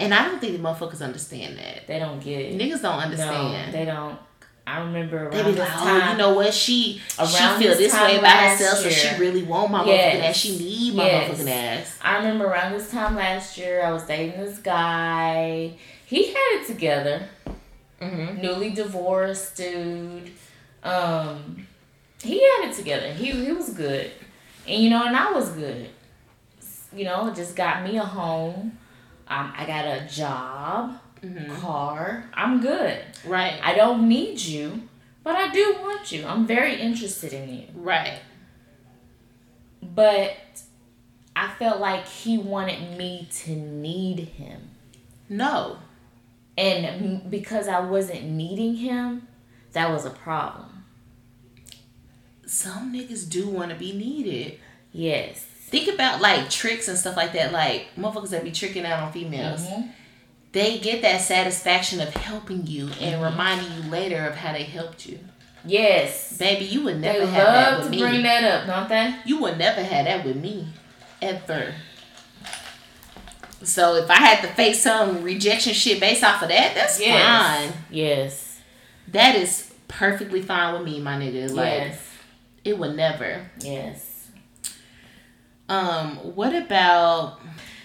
And 0.00 0.12
I 0.14 0.24
don't 0.24 0.40
think 0.40 0.56
the 0.56 0.62
motherfuckers 0.62 1.02
understand 1.02 1.58
that. 1.58 1.86
They 1.86 1.98
don't 1.98 2.20
get 2.20 2.40
it. 2.40 2.58
Niggas 2.58 2.82
don't 2.82 2.96
No, 2.96 3.04
understand. 3.04 3.72
they 3.74 3.84
don't. 3.84 4.18
I 4.66 4.80
remember 4.80 5.24
around 5.26 5.32
They 5.32 5.42
be 5.42 5.50
this 5.52 5.58
like, 5.58 5.68
oh, 5.72 6.10
you 6.12 6.16
know 6.18 6.34
what? 6.34 6.54
She 6.54 7.00
she 7.08 7.26
feel 7.58 7.76
this 7.76 7.92
way 7.92 8.18
about 8.18 8.50
herself, 8.50 8.78
so 8.78 8.88
she 8.88 9.16
really 9.18 9.42
want 9.42 9.70
my 9.72 9.84
Yes. 9.84 10.14
motherfucking 10.16 10.28
ass. 10.28 10.36
She 10.36 10.58
need 10.58 10.94
my 10.94 11.06
Yes. 11.06 11.30
motherfucking 11.40 11.50
ass. 11.50 11.98
I 12.02 12.16
remember 12.18 12.44
around 12.46 12.72
this 12.72 12.90
time 12.90 13.16
last 13.16 13.58
year, 13.58 13.82
I 13.84 13.90
was 13.92 14.04
dating 14.04 14.40
this 14.40 14.58
guy. 14.58 15.72
He 16.06 16.28
had 16.28 16.60
it 16.60 16.66
together. 16.66 17.28
Mm-hmm. 18.00 18.40
Newly 18.40 18.70
divorced 18.70 19.56
dude. 19.56 20.30
Um, 20.84 21.66
he 22.22 22.34
had 22.40 22.70
it 22.70 22.74
together. 22.76 23.12
He 23.12 23.32
he 23.32 23.52
was 23.52 23.70
good, 23.70 24.10
and 24.68 24.82
you 24.82 24.88
know, 24.90 25.04
and 25.04 25.16
I 25.16 25.32
was 25.32 25.50
good. 25.50 25.88
You 26.94 27.04
know, 27.04 27.32
just 27.34 27.54
got 27.56 27.82
me 27.84 27.96
a 27.98 28.04
home. 28.04 28.78
Um, 29.30 29.52
I 29.56 29.64
got 29.66 29.84
a 29.86 30.06
job, 30.10 30.98
Mm-hmm. 31.22 31.54
car. 31.60 32.24
I'm 32.34 32.60
good. 32.62 32.98
Right, 33.26 33.60
I 33.62 33.74
don't 33.74 34.08
need 34.08 34.40
you, 34.40 34.88
but 35.22 35.36
I 35.36 35.52
do 35.52 35.76
want 35.80 36.10
you. 36.10 36.26
I'm 36.26 36.46
very 36.46 36.74
interested 36.80 37.32
in 37.34 37.48
you. 37.54 37.64
right. 37.74 38.20
But 39.82 40.36
I 41.36 41.48
felt 41.58 41.80
like 41.80 42.06
he 42.06 42.38
wanted 42.38 42.96
me 42.98 43.28
to 43.44 43.50
need 43.50 44.20
him. 44.20 44.70
No, 45.28 45.78
And 46.58 47.30
because 47.30 47.68
I 47.68 47.80
wasn't 47.80 48.24
needing 48.24 48.76
him, 48.76 49.28
that 49.72 49.90
was 49.90 50.04
a 50.04 50.10
problem. 50.10 50.84
some 52.46 52.92
niggas 52.92 53.28
do 53.30 53.46
want 53.48 53.70
to 53.70 53.76
be 53.76 53.92
needed. 53.92 54.58
Yes. 54.92 55.46
Think 55.70 55.88
about 55.94 56.20
like 56.20 56.50
tricks 56.50 56.88
and 56.88 56.98
stuff 56.98 57.16
like 57.16 57.32
that. 57.34 57.52
Like 57.52 57.88
motherfuckers 57.96 58.30
that 58.30 58.42
be 58.44 58.50
tricking 58.52 58.84
out 58.84 59.02
on 59.02 59.12
females. 59.12 59.60
Mhm. 59.66 59.90
They 60.52 60.78
get 60.78 61.02
that 61.02 61.20
satisfaction 61.20 62.00
of 62.00 62.12
helping 62.14 62.66
you 62.66 62.86
and 63.00 63.14
Mm-hmm. 63.14 63.22
reminding 63.22 63.72
you 63.84 63.90
later 63.90 64.26
of 64.26 64.34
how 64.36 64.52
they 64.52 64.64
helped 64.64 65.06
you. 65.06 65.20
Yes. 65.64 66.36
Baby, 66.38 66.64
you 66.64 66.82
would 66.84 66.96
They 66.96 67.12
never 67.12 67.26
have 67.26 67.46
that 67.46 67.72
love 67.72 67.78
with 67.82 67.92
to 67.92 67.96
me. 67.96 67.98
bring 68.10 68.22
that 68.24 68.42
up, 68.44 68.66
don't 68.66 68.88
they? 68.88 69.14
You 69.24 69.38
would 69.42 69.58
never 69.58 69.82
have 69.82 70.06
that 70.06 70.24
with 70.24 70.36
me. 70.36 70.66
Ever. 71.22 71.74
So 73.62 73.94
if 73.96 74.10
I 74.10 74.14
had 74.14 74.40
to 74.40 74.48
face 74.48 74.82
some 74.82 75.22
rejection 75.22 75.74
shit 75.74 76.00
based 76.00 76.24
off 76.24 76.42
of 76.42 76.48
that, 76.48 76.74
that's 76.74 76.98
Yes. 76.98 77.22
fine. 77.70 77.72
Yes. 77.90 78.58
That 79.08 79.36
is 79.36 79.70
perfectly 79.86 80.40
fine 80.42 80.72
with 80.72 80.82
me, 80.82 80.98
my 81.00 81.16
nigga. 81.16 81.50
Like 81.50 81.72
yes. 81.72 81.98
It 82.64 82.78
would 82.78 82.96
never. 82.96 83.50
Yes. 83.60 84.06
Um, 85.70 86.16
what 86.34 86.54
about 86.54 87.40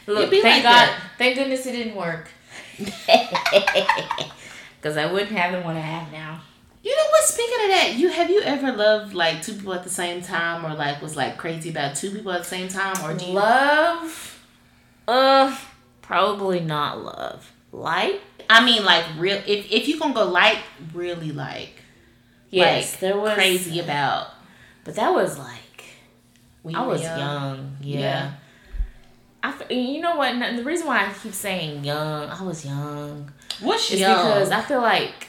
Look, 0.07 0.29
thank 0.31 0.43
like 0.43 0.63
God, 0.63 0.87
that. 0.87 1.01
thank 1.17 1.35
goodness 1.35 1.65
it 1.65 1.71
didn't 1.73 1.95
work. 1.95 2.27
Because 4.79 4.97
I 4.97 5.11
wouldn't 5.11 5.31
have 5.31 5.51
the 5.51 5.61
one 5.61 5.75
I 5.75 5.79
have 5.79 6.11
now. 6.11 6.41
you 6.83 6.95
know 6.95 7.03
what? 7.09 7.23
Speaking 7.23 7.57
of 7.63 7.69
that, 7.71 7.93
you 7.97 8.09
have 8.09 8.29
you 8.29 8.41
ever 8.41 8.71
loved 8.71 9.13
like 9.15 9.41
two 9.41 9.53
people 9.53 9.73
at 9.73 9.83
the 9.83 9.89
same 9.89 10.21
time, 10.21 10.63
or 10.65 10.75
like 10.75 11.01
was 11.01 11.15
like 11.15 11.37
crazy 11.37 11.69
about 11.71 11.95
two 11.95 12.11
people 12.11 12.31
at 12.31 12.39
the 12.43 12.47
same 12.49 12.67
time, 12.67 12.95
or 13.03 13.17
do 13.17 13.25
you? 13.25 13.33
Love, 13.33 14.43
uh, 15.07 15.57
probably 16.03 16.59
not 16.59 17.03
love. 17.03 17.51
Like, 17.71 18.21
I 18.49 18.63
mean, 18.63 18.85
like 18.85 19.05
real. 19.17 19.41
If 19.47 19.71
if 19.71 19.87
you 19.87 19.99
gonna 19.99 20.13
go 20.13 20.25
like 20.29 20.59
really 20.93 21.31
like 21.31 21.81
yes, 22.51 22.91
like, 22.93 22.99
there 22.99 23.17
was 23.17 23.33
crazy 23.33 23.79
about. 23.79 24.27
but 24.83 24.93
that 24.95 25.11
was 25.13 25.39
like 25.39 25.64
When 26.65 26.75
I 26.75 26.85
was 26.87 27.01
young. 27.03 27.77
Yeah. 27.81 27.99
Yeah. 27.99 28.31
I, 29.43 29.53
you 29.73 30.01
know 30.01 30.15
what? 30.15 30.39
The 30.57 30.63
reason 30.63 30.87
why 30.87 31.05
I 31.05 31.13
keep 31.13 31.33
saying 31.33 31.83
young, 31.83 32.29
I 32.29 32.41
was 32.41 32.65
young, 32.65 33.31
What's 33.61 33.91
is 33.91 33.99
young? 33.99 34.15
because 34.17 34.49
I 34.49 34.61
feel 34.61 34.81
like 34.81 35.27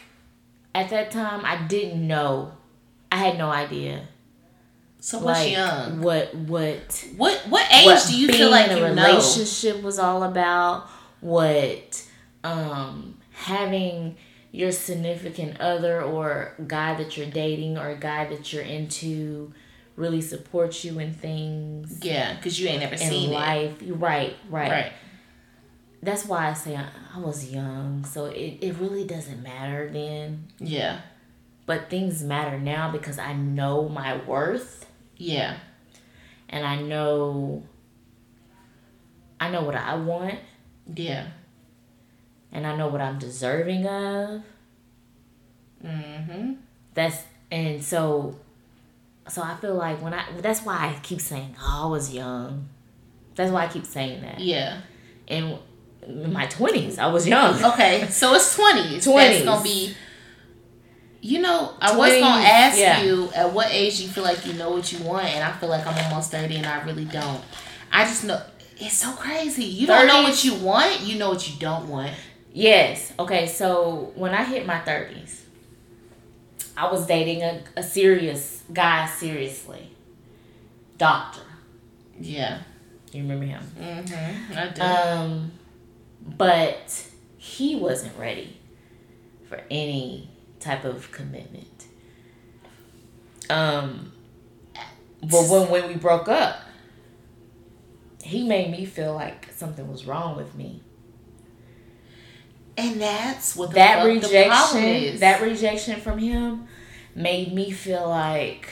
at 0.75 0.89
that 0.91 1.11
time 1.11 1.43
I 1.45 1.67
didn't 1.67 2.07
know. 2.07 2.53
I 3.13 3.17
had 3.17 3.37
no 3.37 3.51
idea. 3.51 4.09
so 4.99 5.19
what's 5.19 5.41
like 5.41 5.53
young? 5.53 6.01
what 6.01 6.35
what 6.35 7.05
What 7.19 7.37
what 7.51 7.67
age 7.73 7.85
what 7.87 8.07
do 8.09 8.19
you 8.19 8.29
feel 8.29 8.51
like 8.51 8.71
in 8.71 8.79
you 8.79 8.83
know? 8.95 9.07
relationship 9.07 9.83
was 9.83 9.99
all 9.99 10.23
about 10.23 10.89
what 11.21 12.03
um 12.45 13.19
having 13.33 14.17
your 14.53 14.73
significant 14.73 15.61
other 15.61 16.03
or 16.03 16.55
guy 16.67 16.95
that 16.95 17.17
you're 17.19 17.27
dating 17.31 17.77
or 17.77 17.91
a 17.91 17.97
guy 17.97 18.25
that 18.25 18.51
you're 18.53 18.63
into 18.63 19.53
really 19.97 20.21
support 20.21 20.85
you 20.85 20.99
in 20.99 21.13
things 21.15 21.99
Yeah, 22.03 22.35
because 22.37 22.61
you 22.61 22.69
ain't 22.69 22.81
never 22.81 22.95
in 22.95 22.99
seen 23.01 23.31
life 23.31 23.81
You 23.83 23.95
right 23.95 24.37
right. 24.51 24.71
Right. 24.71 24.93
that's 26.03 26.25
why 26.27 26.49
i 26.49 26.53
say 26.53 26.77
I, 26.77 26.87
I 27.15 27.19
was 27.19 27.51
young 27.51 28.05
so 28.05 28.27
it, 28.27 28.59
it 28.61 28.77
really 28.79 29.05
doesn't 29.07 29.43
matter 29.43 29.89
then 29.91 30.49
Yeah. 30.59 31.01
but 31.65 31.89
things 31.91 32.23
matter 32.23 32.59
now 32.59 32.93
because 32.93 33.19
i 33.19 33.33
know 33.33 33.89
my 33.89 34.17
worth 34.25 34.87
Yeah. 35.17 35.57
and 36.49 36.67
i 36.67 36.77
know 36.81 37.63
i 39.41 39.51
know 39.51 39.63
what 39.63 39.75
i 39.77 39.95
want 39.95 40.39
Yeah. 40.95 41.29
and 42.53 42.67
I 42.67 42.77
know 42.77 42.89
what 42.89 43.01
I'm 43.01 43.19
deserving 43.19 43.87
of. 43.87 44.43
Mm-hmm. 45.85 46.53
That's 46.95 47.23
and 47.51 47.83
so 47.85 48.39
so 49.29 49.43
I 49.43 49.57
feel 49.57 49.75
like 49.75 50.01
when 50.03 50.15
I 50.15 50.25
that's 50.41 50.61
why 50.61 50.75
I 50.77 50.99
keep 51.03 51.21
saying 51.21 51.57
oh, 51.61 51.87
I 51.87 51.91
was 51.91 52.13
young. 52.13 52.69
That's 53.35 53.51
why 53.51 53.65
I 53.65 53.69
keep 53.69 53.85
saying 53.85 54.23
that. 54.23 54.41
Yeah. 54.41 54.81
And 55.29 55.59
in 56.07 56.33
my 56.33 56.47
twenties, 56.47 56.99
I 56.99 57.07
was 57.07 57.27
young. 57.29 57.63
Okay, 57.73 58.07
so 58.09 58.35
it's 58.35 58.55
twenties. 58.55 59.07
20s. 59.07 59.45
Gonna 59.45 59.63
be. 59.63 59.95
You 61.21 61.41
know, 61.41 61.75
I 61.81 61.97
was 61.97 62.13
20s, 62.13 62.21
gonna 62.21 62.45
ask 62.45 62.79
yeah. 62.79 63.03
you 63.03 63.29
at 63.35 63.53
what 63.53 63.69
age 63.73 64.01
you 64.01 64.09
feel 64.09 64.23
like 64.23 64.47
you 64.47 64.53
know 64.53 64.71
what 64.71 64.93
you 64.93 65.03
want, 65.05 65.27
and 65.27 65.43
I 65.43 65.51
feel 65.59 65.69
like 65.69 65.87
I'm 65.87 66.05
almost 66.05 66.31
thirty, 66.31 66.57
and 66.57 66.67
I 66.67 66.85
really 66.85 67.05
don't. 67.05 67.43
I 67.91 68.05
just 68.05 68.25
know 68.25 68.41
it's 68.79 68.95
so 68.95 69.13
crazy. 69.13 69.65
You 69.65 69.87
don't 69.87 70.07
know 70.07 70.23
what 70.23 70.45
you 70.45 70.55
want. 70.55 71.01
You 71.01 71.19
know 71.19 71.31
what 71.31 71.49
you 71.49 71.59
don't 71.59 71.89
want. 71.89 72.13
Yes. 72.53 73.13
Okay. 73.19 73.47
So 73.47 74.13
when 74.15 74.33
I 74.35 74.45
hit 74.45 74.67
my 74.67 74.79
thirties, 74.81 75.45
I 76.77 76.91
was 76.91 77.07
dating 77.07 77.43
a, 77.43 77.63
a 77.77 77.83
serious 77.83 78.56
guy. 78.73 79.07
Seriously, 79.07 79.91
doctor. 80.99 81.41
Yeah. 82.21 82.61
You 83.13 83.23
remember 83.23 83.47
him? 83.47 83.63
Mm-hmm. 83.79 84.59
I 84.59 84.69
do. 84.69 84.83
Um, 84.83 85.53
but 86.37 87.07
he 87.39 87.77
wasn't 87.77 88.19
ready 88.19 88.57
for 89.49 89.61
any 89.71 90.29
type 90.61 90.85
of 90.85 91.11
commitment. 91.13 91.87
Um, 93.49 94.13
but 95.23 95.49
when 95.49 95.71
when 95.71 95.89
we 95.89 95.95
broke 95.95 96.29
up, 96.29 96.61
he 98.23 98.47
made 98.47 98.71
me 98.71 98.85
feel 98.85 99.15
like 99.15 99.49
something 99.55 99.91
was 99.91 100.05
wrong 100.05 100.37
with 100.37 100.55
me. 100.57 100.83
and 102.77 103.01
that's 103.01 103.55
what 103.57 103.71
the 103.71 103.77
That 103.77 104.03
fuck 104.03 104.21
the 104.21 104.29
problem 104.47 104.85
rejection, 104.85 105.15
is. 105.15 105.21
that 105.21 105.41
rejection 105.41 106.01
from 106.01 106.19
him, 106.19 106.67
made 107.17 107.53
me 107.53 107.71
feel 107.71 108.09
like, 108.09 108.69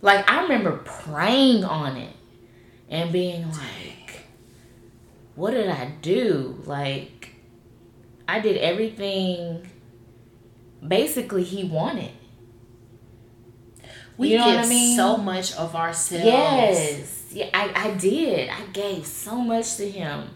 like 0.00 0.30
I 0.30 0.42
remember 0.42 0.78
praying 0.78 1.64
on 1.64 1.96
it 1.96 2.14
and 2.88 3.12
being 3.12 3.50
like, 3.50 4.24
what 5.34 5.50
did 5.50 5.68
I 5.68 5.86
do? 6.00 6.62
Like, 6.64 7.34
I 8.28 8.38
did 8.38 8.56
everything 8.58 9.68
basically 10.86 11.42
he 11.42 11.64
wanted. 11.64 12.12
we 14.16 14.30
you 14.30 14.38
know 14.38 14.44
give 14.44 14.60
I 14.60 14.66
mean? 14.66 14.96
so 14.96 15.16
much 15.16 15.54
of 15.56 15.74
ourselves. 15.74 16.24
Yes. 16.24 17.28
Yeah, 17.32 17.50
I, 17.52 17.88
I 17.88 17.94
did. 17.94 18.48
I 18.48 18.64
gave 18.66 19.04
so 19.04 19.36
much 19.36 19.76
to 19.76 19.90
him. 19.90 20.28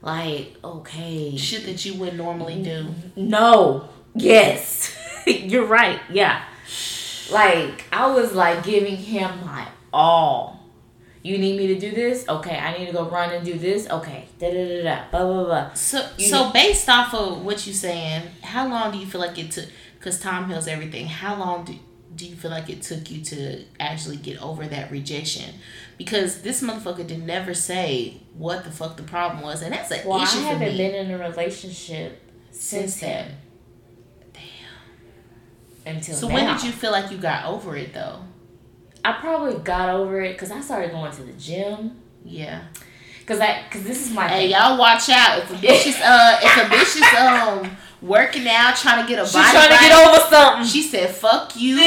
Like, 0.00 0.56
okay. 0.64 1.36
Shit 1.36 1.64
that 1.66 1.84
you 1.84 1.94
would 2.00 2.16
normally 2.16 2.60
do. 2.64 2.88
No. 3.14 3.88
Yes. 4.16 4.96
You're 5.50 5.66
right. 5.66 6.00
Yeah. 6.10 6.42
Like, 7.30 7.84
I 7.92 8.10
was 8.10 8.32
like 8.32 8.64
giving 8.64 8.96
him 8.96 9.30
my 9.44 9.66
all. 9.92 10.60
You 11.22 11.38
need 11.38 11.56
me 11.56 11.68
to 11.68 11.78
do 11.78 11.92
this? 11.92 12.28
Okay. 12.28 12.58
I 12.58 12.76
need 12.76 12.86
to 12.86 12.92
go 12.92 13.08
run 13.08 13.30
and 13.32 13.44
do 13.44 13.54
this? 13.56 13.88
Okay. 13.88 14.26
Da 14.38 14.50
da 14.50 14.68
da 14.68 14.82
da. 14.82 15.10
Blah 15.10 15.24
blah 15.24 15.44
blah. 15.44 15.72
So, 15.74 16.04
You 16.18 16.26
so 16.28 16.50
based 16.52 16.88
off 16.88 17.14
of 17.14 17.44
what 17.44 17.64
you're 17.66 17.74
saying, 17.74 18.22
how 18.42 18.68
long 18.68 18.90
do 18.92 18.98
you 18.98 19.06
feel 19.06 19.20
like 19.20 19.38
it 19.38 19.50
took? 19.52 19.66
Because 19.98 20.18
time 20.18 20.48
heals 20.48 20.66
everything. 20.66 21.06
How 21.06 21.36
long 21.36 21.64
do, 21.64 21.78
do 22.16 22.26
you 22.26 22.34
feel 22.34 22.50
like 22.50 22.68
it 22.68 22.82
took 22.82 23.08
you 23.08 23.22
to 23.26 23.64
actually 23.78 24.16
get 24.16 24.42
over 24.42 24.66
that 24.66 24.90
rejection? 24.90 25.54
Because 25.96 26.42
this 26.42 26.60
motherfucker 26.60 27.06
did 27.06 27.24
never 27.24 27.54
say 27.54 28.20
what 28.34 28.64
the 28.64 28.72
fuck 28.72 28.96
the 28.96 29.04
problem 29.04 29.44
was, 29.44 29.62
and 29.62 29.72
that's 29.72 29.92
an 29.92 30.00
Well, 30.04 30.18
I 30.18 30.24
issue 30.24 30.38
for 30.38 30.44
haven't 30.46 30.76
been 30.76 30.94
in 30.94 31.10
a 31.12 31.18
relationship 31.18 32.20
since 32.50 32.96
Since 32.96 33.00
then. 33.00 33.36
Until 35.84 36.14
So 36.14 36.28
now. 36.28 36.34
when 36.34 36.46
did 36.56 36.64
you 36.64 36.72
feel 36.72 36.92
like 36.92 37.10
you 37.10 37.18
got 37.18 37.46
over 37.46 37.76
it 37.76 37.92
though? 37.92 38.20
I 39.04 39.12
probably 39.14 39.58
got 39.62 39.88
over 39.90 40.20
it 40.20 40.32
because 40.32 40.50
I 40.52 40.60
started 40.60 40.92
going 40.92 41.10
to 41.12 41.22
the 41.22 41.32
gym. 41.32 42.00
Yeah. 42.24 42.62
Cause 43.26 43.40
I, 43.40 43.62
cause 43.70 43.82
this 43.84 44.06
is 44.06 44.12
my 44.14 44.28
Hey, 44.28 44.48
thing. 44.48 44.50
y'all 44.60 44.78
watch 44.78 45.08
out. 45.08 45.38
If 45.38 45.50
a 45.50 45.54
bitch 45.54 45.86
is 45.88 45.96
uh, 46.04 46.38
if 46.42 46.56
a 46.56 46.68
bitch 46.74 46.96
is 46.96 47.20
um 47.20 47.76
working 48.00 48.46
out 48.48 48.76
trying 48.76 49.02
to 49.04 49.08
get 49.08 49.18
a 49.20 49.24
She's 49.24 49.34
body 49.34 49.50
trying 49.50 49.68
to 49.68 49.74
right, 49.74 49.80
get 49.88 50.08
over 50.08 50.28
something. 50.28 50.66
She 50.66 50.82
said, 50.82 51.10
"Fuck 51.10 51.56
you." 51.56 51.78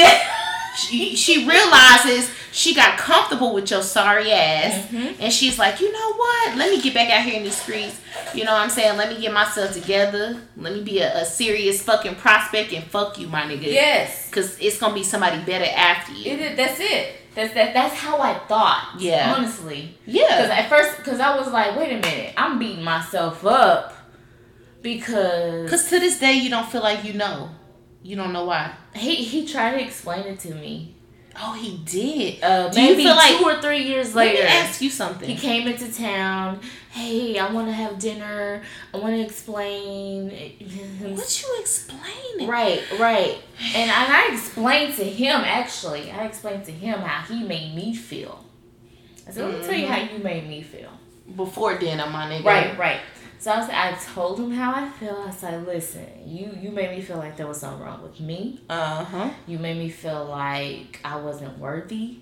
she 0.76 1.14
she 1.16 1.46
realizes 1.46 2.30
she 2.56 2.74
got 2.74 2.96
comfortable 2.98 3.52
with 3.52 3.70
your 3.70 3.82
sorry 3.82 4.32
ass, 4.32 4.86
Mm-hmm. 4.86 5.20
and 5.22 5.30
she's 5.32 5.58
like, 5.58 5.80
"You 5.80 5.92
know 5.92 6.12
what? 6.14 6.56
Let 6.56 6.70
me 6.70 6.80
get 6.80 6.94
back 6.94 7.10
out 7.10 7.22
here 7.24 7.36
in 7.40 7.44
the 7.44 7.50
streets. 7.50 8.00
You 8.34 8.44
know 8.44 8.52
what 8.52 8.62
I'm 8.62 8.70
saying? 8.70 8.96
Let 8.96 9.08
me 9.12 9.20
get 9.20 9.32
myself 9.32 9.72
together. 9.72 10.40
Let 10.56 10.72
me 10.72 10.82
be 10.82 11.00
a, 11.00 11.22
a 11.22 11.24
serious 11.24 11.82
fucking 11.82 12.14
prospect 12.16 12.72
and 12.72 12.82
fuck 12.84 13.18
you, 13.18 13.28
my 13.28 13.42
nigga. 13.42 13.64
yes. 13.84 14.30
Cause 14.30 14.56
it's 14.60 14.78
gonna 14.78 14.94
be 14.94 15.02
somebody 15.02 15.38
better 15.44 15.66
after 15.76 16.12
you. 16.12 16.32
It, 16.32 16.56
that's 16.56 16.78
it. 16.80 17.14
That's 17.34 17.52
that. 17.54 17.74
That's 17.74 17.94
how 17.94 18.18
I 18.20 18.34
thought. 18.48 18.94
Yeah. 18.98 19.34
Honestly, 19.36 19.94
Yeah. 20.06 20.22
because 20.28 20.50
at 20.50 20.68
first, 20.70 20.96
because 20.96 21.20
I 21.20 21.36
was 21.36 21.48
like, 21.52 21.76
wait 21.78 21.92
a 21.92 22.00
minute, 22.00 22.32
I'm 22.38 22.58
beating 22.58 22.82
myself 22.84 23.44
up 23.44 23.92
because 24.82 25.68
Cause 25.70 25.88
to 25.90 25.98
this 26.00 26.18
day, 26.18 26.32
you 26.34 26.50
don't 26.50 26.68
feel 26.68 26.82
like 26.82 27.04
you 27.04 27.12
know. 27.14 27.50
You 28.02 28.16
don't 28.16 28.32
know 28.32 28.44
why. 28.44 28.72
he 28.94 29.16
he 29.16 29.46
tried 29.46 29.72
to 29.72 29.82
explain 29.84 30.24
it 30.26 30.38
to 30.40 30.54
me. 30.54 30.94
Oh, 31.38 31.52
he 31.52 31.78
did. 31.84 32.42
Uh, 32.42 32.68
Do 32.70 32.80
you 32.80 32.88
maybe 32.90 33.02
feel 33.04 33.14
like- 33.14 33.36
two 33.38 33.44
or 33.44 33.60
three 33.60 33.82
years 33.82 34.14
later. 34.14 34.38
Let 34.38 34.44
me 34.44 34.50
ask 34.56 34.80
you 34.80 34.90
something. 34.90 35.28
he 35.28 35.36
came 35.36 35.68
into 35.68 35.92
town. 35.92 36.60
Hey, 36.90 37.38
I 37.38 37.52
want 37.52 37.66
to 37.66 37.74
have 37.74 37.98
dinner. 37.98 38.62
I 38.94 38.96
want 38.96 39.14
to 39.14 39.20
explain. 39.20 40.30
what 40.30 41.42
you 41.42 41.56
explaining? 41.60 42.48
Right, 42.48 42.82
right. 42.98 43.38
And 43.74 43.90
I, 43.90 44.04
and 44.04 44.12
I 44.14 44.28
explained 44.32 44.96
to 44.96 45.04
him 45.04 45.42
actually. 45.44 46.10
I 46.10 46.24
explained 46.24 46.64
to 46.64 46.72
him 46.72 47.00
how 47.00 47.22
he 47.32 47.44
made 47.44 47.74
me 47.74 47.94
feel. 47.94 48.42
I 49.28 49.32
said, 49.32 49.44
"Let 49.44 49.60
me 49.60 49.66
tell 49.66 49.74
you 49.74 49.86
how 49.88 50.00
you 50.10 50.18
made 50.22 50.48
me 50.48 50.62
feel." 50.62 50.90
Before 51.34 51.76
dinner, 51.76 52.06
my 52.08 52.30
nigga. 52.30 52.44
Right, 52.44 52.78
right. 52.78 53.00
So 53.38 53.50
I, 53.52 53.58
was, 53.58 53.68
I 53.70 53.92
told 54.14 54.40
him 54.40 54.50
how 54.50 54.72
I 54.74 54.88
feel. 54.88 55.24
I 55.26 55.30
said, 55.30 55.66
"Listen, 55.66 56.06
you 56.26 56.50
you 56.60 56.70
made 56.70 56.90
me 56.90 57.00
feel 57.02 57.18
like 57.18 57.36
there 57.36 57.46
was 57.46 57.60
something 57.60 57.84
wrong 57.84 58.02
with 58.02 58.18
me. 58.20 58.60
Uh 58.68 59.04
huh. 59.04 59.30
You 59.46 59.58
made 59.58 59.76
me 59.78 59.88
feel 59.88 60.24
like 60.26 61.00
I 61.04 61.16
wasn't 61.16 61.58
worthy 61.58 62.18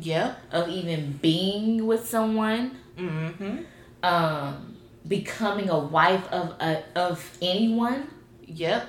Yep. 0.00 0.38
of 0.52 0.68
even 0.68 1.18
being 1.22 1.86
with 1.86 2.08
someone, 2.08 2.78
Mm-hmm. 2.98 3.58
um, 4.02 4.76
becoming 5.06 5.68
a 5.70 5.78
wife 5.78 6.26
of 6.32 6.50
a, 6.60 6.82
of 6.96 7.38
anyone." 7.42 8.08
Yep. 8.46 8.88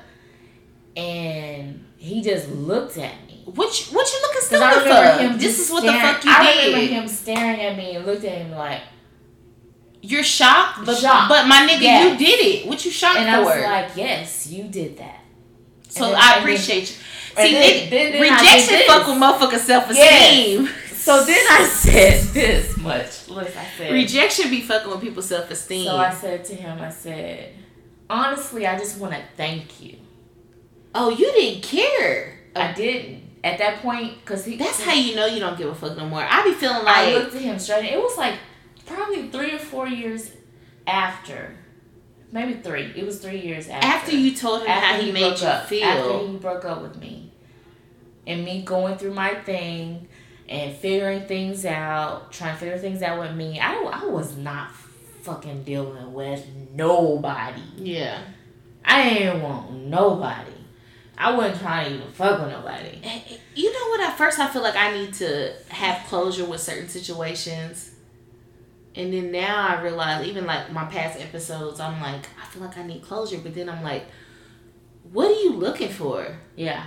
And 0.97 1.83
he 1.97 2.21
just 2.21 2.49
looked 2.49 2.97
at 2.97 3.13
me. 3.27 3.41
What 3.45 3.67
you, 3.79 3.95
what 3.95 4.07
you 4.11 4.19
stupid 4.45 4.63
I 4.63 5.17
him 5.27 5.37
This 5.37 5.59
is 5.59 5.71
what 5.71 5.83
the 5.83 5.91
fuck 5.91 6.23
you 6.23 6.31
I 6.31 6.43
did. 6.53 6.73
remember 6.73 6.93
him 6.93 7.07
staring 7.07 7.61
at 7.61 7.77
me 7.77 7.95
and 7.95 8.05
looked 8.05 8.23
at 8.23 8.37
him 8.37 8.51
like, 8.51 8.81
You're 10.09 10.23
shocked, 10.23 10.85
but 10.85 10.97
Shocked. 10.97 11.29
but 11.29 11.47
my 11.47 11.67
nigga, 11.67 11.81
Yes. 11.81 12.11
you 12.19 12.25
did 12.25 12.39
it. 12.45 12.67
What 12.67 12.83
you 12.85 12.91
shocked 12.91 13.17
and 13.19 13.27
for? 13.43 13.51
I 13.51 13.55
was 13.55 13.63
like, 13.65 13.97
yes, 13.97 14.47
you 14.47 14.63
did 14.65 14.97
that. 14.97 15.19
so 15.89 16.05
then- 16.11 16.15
I 16.15 16.33
and 16.33 16.39
appreciate 16.41 16.81
you. 16.81 16.85
See, 16.87 17.01
then- 17.35 17.53
nigga, 17.53 17.89
then- 17.89 18.11
then 18.13 18.21
rejection 18.21 18.81
fuck 18.87 19.07
with 19.07 19.17
motherfucker 19.17 19.59
self 19.59 19.89
esteem. 19.89 20.69
So 20.95 21.23
then 21.23 21.45
I 21.51 21.63
said 21.71 22.23
this 22.33 22.77
much. 22.77 23.27
Listen, 23.29 23.57
I 23.59 23.67
said. 23.77 23.91
Rejection 23.93 24.49
be 24.49 24.61
fucking 24.61 24.89
with 24.89 25.01
people's 25.01 25.27
self 25.27 25.49
esteem. 25.51 25.85
So 25.85 25.97
I 25.97 26.11
said 26.13 26.43
to 26.45 26.55
him, 26.55 26.81
I 26.81 26.89
said, 26.89 27.53
honestly, 28.09 28.65
I 28.65 28.77
just 28.77 28.97
want 28.99 29.13
to 29.13 29.19
thank 29.37 29.81
you. 29.81 29.97
oh, 30.93 31.09
you 31.09 31.31
didn't 31.33 31.61
care. 31.63 32.39
I 32.55 32.71
didn't 32.71 33.21
at 33.43 33.57
that 33.59 33.81
point 33.81 34.19
because 34.21 34.45
he. 34.45 34.55
That's 34.55 34.81
how 34.83 34.93
you 34.93 35.15
know 35.15 35.25
you 35.25 35.39
don't 35.39 35.57
give 35.57 35.67
a 35.69 35.75
fuck 35.75 35.95
no 35.97 36.07
more. 36.07 36.25
I 36.27 36.43
be 36.43 36.53
feeling 36.53 36.83
like 36.83 36.95
I 37.09 37.13
looked 37.13 37.35
at 37.35 37.41
him 37.41 37.59
straight. 37.59 37.85
It 37.91 37.99
was 37.99 38.17
like 38.17 38.35
probably 38.85 39.29
three 39.29 39.53
or 39.53 39.59
four 39.59 39.87
years 39.87 40.31
after, 40.87 41.55
maybe 42.31 42.53
three. 42.53 42.93
It 42.95 43.05
was 43.05 43.19
three 43.19 43.39
years 43.39 43.67
after. 43.67 43.87
after 43.87 44.15
you 44.15 44.35
told 44.35 44.61
him 44.61 44.67
how 44.67 44.99
he, 44.99 45.11
made 45.11 45.39
you 45.39 45.47
up, 45.47 45.67
feel. 45.67 45.83
After 45.83 46.27
he 46.27 46.37
broke 46.37 46.65
up 46.65 46.81
with 46.81 46.99
me, 46.99 47.31
and 48.27 48.43
me 48.43 48.61
going 48.63 48.97
through 48.97 49.13
my 49.13 49.35
thing 49.35 50.07
and 50.47 50.75
figuring 50.75 51.21
things 51.21 51.65
out, 51.65 52.31
trying 52.31 52.53
to 52.53 52.59
figure 52.59 52.77
things 52.77 53.01
out 53.01 53.19
with 53.19 53.35
me. 53.35 53.59
I 53.59 53.73
I 53.75 54.05
was 54.05 54.37
not 54.37 54.71
fucking 55.21 55.63
dealing 55.63 56.13
with 56.13 56.45
nobody. 56.73 57.61
yeah. 57.77 58.19
I 58.87 59.01
ain't 59.01 59.41
want 59.41 59.71
nobody. 59.71 60.51
I 61.17 61.35
wasn't 61.35 61.59
trying 61.61 61.89
to 61.89 61.95
even 61.95 62.11
fuck 62.11 62.39
with 62.39 62.51
nobody. 62.51 62.99
Eh, 63.03 63.19
eh, 63.31 63.37
you 63.55 63.73
know 63.73 63.89
what? 63.89 64.01
At 64.01 64.15
first, 64.15 64.37
I 64.37 64.47
feel 64.47 64.61
like 64.61 64.75
I 64.75 64.93
need 64.93 65.13
to 65.15 65.53
have 65.69 66.05
closure 66.07 66.45
with 66.45 66.61
certain 66.61 66.87
situations. 66.87 67.94
And 68.95 69.11
then 69.13 69.31
now 69.31 69.67
I 69.67 69.81
realize, 69.81 70.25
even 70.27 70.45
like 70.45 70.71
my 70.71 70.85
past 70.85 71.19
episodes, 71.19 71.79
I'm 71.79 72.01
like, 72.01 72.25
I 72.41 72.45
feel 72.45 72.61
like 72.63 72.77
I 72.77 72.83
need 72.87 73.01
closure. 73.01 73.39
But 73.39 73.53
then 73.53 73.69
I'm 73.69 73.83
like, 73.83 74.05
what 75.11 75.27
are 75.29 75.41
you 75.41 75.53
looking 75.53 75.89
for? 75.89 76.25
Yeah. 76.55 76.85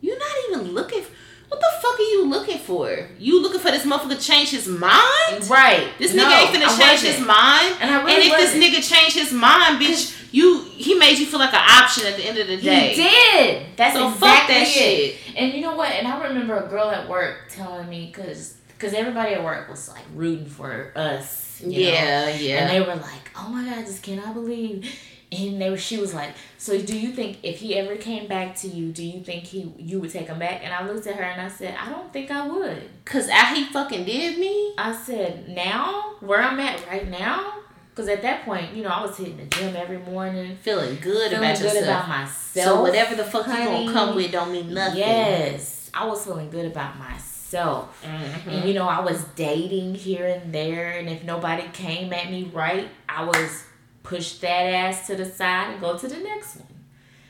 You're 0.00 0.18
not 0.18 0.28
even 0.50 0.72
looking. 0.72 1.00
f 1.00 1.10
what 1.48 1.60
the 1.60 1.66
fuck 1.82 1.98
are 1.98 2.02
you 2.02 2.24
looking 2.26 2.58
for? 2.58 3.08
You 3.18 3.40
looking 3.42 3.60
for 3.60 3.70
this 3.70 3.84
motherfucker 3.84 4.16
to 4.16 4.20
change 4.20 4.50
his 4.50 4.66
mind? 4.66 5.48
Right. 5.48 5.88
This 5.98 6.14
No, 6.14 6.24
nigga 6.24 6.40
ain't 6.40 6.50
finna 6.54 6.66
I 6.66 6.78
change 6.78 7.02
wasn't. 7.02 7.14
his 7.14 7.26
mind. 7.26 7.76
And 7.80 7.90
I 7.90 8.02
really 8.02 8.14
and 8.14 8.24
if 8.24 8.30
wasn't. 8.32 8.60
this 8.62 8.70
nigga 8.88 8.96
changed 8.98 9.16
his 9.16 9.32
mind, 9.32 9.80
bitch, 9.80 10.28
you 10.32 10.62
he 10.64 10.94
made 10.94 11.18
you 11.18 11.26
feel 11.26 11.38
like 11.38 11.52
an 11.54 11.62
option 11.62 12.06
at 12.06 12.16
the 12.16 12.24
end 12.24 12.38
of 12.38 12.46
the 12.48 12.56
day. 12.56 12.94
He 12.94 13.02
did. 13.02 13.66
That's 13.76 13.94
So 13.94 14.08
exactly 14.08 14.28
fuck 14.28 14.48
that 14.48 14.62
it. 14.62 14.66
shit. 14.68 15.16
And 15.36 15.52
you 15.52 15.60
know 15.60 15.76
what? 15.76 15.90
And 15.92 16.06
I 16.08 16.26
remember 16.28 16.56
a 16.56 16.68
girl 16.68 16.90
at 16.90 17.08
work 17.08 17.48
telling 17.50 17.88
me 17.88 18.06
because 18.12 18.54
because 18.74 18.92
everybody 18.94 19.34
at 19.34 19.42
work 19.44 19.68
was 19.68 19.88
like 19.88 20.04
rooting 20.14 20.46
for 20.46 20.92
us. 20.96 21.60
you 21.60 21.68
know? 21.72 21.78
Yeah, 21.78 22.28
yeah. 22.36 22.58
And 22.58 22.70
they 22.70 22.80
were 22.80 22.96
like, 23.00 23.30
"Oh 23.36 23.48
my 23.48 23.64
god, 23.64 23.78
I 23.78 23.82
just 23.82 24.02
cannot 24.02 24.34
believe." 24.34 24.92
And 25.32 25.60
they 25.60 25.68
were, 25.68 25.76
she 25.76 25.96
was 25.98 26.14
like, 26.14 26.30
"So 26.58 26.80
do 26.80 26.96
you 26.96 27.10
think 27.10 27.38
if 27.42 27.58
he 27.58 27.74
ever 27.76 27.96
came 27.96 28.28
back 28.28 28.54
to 28.58 28.68
you, 28.68 28.92
do 28.92 29.02
you 29.04 29.20
think 29.24 29.44
he 29.44 29.72
you 29.78 29.98
would 30.00 30.10
take 30.10 30.26
him 30.28 30.38
back?" 30.38 30.60
And 30.62 30.72
I 30.72 30.86
looked 30.86 31.06
at 31.06 31.16
her 31.16 31.24
and 31.24 31.40
I 31.40 31.48
said, 31.48 31.74
"I 31.80 31.88
don't 31.90 32.12
think 32.12 32.30
I 32.30 32.46
would." 32.46 32.82
Cause 33.04 33.28
how 33.28 33.54
he 33.54 33.64
fucking 33.64 34.04
did 34.04 34.38
me. 34.38 34.74
I 34.78 34.92
said, 34.94 35.48
"Now 35.48 36.14
where 36.20 36.40
I'm 36.42 36.60
at 36.60 36.86
right 36.88 37.08
now." 37.08 37.54
Because 37.90 38.08
at 38.08 38.22
that 38.22 38.44
point, 38.44 38.74
you 38.74 38.82
know, 38.82 38.88
I 38.88 39.02
was 39.02 39.16
hitting 39.16 39.36
the 39.36 39.44
gym 39.46 39.76
every 39.76 39.98
morning, 39.98 40.56
Feeling 40.56 40.96
good 41.00 41.30
feeling 41.30 41.34
about 41.44 41.56
good 41.58 41.64
yourself. 41.74 41.84
about 41.84 42.08
myself. 42.08 42.66
so 42.66 42.82
whatever 42.82 43.14
the 43.14 43.22
fuck 43.22 43.46
you 43.46 43.52
honey. 43.52 43.86
gonna 43.86 43.92
come 43.92 44.16
with 44.16 44.32
don't 44.32 44.50
mean 44.50 44.74
nothing. 44.74 44.98
Yes, 44.98 45.90
I 45.94 46.04
was 46.04 46.24
feeling 46.24 46.50
good 46.50 46.66
about 46.66 46.98
myself. 46.98 47.30
Mhm. 47.58 48.46
And 48.52 48.68
you 48.68 48.74
know, 48.74 48.88
I 48.88 49.00
was 49.00 49.24
dating 49.36 49.94
here 49.94 50.26
and 50.26 50.54
there, 50.54 50.90
and 50.98 51.08
if 51.08 51.22
nobody 51.24 51.64
came 51.72 52.12
at 52.12 52.30
me 52.30 52.44
right, 52.52 52.88
I 53.08 53.24
was 53.24 53.64
push 54.02 54.34
that 54.44 54.64
ass 54.82 55.06
to 55.06 55.16
the 55.16 55.24
side 55.24 55.70
and 55.72 55.80
go 55.80 55.96
to 55.96 56.06
the 56.08 56.18
next 56.18 56.56
one. 56.56 56.68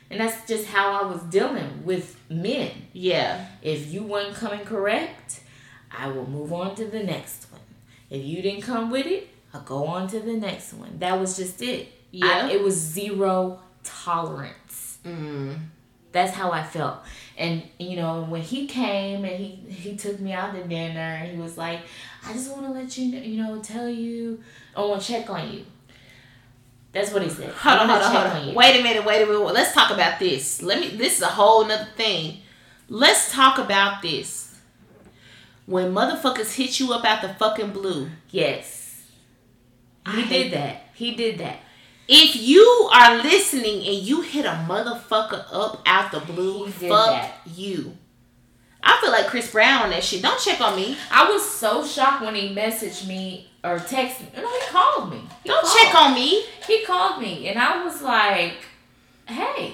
And 0.09 0.19
that's 0.19 0.45
just 0.47 0.65
how 0.67 0.91
I 1.01 1.05
was 1.05 1.21
dealing 1.23 1.83
with 1.85 2.17
men. 2.29 2.71
Yeah. 2.93 3.45
If 3.61 3.91
you 3.91 4.03
weren't 4.03 4.35
coming 4.35 4.65
correct, 4.65 5.41
I 5.97 6.07
will 6.07 6.27
move 6.29 6.51
on 6.53 6.75
to 6.75 6.85
the 6.85 7.01
next 7.03 7.47
one. 7.51 7.61
If 8.09 8.23
you 8.23 8.41
didn't 8.41 8.61
come 8.61 8.91
with 8.91 9.07
it, 9.07 9.29
I'll 9.53 9.61
go 9.61 9.85
on 9.87 10.07
to 10.09 10.19
the 10.19 10.33
next 10.33 10.73
one. 10.73 10.99
That 10.99 11.19
was 11.19 11.37
just 11.37 11.61
it. 11.61 11.91
Yeah. 12.11 12.25
I- 12.45 12.49
it 12.51 12.61
was 12.61 12.75
zero 12.75 13.59
tolerance. 13.83 14.97
Mm. 15.05 15.57
That's 16.11 16.33
how 16.33 16.51
I 16.51 16.63
felt. 16.63 16.97
And 17.37 17.63
you 17.77 17.97
know, 17.97 18.23
when 18.23 18.41
he 18.41 18.65
came 18.65 19.25
and 19.25 19.35
he 19.35 19.59
he 19.69 19.97
took 19.97 20.19
me 20.19 20.31
out 20.31 20.53
to 20.55 20.63
dinner, 20.63 20.99
and 20.99 21.31
he 21.31 21.37
was 21.37 21.57
like, 21.57 21.81
"I 22.25 22.31
just 22.31 22.51
want 22.51 22.65
to 22.65 22.71
let 22.71 22.97
you 22.97 23.11
know, 23.11 23.21
you 23.21 23.43
know, 23.43 23.61
tell 23.61 23.89
you, 23.89 24.41
I 24.75 24.81
want 24.81 25.01
to 25.01 25.07
check 25.07 25.29
on 25.29 25.51
you." 25.51 25.65
That's 26.93 27.11
what 27.11 27.23
he 27.23 27.29
said. 27.29 27.51
Hold 27.51 27.79
on, 27.79 27.89
hold 27.89 28.01
on, 28.01 28.11
hold 28.11 28.27
on. 28.27 28.47
you." 28.47 28.55
Wait 28.55 28.79
a 28.79 28.83
minute, 28.83 29.03
wait 29.05 29.21
a 29.21 29.25
minute. 29.25 29.53
Let's 29.53 29.73
talk 29.73 29.91
about 29.91 30.17
this. 30.17 30.61
Let 30.61 30.79
me. 30.79 30.95
This 30.95 31.17
is 31.17 31.23
a 31.23 31.27
whole 31.27 31.65
nother 31.65 31.89
thing. 31.97 32.37
Let's 32.87 33.33
talk 33.33 33.57
about 33.57 34.01
this. 34.01 34.55
When 35.65 35.93
motherfuckers 35.93 36.55
hit 36.55 36.79
you 36.79 36.93
up 36.93 37.03
out 37.03 37.21
the 37.21 37.33
fucking 37.33 37.71
blue. 37.71 38.11
Yes, 38.29 39.03
he 40.05 40.21
hate 40.21 40.43
did 40.43 40.53
that. 40.53 40.83
He 40.93 41.15
did 41.15 41.39
that. 41.39 41.59
If 42.07 42.35
you 42.35 42.89
are 42.93 43.17
listening 43.23 43.77
and 43.87 43.97
you 43.97 44.21
hit 44.21 44.45
a 44.45 44.65
motherfucker 44.67 45.45
up 45.51 45.81
out 45.85 46.11
the 46.11 46.19
blue, 46.19 46.67
fuck 46.69 47.09
that. 47.09 47.33
you. 47.55 47.97
I 48.83 48.99
feel 49.01 49.11
like 49.11 49.25
Chris 49.27 49.51
Brown 49.51 49.81
on 49.83 49.89
that 49.89 50.03
shit. 50.03 50.21
Don't 50.21 50.39
check 50.39 50.61
on 50.61 50.75
me. 50.75 50.95
I 51.11 51.27
was 51.31 51.43
so 51.47 51.83
shocked 51.85 52.21
when 52.23 52.35
he 52.35 52.53
messaged 52.55 53.07
me 53.07 53.49
or 53.63 53.79
texted 53.79 54.21
me. 54.21 54.41
No, 54.41 54.47
he 54.47 54.65
called 54.67 55.09
me. 55.11 55.21
He 55.41 55.49
Don't 55.49 55.65
called. 55.65 55.77
check 55.79 55.95
on 55.95 56.13
me. 56.13 56.43
He 56.67 56.83
called 56.85 57.19
me, 57.21 57.47
and 57.47 57.57
I 57.57 57.83
was 57.83 58.03
like, 58.03 58.57
"Hey," 59.27 59.73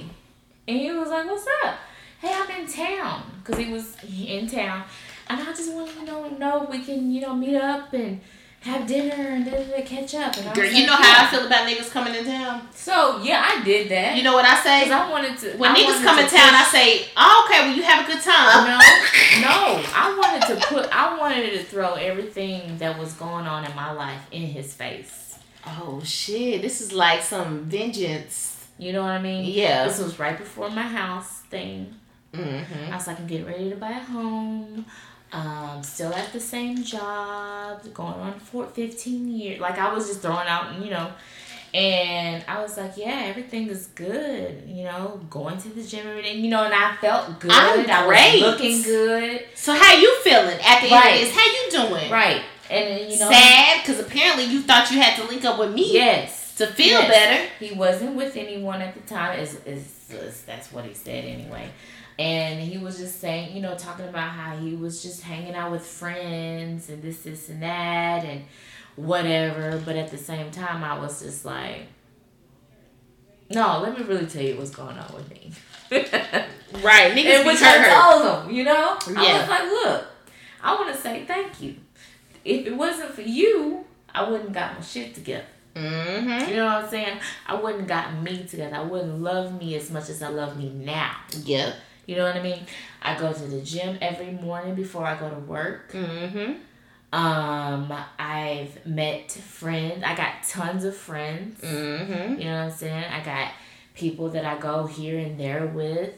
and 0.67 0.77
he 0.77 0.89
was 0.91 1.09
like, 1.09 1.25
"What's 1.29 1.45
up?" 1.65 1.75
Hey, 2.19 2.31
I'm 2.33 2.49
in 2.61 2.67
town 2.71 3.23
because 3.43 3.59
he 3.61 3.73
was 3.73 3.97
in 4.29 4.47
town, 4.47 4.85
and 5.27 5.41
I 5.41 5.45
just 5.51 5.73
wanted 5.73 5.95
to 5.95 6.05
know, 6.05 6.29
know 6.29 6.63
if 6.63 6.69
we 6.69 6.79
can, 6.81 7.11
you 7.11 7.19
know, 7.19 7.35
meet 7.35 7.55
up 7.57 7.91
and 7.93 8.21
have 8.61 8.85
dinner 8.85 9.13
and 9.13 9.43
da, 9.43 9.51
da, 9.51 9.63
da, 9.63 9.81
catch 9.83 10.13
up. 10.13 10.37
And 10.37 10.53
Girl, 10.53 10.71
you 10.71 10.85
know 10.85 10.95
how 10.95 11.25
I 11.25 11.27
feel 11.29 11.47
about 11.47 11.67
niggas 11.67 11.89
coming 11.89 12.13
in 12.13 12.25
town. 12.25 12.67
So 12.73 13.19
yeah, 13.23 13.43
I 13.43 13.63
did 13.63 13.89
that. 13.89 14.15
You 14.15 14.23
know 14.23 14.33
what 14.33 14.45
I 14.45 14.61
say? 14.61 14.89
I 14.89 15.09
wanted 15.09 15.37
to. 15.39 15.57
When 15.57 15.71
I 15.71 15.75
niggas 15.75 16.03
come 16.03 16.17
to 16.17 16.23
in 16.23 16.29
town, 16.29 16.53
I 16.53 16.67
say, 16.71 17.07
oh, 17.17 17.47
okay, 17.49 17.67
well, 17.67 17.75
you 17.75 17.81
have 17.81 18.07
a 18.07 18.11
good 18.11 18.21
time. 18.21 18.67
No, 18.67 18.77
no. 19.47 19.83
I 19.95 20.15
wanted 20.17 20.47
to 20.47 20.67
put. 20.67 20.95
I 20.95 21.17
wanted 21.17 21.51
to 21.53 21.63
throw 21.63 21.95
everything 21.95 22.77
that 22.77 22.99
was 22.99 23.13
going 23.13 23.47
on 23.47 23.65
in 23.65 23.75
my 23.75 23.91
life 23.91 24.21
in 24.31 24.43
his 24.43 24.73
face. 24.73 25.39
Oh, 25.65 26.01
shit. 26.03 26.61
This 26.61 26.81
is 26.81 26.93
like 26.93 27.23
some 27.23 27.65
vengeance. 27.65 28.67
You 28.77 28.93
know 28.93 29.01
what 29.01 29.11
I 29.11 29.21
mean? 29.21 29.45
Yeah. 29.45 29.87
This 29.87 29.99
was 29.99 30.19
right 30.19 30.37
before 30.37 30.69
my 30.69 30.83
house 30.83 31.41
thing. 31.49 31.95
Mm-hmm. 32.33 32.93
I 32.93 32.95
was 32.95 33.07
like, 33.07 33.19
I'm 33.19 33.27
getting 33.27 33.45
ready 33.45 33.69
to 33.71 33.75
buy 33.75 33.91
a 33.91 33.99
home. 33.99 34.85
Um, 35.33 35.81
still 35.81 36.13
at 36.13 36.33
the 36.33 36.39
same 36.41 36.83
job, 36.83 37.81
going 37.93 38.13
on 38.15 38.37
for 38.39 38.65
15 38.67 39.29
years. 39.31 39.59
Like 39.61 39.77
I 39.79 39.93
was 39.93 40.07
just 40.07 40.21
throwing 40.21 40.47
out, 40.47 40.77
you 40.83 40.89
know, 40.91 41.09
and 41.73 42.43
I 42.49 42.61
was 42.61 42.77
like, 42.77 42.97
yeah, 42.97 43.23
everything 43.27 43.67
is 43.69 43.87
good. 43.95 44.63
You 44.67 44.83
know, 44.83 45.21
going 45.29 45.57
to 45.59 45.69
the 45.69 45.83
gym 45.83 46.05
every 46.05 46.21
day. 46.23 46.35
You 46.35 46.49
know, 46.49 46.63
and 46.65 46.73
I 46.73 46.97
felt 46.97 47.39
good. 47.39 47.49
I'm 47.51 47.89
I 47.89 48.05
great. 48.07 48.41
was 48.41 48.51
looking 48.51 48.81
good. 48.81 49.45
So 49.55 49.73
how 49.73 49.95
you 49.95 50.17
feeling 50.21 50.59
at 50.61 50.81
the 50.81 50.89
Right. 50.89 51.13
end 51.13 51.27
of 51.29 51.33
this? 51.33 51.35
How 51.35 51.45
you 51.45 51.71
doing? 51.89 52.11
Right. 52.11 52.41
And 52.69 53.11
you 53.11 53.17
know, 53.19 53.29
Sad? 53.31 53.81
Because 53.83 53.99
apparently 54.01 54.45
you 54.45 54.61
thought 54.61 54.91
you 54.91 54.99
had 54.99 55.15
to 55.21 55.23
link 55.29 55.45
up 55.45 55.57
with 55.59 55.73
me 55.73 55.93
yes. 55.93 56.55
to 56.55 56.67
feel 56.67 56.99
Yes. 56.99 57.09
better. 57.09 57.49
He 57.65 57.73
wasn't 57.73 58.15
with 58.15 58.35
anyone 58.35 58.81
at 58.81 58.93
the 58.93 59.01
time. 59.01 59.39
Is 59.39 59.55
is 59.65 59.85
is- 60.11 60.41
that's 60.45 60.73
what 60.73 60.83
he 60.83 60.93
said 60.93 61.23
anyway. 61.23 61.69
And 62.21 62.59
he 62.59 62.77
was 62.77 62.97
just 62.99 63.19
saying, 63.19 63.55
you 63.55 63.61
know, 63.61 63.75
talking 63.75 64.07
about 64.07 64.29
how 64.29 64.55
he 64.57 64.75
was 64.75 65.01
just 65.01 65.23
hanging 65.23 65.55
out 65.55 65.71
with 65.71 65.85
friends 65.85 66.89
and 66.89 67.01
this, 67.01 67.23
this, 67.23 67.49
and 67.49 67.63
that, 67.63 68.23
and 68.23 68.43
whatever. 68.95 69.81
But 69.83 69.95
at 69.95 70.11
the 70.11 70.17
same 70.17 70.51
time, 70.51 70.83
I 70.83 70.99
was 70.99 71.21
just 71.21 71.45
like, 71.45 71.87
no, 73.49 73.79
let 73.79 73.97
me 73.97 74.03
really 74.05 74.27
tell 74.27 74.43
you 74.43 74.55
what's 74.57 74.71
going 74.71 74.97
on 74.97 75.13
with 75.15 75.29
me. 75.29 75.51
Right. 76.81 77.11
Niggas 77.11 77.35
and 77.35 77.43
be 77.43 77.49
which 77.49 77.59
hurt. 77.59 77.85
I 77.85 78.11
told 78.11 78.45
him, 78.45 78.55
you 78.55 78.63
know? 78.63 78.97
I 79.07 79.39
was 79.39 79.49
like, 79.49 79.63
look, 79.63 80.05
I 80.63 80.75
want 80.75 80.95
to 80.95 81.01
say 81.01 81.25
thank 81.25 81.61
you. 81.61 81.75
If 82.45 82.65
it 82.65 82.75
wasn't 82.75 83.11
for 83.11 83.21
you, 83.21 83.83
I 84.13 84.29
wouldn't 84.29 84.53
got 84.53 84.75
my 84.75 84.81
shit 84.81 85.13
together. 85.13 85.45
Mm-hmm. 85.75 86.49
You 86.49 86.55
know 86.55 86.65
what 86.65 86.85
I'm 86.85 86.89
saying? 86.89 87.19
I 87.47 87.55
wouldn't 87.55 87.87
got 87.87 88.21
me 88.21 88.43
together. 88.43 88.75
I 88.75 88.81
wouldn't 88.81 89.21
love 89.21 89.59
me 89.59 89.75
as 89.75 89.91
much 89.91 90.09
as 90.09 90.21
I 90.21 90.29
love 90.29 90.57
me 90.57 90.69
now. 90.69 91.15
Yep. 91.43 91.75
You 92.11 92.17
know 92.17 92.25
what 92.25 92.35
I 92.35 92.41
mean? 92.43 92.65
I 93.01 93.17
go 93.17 93.31
to 93.31 93.43
the 93.47 93.61
gym 93.61 93.97
every 94.01 94.31
morning 94.33 94.75
before 94.75 95.05
I 95.05 95.17
go 95.17 95.29
to 95.29 95.39
work. 95.39 95.93
Mm-hmm. 95.93 96.55
Um, 97.13 97.93
I've 98.19 98.85
met 98.85 99.31
friends. 99.31 100.03
I 100.05 100.13
got 100.13 100.43
tons 100.45 100.83
of 100.83 100.93
friends. 100.97 101.61
Mm-hmm. 101.61 102.33
You 102.37 102.45
know 102.49 102.57
what 102.57 102.63
I'm 102.65 102.71
saying? 102.71 103.05
I 103.05 103.23
got 103.23 103.53
people 103.95 104.27
that 104.31 104.43
I 104.43 104.57
go 104.57 104.87
here 104.87 105.19
and 105.19 105.39
there 105.39 105.67
with. 105.67 106.13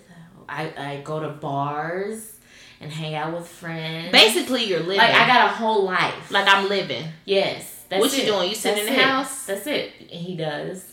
I, 0.49 0.73
I 0.75 1.01
go 1.03 1.19
to 1.19 1.29
bars 1.29 2.39
and 2.81 2.91
hang 2.91 3.13
out 3.13 3.31
with 3.35 3.47
friends. 3.47 4.11
Basically, 4.11 4.63
you're 4.63 4.79
living. 4.79 4.97
like 4.97 5.11
I 5.13 5.27
got 5.27 5.45
a 5.51 5.53
whole 5.53 5.83
life. 5.83 6.31
like 6.31 6.47
I'm 6.47 6.69
living. 6.69 7.05
yes. 7.25 7.69
That's 7.89 8.01
What 8.01 8.17
you 8.17 8.23
it. 8.23 8.25
doing? 8.25 8.49
You 8.49 8.55
sitting 8.55 8.85
That's 8.85 8.87
in 8.89 8.93
the 8.95 8.99
it. 8.99 9.05
house? 9.05 9.45
That's 9.45 9.67
it. 9.67 9.91
He 10.09 10.35
does. 10.35 10.91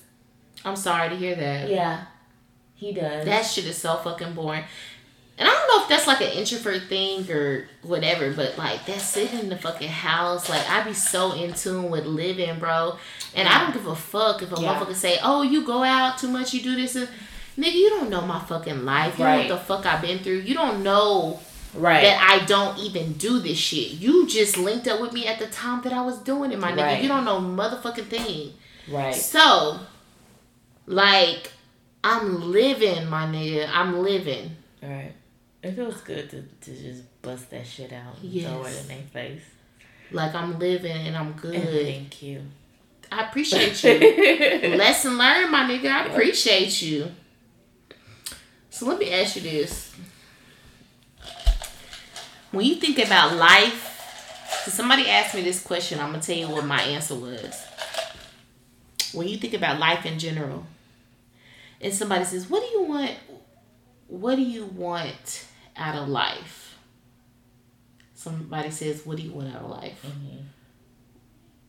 I'm 0.62 0.76
sorry 0.76 1.08
to 1.08 1.16
hear 1.16 1.34
that. 1.36 1.70
Yeah. 1.70 2.04
He 2.74 2.92
does. 2.92 3.26
That 3.26 3.42
shit 3.42 3.66
is 3.66 3.76
so 3.76 3.96
fucking 3.96 4.32
boring. 4.34 4.64
And 5.40 5.48
I 5.48 5.52
don't 5.52 5.68
know 5.68 5.82
if 5.82 5.88
that's 5.88 6.06
like 6.06 6.20
an 6.20 6.32
introvert 6.38 6.82
thing 6.84 7.28
or 7.30 7.66
whatever, 7.82 8.30
but 8.32 8.58
like 8.58 8.84
that 8.84 9.00
sitting 9.00 9.40
in 9.40 9.48
the 9.48 9.56
fucking 9.56 9.88
house, 9.88 10.50
like 10.50 10.68
I 10.68 10.82
be 10.84 10.92
so 10.92 11.32
in 11.32 11.54
tune 11.54 11.88
with 11.90 12.04
living, 12.04 12.58
bro. 12.58 12.98
And 13.34 13.48
I 13.48 13.58
don't 13.58 13.72
give 13.72 13.86
a 13.86 13.96
fuck 13.96 14.42
if 14.42 14.52
a 14.56 14.60
Yeah. 14.60 14.74
motherfucker 14.74 14.94
say, 14.94 15.18
"Oh, 15.22 15.40
you 15.40 15.64
go 15.64 15.82
out 15.82 16.18
too 16.18 16.28
much, 16.28 16.52
you 16.52 16.60
do 16.60 16.76
this." 16.76 16.94
And, 16.94 17.08
Nigga, 17.58 17.74
you 17.74 17.90
don't 17.90 18.10
know 18.10 18.20
my 18.22 18.38
fucking 18.38 18.84
life. 18.84 19.18
You 19.18 19.24
Right. 19.24 19.48
know 19.48 19.54
what 19.54 19.60
the 19.60 19.64
fuck 19.66 19.84
I've 19.86 20.00
been 20.00 20.20
through. 20.20 20.40
You 20.40 20.54
don't 20.54 20.82
know 20.82 21.40
right. 21.74 22.02
that 22.02 22.18
I 22.30 22.44
don't 22.46 22.78
even 22.78 23.14
do 23.14 23.38
this 23.40 23.58
shit. 23.58 23.92
You 23.92 24.26
just 24.26 24.56
linked 24.56 24.86
up 24.88 25.00
with 25.00 25.12
me 25.12 25.26
at 25.26 25.38
the 25.38 25.46
time 25.46 25.82
that 25.82 25.92
I 25.92 26.00
was 26.02 26.18
doing 26.18 26.52
it, 26.52 26.58
my 26.58 26.72
nigga. 26.72 26.82
Right. 26.84 27.02
You 27.02 27.08
don't 27.08 27.24
know 27.24 27.38
motherfucking 27.40 28.08
thing. 28.08 28.54
right. 28.88 29.14
So, 29.14 29.80
like, 30.86 31.52
I'm 32.02 32.50
living, 32.50 33.08
my 33.08 33.26
nigga. 33.26 33.68
I'm 33.72 34.02
living. 34.02 34.56
Right. 34.82 35.12
It 35.62 35.72
feels 35.72 36.00
good 36.00 36.30
to, 36.30 36.42
to 36.42 36.82
just 36.82 37.02
bust 37.20 37.50
that 37.50 37.66
shit 37.66 37.92
out 37.92 38.16
and 38.22 38.42
throw 38.42 38.64
it 38.64 38.80
in 38.80 38.88
their 38.88 39.02
face. 39.12 39.42
Like 40.10 40.34
I'm 40.34 40.58
living 40.58 41.06
and 41.06 41.16
I'm 41.16 41.32
good. 41.32 41.62
Thank 41.62 42.22
you. 42.22 42.42
I 43.12 43.24
appreciate 43.24 43.82
you. 43.82 43.90
Lesson 44.76 45.18
learned, 45.18 45.50
my 45.50 45.64
nigga. 45.64 45.90
I 45.90 46.06
appreciate 46.06 46.80
you. 46.80 47.10
So 48.70 48.86
let 48.86 48.98
me 48.98 49.12
ask 49.12 49.36
you 49.36 49.42
this. 49.42 49.94
When 52.52 52.64
you 52.64 52.76
think 52.76 52.98
about 52.98 53.36
life, 53.36 53.86
so 54.64 54.70
somebody 54.70 55.08
asked 55.08 55.34
me 55.34 55.42
this 55.42 55.62
question, 55.62 56.00
I'm 56.00 56.10
gonna 56.10 56.22
tell 56.22 56.36
you 56.36 56.48
what 56.48 56.64
my 56.64 56.80
answer 56.80 57.14
was. 57.14 57.66
When 59.12 59.28
you 59.28 59.36
think 59.36 59.54
about 59.54 59.78
life 59.78 60.06
in 60.06 60.18
general, 60.18 60.64
and 61.80 61.92
somebody 61.92 62.24
says, 62.24 62.48
What 62.48 62.62
do 62.62 62.68
you 62.78 62.82
want? 62.82 63.12
What 64.08 64.36
do 64.36 64.42
you 64.42 64.64
want 64.66 65.46
out 65.80 65.96
of 65.96 66.08
life? 66.08 66.76
Somebody 68.14 68.70
says, 68.70 69.04
What 69.04 69.16
do 69.16 69.22
you 69.22 69.32
want 69.32 69.54
out 69.54 69.62
of 69.62 69.70
life? 69.70 70.02
Mhm. 70.06 70.44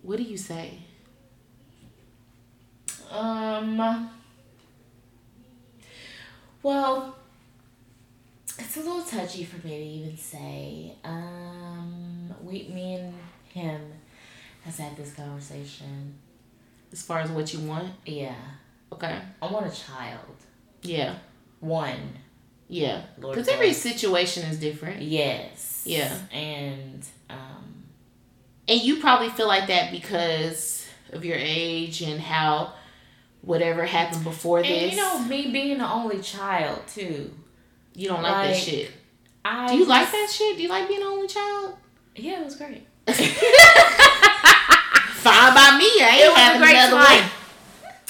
What 0.01 0.18
do 0.18 0.24
you 0.24 0.38
say? 0.38 0.80
Um. 3.09 4.09
Well, 6.64 7.16
it's 8.59 8.78
a 8.78 8.82
little 8.82 9.01
touchy 9.03 9.43
for 9.43 9.66
me 9.66 9.78
to 9.78 9.84
even 9.84 10.18
say. 10.18 10.95
Um, 11.03 12.34
we, 12.43 12.68
me 12.70 12.95
and 12.95 13.14
him, 13.51 13.82
has 14.64 14.78
had 14.78 14.95
this 14.95 15.14
conversation. 15.14 16.14
As 16.91 17.01
far 17.01 17.20
as 17.20 17.32
what 17.32 17.51
you 17.53 17.62
want? 17.62 17.89
Yeah, 18.05 18.36
Okay. 18.93 19.20
I 19.41 19.51
want 19.51 19.66
a 19.66 19.76
child. 19.76 20.36
Yeah. 20.82 21.16
One. 21.62 22.14
Yeah. 22.72 23.01
Because 23.19 23.47
every 23.49 23.74
situation 23.74 24.45
is 24.45 24.57
different. 24.57 25.01
Yes. 25.01 25.84
Yeah. 25.86 26.17
And 26.32 27.05
um, 27.30 27.84
And 28.67 28.82
you 28.82 28.99
probably 29.01 29.30
feel 29.30 29.47
like 29.47 29.67
that 29.67 29.91
because 29.91 30.88
of 31.11 31.26
your 31.26 31.36
age 31.38 32.01
and 32.01 32.22
how 32.22 32.74
whatever 33.41 33.84
happened 33.84 34.24
before 34.24 34.59
and 34.59 34.67
this. 34.67 34.91
you 34.91 34.97
know 34.97 35.19
me 35.19 35.51
being 35.51 35.80
the 35.80 35.91
only 35.91 36.22
child 36.22 36.80
too. 36.88 37.34
you 37.93 38.07
don't 38.07 38.24
like, 38.24 38.51
that 38.51 38.55
shit. 38.55 38.91
I 39.43 39.67
Do 39.67 39.76
you 39.76 39.86
like 39.86 40.09
that 40.09 40.30
shit? 40.32 40.55
Do 40.55 40.63
you 40.63 40.69
like 40.69 40.88
being 40.88 41.01
an 41.01 41.07
only 41.07 41.28
child? 41.28 41.76
Yeah, 42.15 42.39
it 42.39 42.45
was 42.45 42.55
great. 42.55 42.88
Fine 43.07 43.17
by 45.53 45.76
me. 45.78 45.89
I 46.01 46.19
ain't 46.24 46.32
It 46.32 46.38
having 46.38 46.61
another 46.69 46.95
one. 46.95 47.24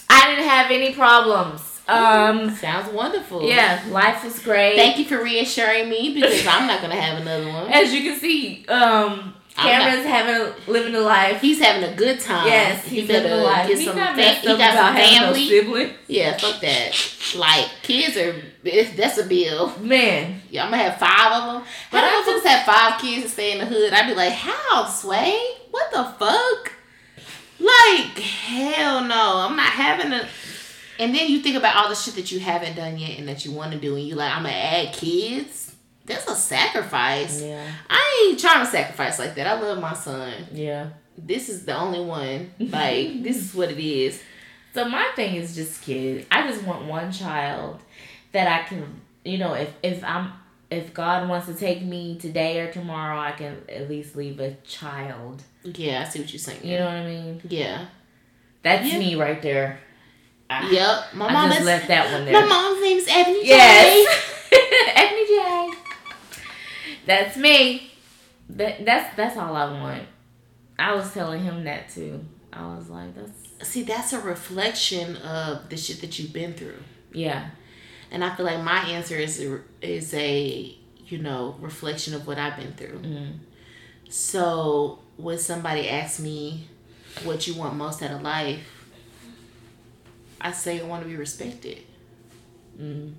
I 0.07 0.27
didn't 0.29 0.47
have 0.47 0.69
any 0.69 0.93
problems. 0.93 1.70
Um, 1.87 2.51
Sounds 2.55 2.91
wonderful. 2.93 3.43
yeah, 3.47 3.83
life 3.89 4.23
is 4.23 4.39
great. 4.39 4.75
Thank 4.75 4.97
you 4.97 5.05
for 5.05 5.21
reassuring 5.21 5.89
me 5.89 6.13
because 6.13 6.45
I'm 6.47 6.67
not 6.67 6.81
gonna 6.81 6.95
have 6.99 7.19
another 7.21 7.47
one. 7.47 7.71
As 7.71 7.93
you 7.93 8.01
can 8.09 8.19
see, 8.19 8.65
um, 8.67 9.33
Cameron's 9.57 10.05
having 10.05 10.35
a, 10.35 10.71
living 10.71 10.95
a 10.95 10.99
life. 11.01 11.41
He's 11.41 11.59
having 11.59 11.83
a 11.83 11.93
good 11.95 12.19
time. 12.21 12.47
yes, 12.47 12.85
he 12.85 13.01
he's 13.01 13.09
living 13.09 13.31
a 13.31 13.37
life. 13.37 13.67
get 13.67 13.77
He's 13.77 13.87
some. 13.87 13.97
not 13.97 14.15
Fa- 14.15 14.21
he 14.23 14.47
got 14.47 14.55
about 14.55 14.73
some 14.75 14.95
having 14.95 15.11
no 15.19 15.25
family. 15.33 15.47
sibling. 15.49 15.89
Yeah, 16.07 16.37
fuck 16.37 16.61
that. 16.61 17.15
Like 17.35 17.69
kids 17.83 18.15
are 18.17 18.35
that's 18.95 19.17
a 19.17 19.25
bill. 19.25 19.77
Man, 19.79 20.41
Yeah, 20.49 20.63
I'm 20.65 20.71
gonna 20.71 20.83
have 20.83 20.97
five 20.97 21.31
of 21.43 21.53
them. 21.53 21.63
But 21.91 22.03
I 22.05 22.23
just 22.25 22.45
have 22.47 22.65
five 22.65 23.01
kids 23.01 23.23
and 23.23 23.31
stay 23.31 23.51
in 23.53 23.57
the 23.59 23.65
hood. 23.65 23.91
I'd 23.91 24.07
be 24.07 24.15
like, 24.15 24.31
how, 24.33 24.85
Sway? 24.85 25.37
What 25.71 25.91
the 25.91 26.03
fuck? 26.17 26.71
Like, 27.59 28.17
hell 28.19 29.03
no. 29.03 29.37
I'm 29.47 29.55
not 29.55 29.67
having 29.71 30.13
a. 30.13 30.27
And 31.01 31.13
then 31.15 31.29
you 31.29 31.39
think 31.41 31.55
about 31.57 31.75
all 31.75 31.89
the 31.89 31.95
shit 31.95 32.15
that 32.15 32.31
you 32.31 32.39
haven't 32.39 32.75
done 32.75 32.97
yet 32.97 33.17
and 33.19 33.27
that 33.27 33.43
you 33.43 33.51
want 33.51 33.71
to 33.73 33.79
do, 33.79 33.95
and 33.95 34.05
you 34.07 34.15
like, 34.15 34.31
I'm 34.31 34.43
gonna 34.43 34.55
add 34.55 34.93
kids. 34.93 35.75
That's 36.05 36.27
a 36.27 36.35
sacrifice. 36.35 37.41
yeah, 37.41 37.65
I 37.89 38.27
ain't 38.29 38.39
trying 38.39 38.65
to 38.65 38.71
sacrifice 38.71 39.19
like 39.19 39.35
that. 39.35 39.47
I 39.47 39.59
love 39.59 39.79
my 39.79 39.93
son. 39.93 40.33
yeah. 40.53 40.89
This 41.17 41.49
is 41.49 41.65
the 41.65 41.75
only 41.77 42.03
one. 42.03 42.51
Like, 42.57 43.21
this 43.23 43.37
is 43.37 43.53
what 43.53 43.69
it 43.69 43.79
is. 43.79 44.21
So 44.73 44.85
my 44.87 45.11
thing 45.15 45.35
is 45.35 45.53
just 45.55 45.81
kids. 45.83 46.25
I 46.31 46.47
just 46.49 46.63
want 46.63 46.85
one 46.85 47.11
child 47.11 47.81
that 48.31 48.47
I 48.47 48.65
can, 48.67 49.01
you 49.25 49.37
know, 49.37 49.53
if 49.53 49.73
if 49.83 50.03
I'm 50.03 50.31
if 50.69 50.93
God 50.93 51.27
wants 51.27 51.47
to 51.47 51.53
take 51.53 51.83
me 51.83 52.17
today 52.17 52.61
or 52.61 52.71
tomorrow, 52.71 53.19
I 53.19 53.33
can 53.33 53.57
at 53.67 53.89
least 53.89 54.15
leave 54.15 54.39
a 54.39 54.53
child. 54.63 55.43
Yeah, 55.63 56.05
I 56.05 56.09
see 56.09 56.19
what 56.21 56.31
you're 56.31 56.39
saying. 56.39 56.61
You 56.65 56.77
know 56.77 56.85
what 56.85 56.93
I 56.93 57.05
mean? 57.05 57.41
Yeah. 57.49 57.85
That's 58.63 58.87
Yeah. 58.91 58.99
me 58.99 59.15
right 59.15 59.41
there. 59.41 59.79
I, 60.51 60.69
Yep. 60.69 61.13
My 61.13 61.31
mom 61.31 61.49
just 61.49 61.65
left 61.65 61.87
that 61.87 62.11
one 62.11 62.25
there. 62.25 62.33
My 62.33 62.45
mom's 62.45 62.81
name 62.81 62.97
is 62.97 63.07
Ebony 63.09 63.41
J. 63.41 63.47
Yes. 63.47 64.51
Ebony 64.95 65.25
J. 65.27 65.71
That's 67.05 67.37
me. 67.37 67.91
That, 68.49 68.85
that's 68.85 69.15
that's 69.15 69.37
all 69.37 69.55
I 69.55 69.71
want. 69.71 70.03
I 70.77 70.93
was 70.93 71.13
telling 71.13 71.41
him 71.43 71.63
that 71.63 71.89
too. 71.89 72.25
I 72.51 72.75
was 72.75 72.89
like, 72.89 73.15
that's 73.15 73.41
See, 73.63 73.83
that's 73.83 74.11
a 74.11 74.19
reflection 74.19 75.17
of 75.17 75.69
the 75.69 75.77
shit 75.77 76.01
that 76.01 76.17
you've 76.17 76.33
been 76.33 76.53
through, 76.53 76.81
yeah. 77.13 77.49
and 78.09 78.23
I 78.23 78.35
feel 78.35 78.45
like 78.45 78.63
my 78.63 78.79
answer 78.89 79.15
is 79.15 79.39
a, 79.39 79.61
is 79.81 80.13
a 80.15 80.75
you 81.05 81.19
know 81.19 81.55
reflection 81.59 82.15
of 82.15 82.25
what 82.25 82.39
I've 82.39 82.57
been 82.57 82.73
through. 82.73 82.99
Mm. 82.99 83.37
So 84.09 84.99
when 85.17 85.37
somebody 85.37 85.87
asks 85.87 86.19
me 86.19 86.67
what 87.23 87.47
you 87.47 87.53
want 87.53 87.75
most 87.75 88.01
out 88.01 88.11
of 88.11 88.23
life, 88.23 88.80
I 90.41 90.51
say 90.51 90.79
I 90.79 90.83
want 90.83 91.03
to 91.03 91.09
be 91.09 91.15
respected. 91.15 91.79
Mm. 92.79 93.13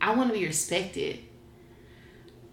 I 0.00 0.14
want 0.14 0.30
to 0.32 0.38
be 0.38 0.44
respected. 0.44 1.20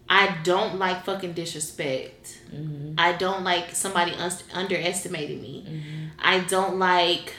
I 0.08 0.38
don't 0.42 0.78
like 0.78 1.04
fucking 1.04 1.32
disrespect. 1.32 2.38
Mm-hmm. 2.54 2.94
I 2.98 3.12
don't 3.12 3.44
like 3.44 3.74
somebody 3.74 4.12
un- 4.12 4.30
underestimating 4.54 5.42
me. 5.42 5.66
Mm-hmm. 5.68 6.06
I 6.18 6.40
don't 6.40 6.78
like 6.78 7.34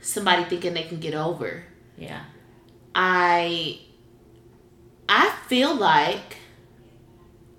somebody 0.00 0.44
thinking 0.44 0.74
they 0.74 0.82
can 0.82 1.00
get 1.00 1.14
over. 1.14 1.64
Yeah. 1.96 2.24
I 2.94 3.80
I 5.08 5.34
feel 5.46 5.74
like 5.74 6.36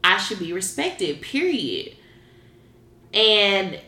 I 0.03 0.18
should 0.18 0.39
be 0.39 0.53
respected, 0.53 1.22
period. 1.22 1.95
And 3.13 3.80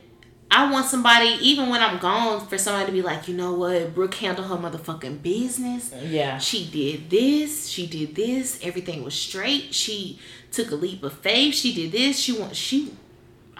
I 0.49 0.71
want 0.71 0.85
somebody, 0.85 1.37
even 1.41 1.69
when 1.69 1.81
I'm 1.81 1.97
gone, 1.99 2.47
for 2.47 2.57
somebody 2.57 2.85
to 2.87 2.91
be 2.91 3.01
like, 3.01 3.27
you 3.27 3.35
know 3.35 3.53
what, 3.53 3.93
Brooke 3.93 4.15
handled 4.15 4.47
her 4.47 4.55
motherfucking 4.55 5.21
business. 5.21 5.93
Yeah. 6.01 6.37
She 6.37 6.69
did 6.69 7.09
this, 7.09 7.67
she 7.67 7.85
did 7.85 8.15
this, 8.15 8.59
everything 8.63 9.03
was 9.03 9.13
straight. 9.13 9.73
She 9.73 10.19
took 10.51 10.71
a 10.71 10.75
leap 10.75 11.03
of 11.03 11.13
faith. 11.13 11.53
She 11.53 11.73
did 11.73 11.91
this. 11.91 12.19
She 12.19 12.37
want 12.37 12.55
she 12.55 12.93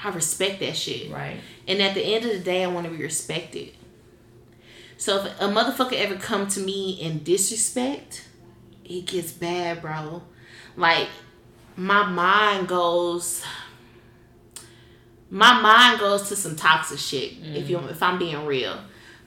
I 0.04 0.10
respect 0.10 0.60
that 0.60 0.76
shit. 0.76 1.12
Right. 1.12 1.38
And 1.68 1.82
at 1.82 1.94
the 1.94 2.02
end 2.02 2.26
of 2.26 2.32
the 2.32 2.40
day, 2.40 2.64
I 2.64 2.68
want 2.68 2.86
to 2.86 2.92
be 2.92 3.02
respected. 3.02 3.74
So 4.98 5.26
if 5.26 5.42
a 5.42 5.48
motherfucker 5.48 5.94
ever 5.94 6.16
come 6.16 6.48
to 6.50 6.60
me 6.60 6.94
in 6.94 7.24
disrespect, 7.24 8.28
it 8.84 9.06
gets 9.06 9.32
bad, 9.32 9.82
bro. 9.82 10.24
Like 10.76 11.08
my 11.76 12.08
mind 12.08 12.68
goes 12.68 13.44
my 15.30 15.62
mind 15.62 16.00
goes 16.00 16.30
to 16.30 16.36
some 16.36 16.56
toxic 16.56 17.00
shit. 17.00 17.34
If 17.42 17.70
you 17.70 17.80
if 17.80 18.02
I'm 18.02 18.18
being 18.18 18.46
real. 18.46 18.80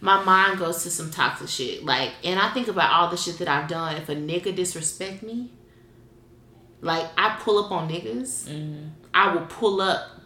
My 0.03 0.25
mind 0.25 0.59
goes 0.59 0.83
to 0.85 0.91
some 0.91 1.11
toxic 1.11 1.49
shit. 1.49 1.85
Like 1.85 2.13
and 2.25 2.41
I 2.41 2.53
think 2.53 2.69
about 2.69 2.91
all 2.91 3.11
the 3.11 3.17
shit 3.17 3.39
that 3.39 3.49
I've 3.49 3.69
done. 3.69 3.97
If 3.97 4.09
a 4.09 4.15
nigga 4.15 4.55
disrespect 4.55 5.23
me, 5.23 5.51
like 6.81 7.07
I 7.19 7.37
pull 7.41 7.65
up 7.65 7.71
on 7.71 7.89
niggas. 7.89 8.49
Mm-hmm. 8.49 8.89
I 9.13 9.35
will 9.35 9.47
pull 9.47 9.81
up. 9.81 10.21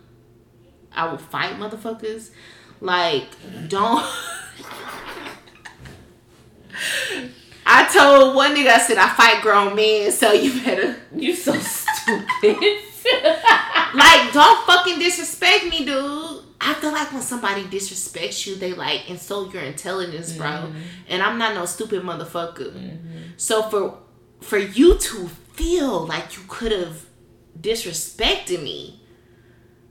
I 0.93 1.09
will 1.09 1.19
fight 1.19 1.55
motherfuckers. 1.55 2.31
Like, 2.81 3.27
don't. 3.69 4.05
I 7.67 7.89
told 7.93 8.37
one 8.37 8.55
nigga, 8.55 8.69
I 8.69 8.79
said, 8.79 8.99
I 8.99 9.09
fight 9.09 9.43
grown 9.43 9.75
men, 9.75 10.13
so 10.13 10.33
you 10.33 10.63
better. 10.63 10.97
You 11.15 11.35
so 11.35 11.55
stupid. 11.55 12.79
like, 13.13 14.33
don't 14.33 14.67
fucking 14.67 14.99
disrespect 14.99 15.65
me, 15.65 15.85
dude. 15.85 16.41
I 16.61 16.75
feel 16.75 16.93
like 16.93 17.13
when 17.13 17.23
somebody 17.23 17.65
disrespects 17.65 18.47
you, 18.47 18.57
they 18.57 18.73
like 18.73 19.11
insult 19.11 19.53
your 19.53 19.63
intelligence, 19.63 20.33
bro. 20.33 20.47
Mm-hmm. 20.47 20.79
And 21.09 21.23
I'm 21.23 21.39
not 21.39 21.55
no 21.55 21.67
stupid 21.67 22.03
motherfucker. 22.03 22.99
So 23.37 23.63
for 23.69 23.99
for 24.41 24.59
you 24.59 24.97
to 24.99 25.29
feel 25.53 26.07
like 26.07 26.37
you 26.37 26.43
could 26.49 26.73
have 26.73 27.05
disrespected 27.61 28.63
me, 28.63 29.01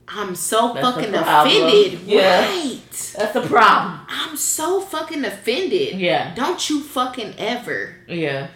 I'm 0.07 0.35
so 0.35 0.73
That's 0.73 0.85
fucking 0.85 1.13
offended. 1.13 2.01
Yeah. 2.05 2.45
Right. 2.47 2.79
That's 3.17 3.33
the 3.33 3.41
problem. 3.41 3.99
I'm 4.09 4.35
so 4.37 4.81
fucking 4.81 5.23
offended. 5.25 5.99
Yeah. 5.99 6.33
Don't 6.35 6.69
you 6.69 6.81
fucking 6.81 7.35
ever 7.37 7.95
Yeah. 8.07 8.47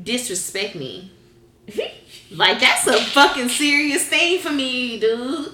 disrespect 0.00 0.74
me. 0.74 1.12
Like 2.34 2.60
that's 2.60 2.86
a 2.86 2.94
fucking 2.94 3.48
serious 3.48 4.06
thing 4.06 4.40
for 4.40 4.50
me, 4.50 4.98
dude. 4.98 5.52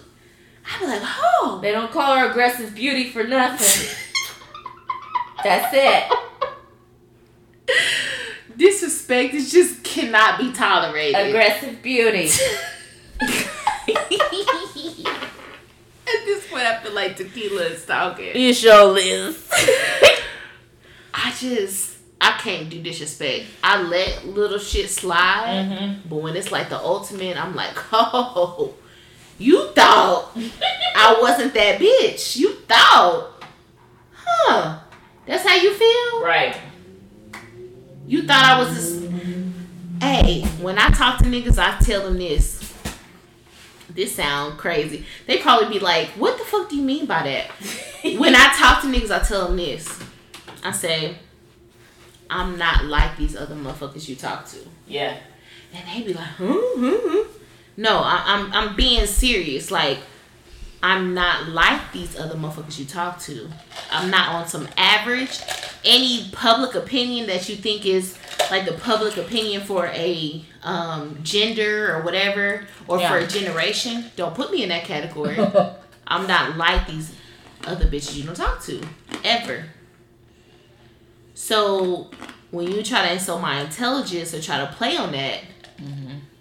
I 0.70 0.80
be 0.80 0.86
like, 0.86 1.02
oh, 1.02 1.58
They 1.62 1.72
don't 1.72 1.90
call 1.90 2.16
her 2.16 2.30
aggressive 2.30 2.74
beauty 2.74 3.10
for 3.10 3.24
nothing. 3.24 3.88
That's 5.44 5.72
it. 5.72 6.12
disrespect 8.56 9.34
is 9.34 9.50
just 9.52 9.82
cannot 9.84 10.38
be 10.38 10.52
tolerated. 10.52 11.28
Aggressive 11.28 11.80
beauty. 11.82 12.28
At 16.08 16.24
this 16.24 16.48
point, 16.48 16.64
I 16.64 16.80
feel 16.82 16.92
like 16.94 17.16
tequila 17.16 17.62
is 17.62 17.84
talking. 17.86 18.34
You 18.34 18.52
sure 18.52 18.86
Liz. 18.92 19.48
I 21.14 21.34
just, 21.38 21.97
I 22.20 22.32
can't 22.38 22.68
do 22.68 22.82
disrespect. 22.82 23.46
I 23.62 23.80
let 23.82 24.26
little 24.26 24.58
shit 24.58 24.90
slide, 24.90 25.68
mm-hmm. 25.70 26.08
but 26.08 26.16
when 26.16 26.36
it's 26.36 26.50
like 26.50 26.68
the 26.68 26.78
ultimate, 26.78 27.36
I'm 27.36 27.54
like, 27.54 27.76
oh, 27.92 28.74
you 29.38 29.68
thought 29.68 30.36
I 30.96 31.16
wasn't 31.20 31.54
that 31.54 31.78
bitch. 31.80 32.36
You 32.36 32.54
thought, 32.66 33.44
huh? 34.12 34.80
That's 35.26 35.46
how 35.46 35.54
you 35.54 35.72
feel? 35.74 36.24
Right. 36.24 36.56
You 38.06 38.26
thought 38.26 38.44
I 38.44 38.58
was 38.58 38.74
this. 38.74 39.10
Hey, 40.00 40.42
when 40.60 40.78
I 40.78 40.88
talk 40.90 41.18
to 41.18 41.24
niggas, 41.24 41.58
I 41.58 41.78
tell 41.84 42.04
them 42.04 42.18
this. 42.18 42.74
This 43.90 44.14
sound 44.14 44.58
crazy. 44.58 45.04
They 45.26 45.38
probably 45.38 45.78
be 45.78 45.84
like, 45.84 46.08
"What 46.10 46.38
the 46.38 46.44
fuck 46.44 46.70
do 46.70 46.76
you 46.76 46.82
mean 46.82 47.06
by 47.06 47.22
that?" 47.22 47.50
when 48.18 48.34
I 48.34 48.52
talk 48.56 48.82
to 48.82 48.88
niggas, 48.88 49.10
I 49.10 49.18
tell 49.22 49.48
them 49.48 49.56
this. 49.56 49.98
I 50.62 50.72
say, 50.72 51.16
"I'm 52.30 52.58
not 52.58 52.84
like 52.84 53.16
these 53.16 53.36
other 53.36 53.54
motherfuckers 53.54 54.08
you 54.08 54.16
talk 54.16 54.46
to," 54.50 54.58
Yeah. 54.86 55.16
and 55.74 55.82
they 55.88 56.06
be 56.06 56.14
like, 56.14 56.28
"Hmm, 56.38 56.52
hmm, 56.52 56.90
hmm." 56.94 57.28
No, 57.76 57.98
I, 57.98 58.22
I'm 58.26 58.52
I'm 58.52 58.76
being 58.76 59.06
serious. 59.06 59.70
Like, 59.70 59.98
I'm 60.82 61.14
not 61.14 61.48
like 61.48 61.92
these 61.92 62.18
other 62.18 62.34
motherfuckers 62.36 62.78
you 62.78 62.84
talk 62.84 63.18
to. 63.20 63.48
I'm 63.90 64.10
not 64.10 64.34
on 64.34 64.46
some 64.48 64.68
average. 64.76 65.40
Any 65.84 66.28
public 66.32 66.74
opinion 66.74 67.26
that 67.28 67.48
you 67.48 67.56
think 67.56 67.86
is 67.86 68.16
like 68.50 68.64
the 68.64 68.72
public 68.72 69.16
opinion 69.16 69.62
for 69.62 69.86
a 69.86 70.44
um, 70.62 71.18
gender 71.22 71.94
or 71.94 72.02
whatever, 72.02 72.66
or 72.88 72.98
for 72.98 73.18
a 73.18 73.26
generation, 73.26 74.10
don't 74.16 74.34
put 74.34 74.50
me 74.50 74.62
in 74.62 74.68
that 74.70 74.84
category. 74.84 75.36
I'm 76.06 76.26
not 76.26 76.56
like 76.56 76.86
these 76.86 77.14
other 77.66 77.86
bitches 77.86 78.16
you 78.16 78.24
don't 78.24 78.34
talk 78.34 78.62
to 78.64 78.80
ever. 79.24 79.64
So 81.48 82.10
when 82.50 82.70
you 82.70 82.82
try 82.82 83.06
to 83.06 83.12
insult 83.14 83.40
my 83.40 83.62
intelligence 83.62 84.34
or 84.34 84.42
try 84.42 84.58
to 84.58 84.66
play 84.66 84.98
on 84.98 85.12
that, 85.12 85.40
I 85.78 85.82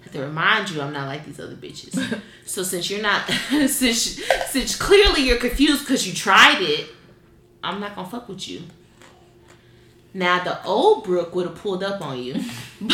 have 0.04 0.12
to 0.12 0.20
remind 0.20 0.70
you 0.70 0.82
I'm 0.82 0.92
not 0.92 1.08
like 1.08 1.26
these 1.26 1.40
other 1.40 1.56
bitches. 1.56 2.20
so 2.46 2.62
since 2.62 2.90
you're 2.90 3.02
not, 3.02 3.26
since 3.70 4.22
since 4.48 4.76
clearly 4.76 5.22
you're 5.22 5.38
confused 5.38 5.86
because 5.86 6.06
you 6.06 6.14
tried 6.14 6.62
it, 6.62 6.90
I'm 7.64 7.80
not 7.80 7.96
gonna 7.96 8.10
fuck 8.10 8.28
with 8.28 8.50
you. 8.50 8.64
Now 10.14 10.44
the 10.44 10.62
old 10.66 11.06
Brooke 11.06 11.34
would 11.34 11.48
have 11.48 11.56
pulled 11.56 11.84
up 11.84 12.02
on 12.02 12.22
you. 12.22 12.44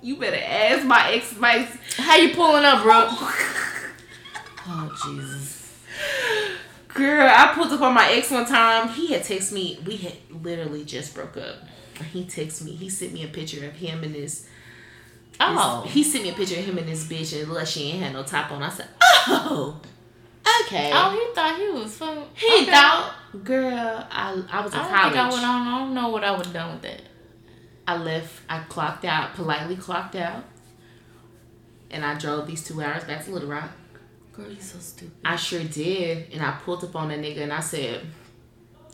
you 0.00 0.16
better 0.16 0.40
ask 0.42 0.86
my 0.86 1.12
ex 1.12 1.36
my 1.36 1.68
How 1.98 2.16
you 2.16 2.34
pulling 2.34 2.64
up, 2.64 2.82
bro? 2.82 3.08
Oh 4.68 4.90
Jesus. 5.04 5.64
Girl, 6.94 7.28
I 7.28 7.52
pulled 7.54 7.72
up 7.72 7.80
on 7.80 7.94
my 7.94 8.08
ex 8.12 8.30
one 8.30 8.46
time. 8.46 8.88
He 8.88 9.12
had 9.12 9.22
texted 9.22 9.52
me. 9.52 9.78
We 9.84 9.96
had 9.96 10.12
literally 10.30 10.84
just 10.84 11.14
broke 11.14 11.36
up. 11.36 11.56
He 12.12 12.24
texted 12.24 12.62
me. 12.64 12.72
He 12.72 12.88
sent 12.88 13.12
me 13.12 13.24
a 13.24 13.28
picture 13.28 13.66
of 13.66 13.72
him 13.74 14.02
and 14.04 14.14
his. 14.14 14.46
Oh. 15.40 15.82
his- 15.84 15.92
he 15.92 16.04
sent 16.04 16.22
me 16.24 16.30
a 16.30 16.34
picture 16.34 16.58
of 16.58 16.64
him 16.64 16.78
and 16.78 16.88
his 16.88 17.04
bitch, 17.04 17.32
and 17.40 17.50
it 17.56 17.68
she 17.68 17.90
ain't 17.90 18.02
had 18.02 18.12
no 18.12 18.22
top 18.22 18.50
on. 18.52 18.62
I 18.62 18.68
said, 18.68 18.88
"Oh, 19.02 19.80
okay." 20.62 20.90
Oh, 20.94 21.10
he 21.10 21.34
thought 21.34 21.58
he 21.58 21.68
was 21.70 21.96
fun. 21.96 22.24
he 22.34 22.46
okay. 22.62 22.66
thought, 22.70 23.14
girl, 23.42 24.06
I 24.10 24.42
I 24.50 24.60
was 24.60 24.72
in 24.72 24.78
I 24.80 24.84
think 24.84 24.94
I 24.94 25.10
college. 25.14 25.32
would. 25.34 25.42
I 25.44 25.78
don't 25.78 25.94
know 25.94 26.08
what 26.10 26.22
I 26.24 26.30
would 26.30 26.46
have 26.46 26.54
done 26.54 26.72
with 26.74 26.82
that. 26.82 27.02
I 27.88 27.96
left. 27.96 28.40
I 28.48 28.60
clocked 28.60 29.04
out, 29.04 29.34
politely 29.34 29.76
clocked 29.76 30.14
out, 30.14 30.44
and 31.90 32.04
I 32.04 32.14
drove 32.18 32.46
these 32.46 32.62
two 32.64 32.80
hours 32.80 33.04
back 33.04 33.24
to 33.24 33.32
Little 33.32 33.48
Rock. 33.48 33.70
Girl, 34.36 34.50
you 34.50 34.60
so 34.60 34.78
stupid. 34.78 35.14
I 35.24 35.36
sure 35.36 35.62
did, 35.62 36.32
and 36.32 36.42
I 36.42 36.52
pulled 36.64 36.82
up 36.84 36.96
on 36.96 37.08
that 37.08 37.20
nigga, 37.20 37.42
and 37.42 37.52
I 37.52 37.60
said, 37.60 38.04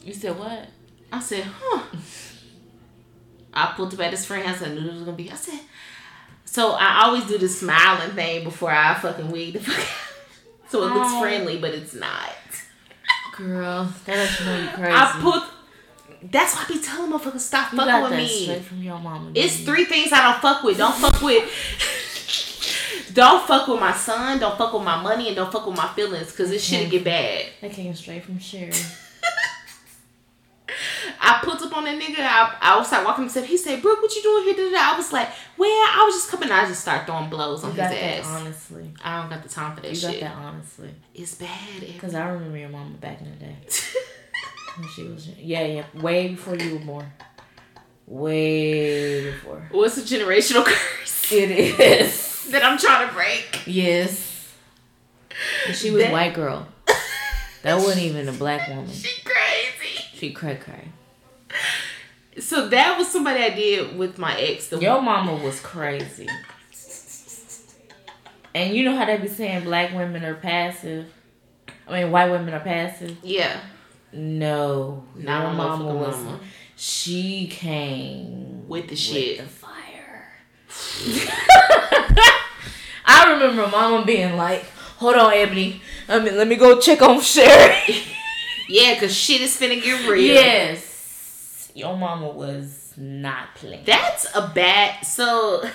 You 0.05 0.13
said 0.13 0.39
what? 0.39 0.69
I 1.13 1.21
said, 1.21 1.45
huh. 1.45 1.83
I 3.53 3.73
pulled 3.77 3.93
up 3.95 4.01
at 4.01 4.13
his 4.13 4.25
friend 4.25 4.47
house. 4.47 4.63
I 4.63 4.69
knew 4.73 4.81
it 4.89 4.93
was 4.93 5.03
gonna 5.03 5.17
be. 5.17 5.31
I 5.31 5.35
said, 5.35 5.61
so 6.45 6.73
I 6.73 7.05
always 7.05 7.25
do 7.27 7.39
the 7.39 7.49
smiling 7.49 8.11
thing 8.13 8.45
before 8.45 8.71
I 8.71 8.95
fucking 8.95 9.31
wig 9.31 9.55
the 9.55 9.61
fuck 9.61 9.79
out. 9.79 9.87
So 10.69 10.83
it 10.85 10.95
looks 10.95 11.09
Oh. 11.11 11.21
friendly, 11.21 11.59
but 11.59 11.75
it's 11.75 11.95
not. 11.95 12.31
Girl, 13.37 13.93
that 14.07 14.17
lets 14.17 14.39
you 14.39 14.47
know 14.47 14.57
you 14.61 14.69
crazy. 14.69 14.93
I 14.93 15.19
put. 15.21 16.31
That's 16.31 16.55
why 16.55 16.65
I 16.69 16.69
be 16.73 16.81
telling 16.81 17.11
motherfuckers 17.11 17.41
stop 17.41 17.73
you 17.73 17.79
fucking 17.79 18.03
with 18.03 18.11
that 18.13 18.17
me. 18.19 18.43
straight 18.45 18.63
from 18.63 18.81
your 18.81 18.99
mama. 19.01 19.33
It's 19.35 19.61
three 19.65 19.85
things 19.87 20.13
I 20.13 20.31
don't 20.31 20.41
fuck 20.41 20.63
with. 20.63 20.77
Don't 20.79 20.95
fuck 20.95 21.21
with. 21.23 21.51
Don't 23.13 23.47
fuck 23.47 23.69
with 23.69 23.81
my 23.81 23.93
son. 23.93 24.39
Don't 24.41 24.57
fuck 24.59 24.73
with 24.73 24.83
my 24.83 25.01
money, 25.03 25.29
and 25.29 25.37
don't 25.37 25.51
fuck 25.53 25.67
with 25.67 25.77
my 25.77 25.89
feelings, 25.95 26.35
cause 26.37 26.51
this 26.51 26.65
shit 26.65 26.91
get 26.91 27.05
bad. 27.05 27.47
That 27.61 27.73
came 27.73 27.95
straight 27.95 28.25
from 28.25 28.39
Sherry. 28.39 28.73
I 31.23 31.41
put 31.43 31.61
up 31.63 31.77
on 31.77 31.85
that 31.85 32.01
nigga. 32.01 32.21
I, 32.21 32.57
I 32.61 32.79
was 32.79 32.91
like 32.93 33.05
walking 33.05 33.25
himself. 33.25 33.45
He 33.47 33.57
said, 33.57 33.83
"Brooke, 33.83 34.01
what 34.01 34.15
you 34.15 34.23
doing 34.23 34.45
here?" 34.55 34.73
I 34.79 34.95
was 34.97 35.13
like, 35.13 35.29
"Well, 35.59 35.69
I 35.69 36.03
was 36.07 36.15
just 36.15 36.31
coming." 36.31 36.51
I 36.51 36.67
just 36.67 36.81
start 36.81 37.07
throwing 37.07 37.29
blows 37.29 37.65
on 37.65 37.75
You 37.75 37.83
his 37.83 37.91
that 37.91 38.19
ass. 38.21 38.27
honestly. 38.27 38.91
I 39.05 39.21
don't 39.21 39.31
got 39.31 39.43
the 39.43 39.49
time 39.49 39.75
for 39.75 39.83
that 39.83 39.91
You 39.91 39.97
shit. 39.97 40.21
got 40.21 40.31
that 40.31 40.37
honestly. 40.37 40.95
It's 41.15 41.35
bad. 41.35 41.99
Cause 41.99 42.15
I 42.15 42.29
remember 42.29 42.57
your 42.57 42.69
mama 42.69 42.95
back 42.99 43.21
in 43.21 43.31
the 43.31 43.37
day 43.37 43.57
when 44.77 44.89
she 44.89 45.03
was 45.05 45.29
yeah 45.39 45.65
yeah 45.65 45.85
way 46.01 46.29
before 46.29 46.57
you 46.57 46.75
were 46.79 46.85
born. 46.85 47.07
Way 48.11 49.31
before. 49.31 49.69
What's 49.71 49.97
a 49.97 50.03
generational 50.03 50.65
curse 50.67 51.33
It 51.33 51.51
is. 51.53 52.45
that 52.51 52.65
I'm 52.65 52.77
trying 52.77 53.07
to 53.07 53.15
break? 53.15 53.63
Yes. 53.67 54.49
And 55.69 55.77
she 55.77 55.93
was 55.93 56.03
That- 56.03 56.13
white 56.13 56.35
girl. 56.35 56.67
That 57.63 57.77
wasn't 57.77 58.01
even 58.07 58.29
a 58.29 58.33
black 58.33 58.69
woman. 58.69 58.89
She 58.91 59.23
crazy. 59.23 60.05
She 60.15 60.33
cray 60.33 60.57
cray. 60.57 60.89
So 62.41 62.69
that 62.69 62.99
was 62.99 63.07
somebody 63.09 63.45
I 63.45 63.51
did 63.51 63.97
with 63.99 64.19
my 64.19 64.35
ex. 64.41 64.69
The 64.69 64.79
Your 64.81 65.01
mama 65.03 65.35
was 65.37 65.61
crazy. 65.61 66.27
And 68.55 68.75
you 68.75 68.85
know 68.85 68.97
how 68.97 69.05
they 69.05 69.19
be 69.19 69.29
saying 69.29 69.65
black 69.65 69.93
women 69.95 70.25
are 70.25 70.35
passive? 70.35 71.13
I 71.87 72.03
mean, 72.03 72.11
white 72.11 72.31
women 72.31 72.53
are 72.55 72.61
passive? 72.61 73.17
yeah. 73.23 73.61
No. 74.13 75.05
Not 75.15 75.55
my 75.55 75.67
mama 75.69 75.95
was. 75.95 76.17
mama. 76.17 76.41
She 76.83 77.47
came 77.49 78.67
With 78.67 78.89
the 78.89 78.97
shit. 78.97 79.39
with 79.39 79.47
the 79.49 79.53
fire. 79.67 80.33
I 83.05 83.33
remember 83.33 83.67
mama 83.69 84.03
being 84.07 84.37
like, 84.39 84.65
hold 84.97 85.17
on, 85.17 85.35
Ebony. 85.35 85.83
I 86.09 86.21
mean, 86.21 86.37
let 86.39 86.49
me 86.49 86.57
go 86.57 86.81
check 86.81 87.03
on 87.03 87.21
Sherry. 87.21 88.03
Yeah, 88.73 88.99
cause 89.01 89.13
shit 89.13 89.41
is 89.41 89.59
finna 89.61 89.83
get 89.83 90.09
real. 90.09 90.23
yes. 90.33 91.73
Your 91.75 91.97
mama 91.97 92.29
was 92.29 92.95
not 92.97 93.57
playing. 93.57 93.83
That's 93.85 94.29
a 94.33 94.47
bad. 94.55 95.05
So 95.05 95.69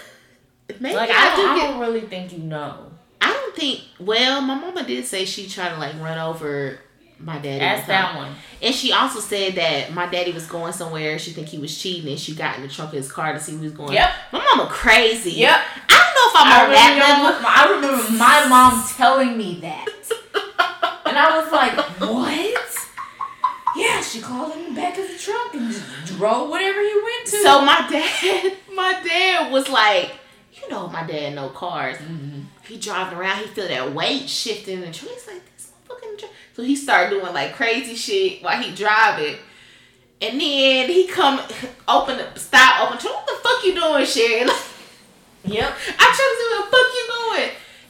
maybe 0.79 0.95
like, 0.95 1.09
I, 1.09 1.33
I 1.33 1.35
do 1.35 1.41
I 1.45 1.55
get. 1.59 1.67
don't 1.71 1.79
really 1.81 2.01
think 2.01 2.31
you 2.31 2.39
know. 2.39 2.93
I 3.19 3.33
don't 3.33 3.53
think. 3.53 3.81
Well, 3.99 4.39
my 4.39 4.55
mama 4.55 4.83
did 4.85 5.05
say 5.05 5.25
she 5.25 5.49
tried 5.49 5.73
to 5.73 5.77
like 5.77 5.99
run 6.01 6.17
over 6.17 6.79
my 7.19 7.39
daddy. 7.39 7.59
Time. 7.81 7.87
that 7.87 8.15
one. 8.15 8.35
And 8.61 8.73
she 8.73 8.91
also 8.91 9.19
said 9.19 9.55
that 9.55 9.93
my 9.93 10.05
daddy 10.07 10.31
was 10.31 10.47
going 10.47 10.73
somewhere. 10.73 11.17
She 11.19 11.31
think 11.31 11.47
he 11.47 11.57
was 11.57 11.77
cheating, 11.77 12.09
and 12.09 12.19
she 12.19 12.35
got 12.35 12.57
in 12.57 12.63
the 12.63 12.67
trunk 12.67 12.91
of 12.91 12.97
his 12.97 13.11
car 13.11 13.33
to 13.33 13.39
see 13.39 13.53
who 13.53 13.59
he 13.59 13.63
was 13.65 13.73
going. 13.73 13.93
Yep. 13.93 14.09
My 14.33 14.39
mama 14.39 14.69
crazy. 14.69 15.31
Yep. 15.31 15.59
I 15.89 15.93
don't 15.93 16.15
know 16.15 16.29
if 16.29 16.35
I'm 16.35 16.47
I 16.47 16.65
on 16.65 16.71
that 16.71 17.21
level. 17.23 17.47
I 17.47 17.75
remember 17.75 18.11
my 18.17 18.47
mom 18.47 18.87
telling 18.95 19.37
me 19.37 19.59
that. 19.61 19.87
And 21.07 21.19
I 21.19 21.39
was 21.39 21.51
like, 21.51 21.79
what? 22.01 22.87
Yeah, 23.75 24.01
she 24.01 24.19
called 24.21 24.53
him 24.53 24.65
in 24.65 24.73
the 24.73 24.81
back 24.81 24.97
of 24.97 25.07
the 25.07 25.17
truck 25.17 25.53
and 25.53 25.71
just 25.71 26.17
drove 26.17 26.49
whatever 26.49 26.81
he 26.81 26.93
went 26.93 27.25
to. 27.27 27.41
So 27.43 27.61
my 27.61 27.87
dad, 27.89 28.57
my 28.75 29.01
dad 29.07 29.51
was 29.51 29.69
like, 29.69 30.11
you 30.53 30.69
know 30.69 30.87
my 30.87 31.03
dad 31.05 31.35
no 31.35 31.49
cars. 31.49 31.97
Mm-hmm. 31.97 32.41
He 32.67 32.77
driving 32.77 33.17
around, 33.17 33.37
he 33.39 33.47
feel 33.47 33.67
that 33.67 33.93
weight 33.93 34.27
shifting 34.27 34.79
in 34.79 34.81
the 34.81 34.91
truck. 34.91 35.13
He's 35.13 35.27
like, 35.27 35.41
this 35.45 35.54
motherfucking 35.54 35.54
truck. 35.54 35.54
So 36.55 36.63
he 36.63 36.75
started 36.75 37.09
doing 37.19 37.33
like 37.33 37.53
crazy 37.53 37.95
shit 37.95 38.41
while 38.43 38.61
he 38.61 38.73
driving. 38.73 39.35
And 40.21 40.39
then 40.39 40.89
he 40.89 41.07
come 41.07 41.39
open 41.87 42.17
the 42.17 42.39
stop 42.39 42.89
open. 42.89 42.97
What 43.05 43.27
the 43.27 43.33
fuck 43.43 43.63
you 43.65 43.75
doing, 43.75 44.05
Sherry? 44.05 44.45
Like, 44.45 44.55
Yep. 45.43 45.69
I'm 45.69 45.97
trying 45.97 46.15
to 46.15 46.35
see 46.37 46.47
where 46.49 46.65
the 46.65 46.71
fuck 46.71 46.87
you 46.93 47.07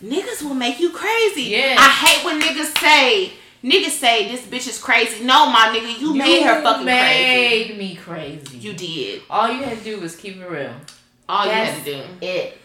doing. 0.02 0.24
Niggas 0.24 0.44
will 0.44 0.56
make 0.56 0.80
you 0.80 0.92
crazy. 0.92 1.44
Yeah. 1.44 1.76
I 1.80 1.90
hate 1.90 2.26
when 2.26 2.42
niggas 2.42 2.78
say, 2.78 3.34
niggas 3.64 3.98
say 3.98 4.30
this 4.30 4.42
bitch 4.46 4.68
is 4.68 4.82
crazy. 4.82 5.24
No, 5.24 5.50
my 5.50 5.74
nigga, 5.74 6.00
you, 6.00 6.14
made 6.14 6.44
her 6.44 6.62
fucking 6.62 6.86
crazy. 6.86 7.70
made 7.70 7.78
me 7.78 7.96
crazy. 7.96 8.58
You 8.58 8.74
did. 8.74 9.22
All 9.30 9.50
you 9.50 9.64
had 9.64 9.78
to 9.78 9.84
do 9.84 10.00
was 10.00 10.16
keep 10.16 10.38
it 10.38 10.50
real. 10.50 10.74
All 11.30 11.46
That's 11.46 11.88
you 11.88 11.94
had 11.94 12.04
to 12.04 12.20
do. 12.20 12.26
It. 12.26 12.58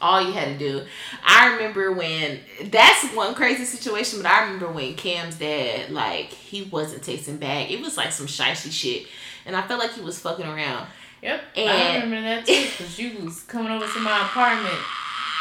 All 0.00 0.22
you 0.22 0.32
had 0.32 0.46
to 0.46 0.58
do. 0.58 0.84
I 1.24 1.52
remember 1.54 1.92
when 1.92 2.40
that's 2.64 3.04
one 3.14 3.34
crazy 3.34 3.64
situation, 3.64 4.22
but 4.22 4.30
I 4.30 4.44
remember 4.44 4.70
when 4.70 4.94
Cam's 4.94 5.36
dad 5.36 5.90
like 5.90 6.26
he 6.26 6.62
wasn't 6.62 7.02
tasting 7.02 7.36
back. 7.36 7.70
It 7.70 7.80
was 7.80 7.96
like 7.96 8.12
some 8.12 8.26
shicey 8.26 8.70
shit, 8.70 9.06
and 9.46 9.56
I 9.56 9.62
felt 9.62 9.80
like 9.80 9.92
he 9.92 10.00
was 10.00 10.18
fucking 10.18 10.46
around. 10.46 10.86
Yep. 11.22 11.42
And 11.56 11.70
I 11.70 11.94
remember 12.02 12.28
that 12.28 12.46
too, 12.46 12.62
because 12.62 12.98
you 12.98 13.24
was 13.24 13.42
coming 13.42 13.70
over 13.70 13.86
to 13.86 14.00
my 14.00 14.22
apartment 14.22 14.78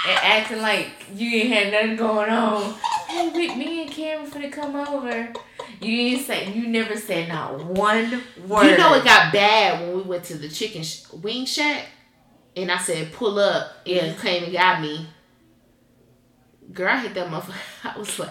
and 0.07 0.19
acting 0.21 0.61
like 0.61 0.89
you 1.13 1.41
ain't 1.41 1.53
had 1.53 1.71
nothing 1.71 1.95
going 1.95 2.29
on. 2.29 2.73
Hey, 3.07 3.55
me 3.55 3.83
and 3.83 3.91
Cameron 3.91 4.29
finna 4.29 4.51
come 4.51 4.75
over. 4.75 5.31
You 5.81 5.95
didn't 5.97 6.25
say, 6.25 6.51
you 6.51 6.67
never 6.67 6.95
said 6.97 7.29
not 7.29 7.63
one 7.63 8.21
word. 8.47 8.65
You 8.65 8.77
know 8.77 8.93
it 8.95 9.03
got 9.03 9.31
bad 9.33 9.81
when 9.81 9.95
we 9.97 10.01
went 10.03 10.25
to 10.25 10.37
the 10.37 10.49
chicken 10.49 10.83
sh- 10.83 11.03
wing 11.13 11.45
shack, 11.45 11.87
and 12.61 12.71
I 12.71 12.77
said 12.77 13.11
pull 13.13 13.39
up, 13.39 13.71
and 13.85 13.95
Yeah. 14.07 14.13
came 14.13 14.43
and 14.45 14.53
got 14.53 14.81
me. 14.81 15.07
Girl, 16.73 16.89
I 16.89 16.97
hit 16.99 17.13
that 17.15 17.27
motherfucker. 17.29 17.55
I 17.95 17.97
was 17.97 18.19
like, 18.19 18.29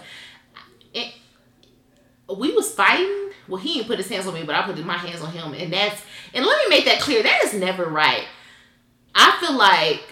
we 2.36 2.52
was 2.52 2.72
fighting. 2.74 3.30
Well, 3.48 3.60
he 3.60 3.74
didn't 3.74 3.86
put 3.86 3.98
his 3.98 4.08
hands 4.08 4.26
on 4.26 4.34
me, 4.34 4.42
but 4.44 4.54
I 4.54 4.62
put 4.62 4.76
my 4.84 4.98
hands 4.98 5.22
on 5.22 5.32
him, 5.32 5.54
and 5.54 5.72
that's 5.72 6.02
and 6.34 6.44
let 6.44 6.58
me 6.68 6.76
make 6.76 6.84
that 6.84 7.00
clear. 7.00 7.22
That 7.22 7.42
is 7.44 7.54
never 7.54 7.86
right. 7.86 8.24
I 9.14 9.36
feel 9.40 9.56
like 9.56 10.02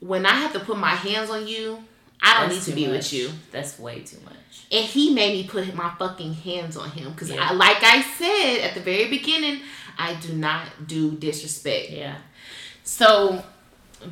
when 0.00 0.26
I 0.26 0.32
have 0.32 0.52
to 0.52 0.60
put 0.60 0.76
my 0.78 0.90
hands 0.94 1.30
on 1.30 1.46
you, 1.48 1.82
I 2.20 2.38
don't 2.40 2.50
That's 2.50 2.66
need 2.66 2.72
to 2.72 2.76
be 2.76 2.86
much. 2.86 2.96
with 2.96 3.12
you. 3.14 3.30
That's 3.50 3.78
way 3.78 4.00
too 4.00 4.18
much. 4.24 4.34
And 4.70 4.84
he 4.84 5.12
made 5.14 5.32
me 5.32 5.48
put 5.48 5.74
my 5.74 5.92
fucking 5.98 6.34
hands 6.34 6.76
on 6.76 6.90
him 6.90 7.12
because, 7.12 7.30
Yeah. 7.30 7.48
I, 7.50 7.52
like 7.54 7.82
I 7.82 8.02
said 8.02 8.60
at 8.68 8.74
the 8.74 8.80
very 8.80 9.08
beginning, 9.08 9.60
I 9.98 10.14
do 10.14 10.34
not 10.34 10.86
do 10.86 11.12
disrespect. 11.12 11.90
Yeah. 11.90 12.16
So 12.84 13.44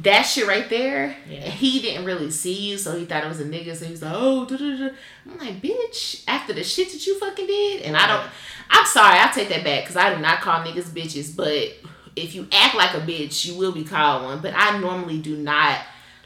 that 0.02 0.22
shit 0.22 0.46
right 0.46 0.68
there, 0.70 1.16
Yeah. 1.28 1.40
he 1.50 1.80
didn't 1.80 2.04
really 2.04 2.30
see 2.30 2.54
you, 2.70 2.78
so 2.78 2.96
he 2.96 3.04
thought 3.04 3.24
it 3.24 3.28
was 3.28 3.40
a 3.40 3.44
nigga. 3.44 3.74
So 3.76 3.84
he 3.86 3.90
was 3.90 4.02
like, 4.02 4.12
"Oh, 4.14 4.44
da, 4.44 4.56
da, 4.56 4.76
da." 4.76 4.88
I'm 5.26 5.38
like, 5.38 5.60
bitch." 5.60 6.22
After 6.28 6.52
the 6.52 6.62
shit 6.62 6.92
that 6.92 7.04
you 7.06 7.18
fucking 7.18 7.46
did, 7.46 7.82
and 7.82 7.96
I 7.96 8.06
don't. 8.06 8.30
I'm 8.70 8.86
sorry, 8.86 9.18
I 9.18 9.30
take 9.34 9.48
that 9.48 9.64
back 9.64 9.82
because 9.82 9.96
I 9.96 10.14
do 10.14 10.20
not 10.20 10.40
call 10.40 10.62
niggas 10.64 10.90
bitches. 10.90 11.34
But 11.34 11.76
if 12.14 12.34
you 12.34 12.46
act 12.52 12.76
like 12.76 12.94
a 12.94 13.00
bitch, 13.00 13.44
you 13.46 13.56
will 13.56 13.72
be 13.72 13.82
called 13.84 14.24
one. 14.24 14.40
But 14.40 14.54
I 14.56 14.78
normally 14.78 15.18
do 15.18 15.36
not. 15.36 15.78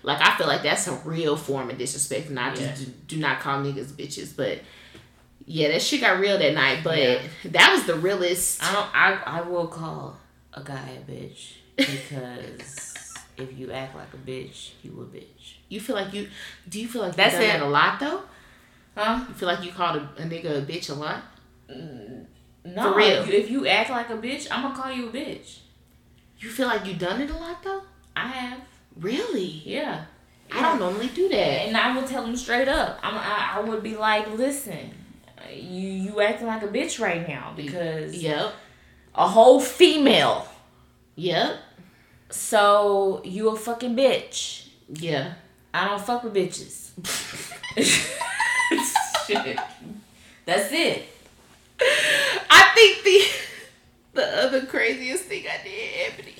Like 0.02 0.20
I 0.20 0.36
feel 0.36 0.46
like 0.46 0.62
that's 0.62 0.86
a 0.86 0.92
real 1.06 1.34
form 1.36 1.70
of 1.70 1.78
disrespect, 1.78 2.28
and 2.28 2.38
I 2.38 2.48
Yeah. 2.50 2.54
just 2.54 2.84
do, 2.84 2.92
do 3.08 3.16
not 3.16 3.40
call 3.40 3.62
niggas 3.62 3.92
bitches. 3.92 4.36
But 4.36 4.60
yeah, 5.46 5.68
that 5.68 5.80
shit 5.80 6.02
got 6.02 6.20
real 6.20 6.38
that 6.38 6.52
night. 6.52 6.80
But 6.84 6.98
Yeah. 6.98 7.18
that 7.46 7.72
was 7.72 7.84
the 7.84 7.94
realest. 7.94 8.62
I 8.62 8.72
don't. 8.74 8.88
I 8.94 9.38
I 9.38 9.40
will 9.40 9.68
call 9.68 10.18
a 10.52 10.62
guy 10.62 10.90
a 10.98 11.10
bitch 11.10 11.54
because 11.76 13.14
if 13.36 13.58
you 13.58 13.72
act 13.72 13.94
like 13.96 14.12
a 14.14 14.16
bitch, 14.16 14.72
you 14.82 14.92
a 15.00 15.04
bitch. 15.16 15.54
You 15.68 15.80
feel 15.80 15.96
like 15.96 16.12
you? 16.14 16.28
Do 16.68 16.80
you 16.80 16.88
feel 16.88 17.02
like 17.02 17.16
That's 17.16 17.34
it. 17.34 17.38
that 17.40 17.60
a 17.62 17.66
lot 17.66 17.98
though? 18.00 18.22
Huh? 18.96 19.24
You 19.28 19.34
feel 19.34 19.48
like 19.48 19.64
you 19.64 19.72
called 19.72 19.96
a, 19.96 20.22
a 20.22 20.24
nigga 20.24 20.58
a 20.58 20.62
bitch 20.62 20.90
a 20.90 20.94
lot? 20.94 21.22
No. 21.68 22.92
For 22.92 22.96
real. 22.96 23.22
If 23.22 23.28
you, 23.28 23.34
if 23.34 23.50
you 23.50 23.66
act 23.66 23.90
like 23.90 24.10
a 24.10 24.16
bitch, 24.16 24.46
I'm 24.50 24.62
gonna 24.62 24.74
call 24.80 24.92
you 24.92 25.08
a 25.08 25.12
bitch. 25.12 25.58
You 26.38 26.48
feel 26.50 26.66
like 26.66 26.86
you 26.86 26.94
done 26.94 27.20
it 27.20 27.30
a 27.30 27.36
lot 27.36 27.62
though? 27.62 27.82
I 28.16 28.28
have. 28.28 28.60
Really? 29.00 29.62
Yeah. 29.64 30.04
I 30.52 30.62
don't 30.62 30.78
normally 30.78 31.08
do 31.08 31.28
that. 31.30 31.36
And 31.66 31.76
I 31.76 31.96
would 31.96 32.06
tell 32.06 32.24
him 32.24 32.36
straight 32.36 32.68
up. 32.68 33.00
I'm, 33.02 33.14
I, 33.16 33.54
I 33.56 33.60
would 33.60 33.82
be 33.82 33.96
like, 33.96 34.30
listen, 34.36 34.92
you 35.52 35.88
you 35.90 36.20
acting 36.20 36.46
like 36.46 36.62
a 36.62 36.68
bitch 36.68 37.00
right 37.00 37.26
now 37.26 37.52
because 37.56 38.14
Yep. 38.14 38.52
a 39.14 39.26
whole 39.28 39.58
female. 39.60 40.46
Yep. 41.16 41.58
So 42.30 43.22
you 43.24 43.48
a 43.48 43.56
fucking 43.56 43.96
bitch. 43.96 44.68
Yeah. 44.88 45.34
I 45.72 45.88
don't 45.88 46.00
fuck 46.00 46.24
with 46.24 46.34
bitches. 46.34 46.90
Shit. 49.26 49.58
That's 50.44 50.72
it. 50.72 51.08
I 52.50 52.70
think 52.74 53.04
the 53.04 54.20
the 54.20 54.44
other 54.44 54.66
craziest 54.66 55.24
thing 55.24 55.44
I 55.48 55.62
did, 55.64 56.12
Ebony. 56.12 56.34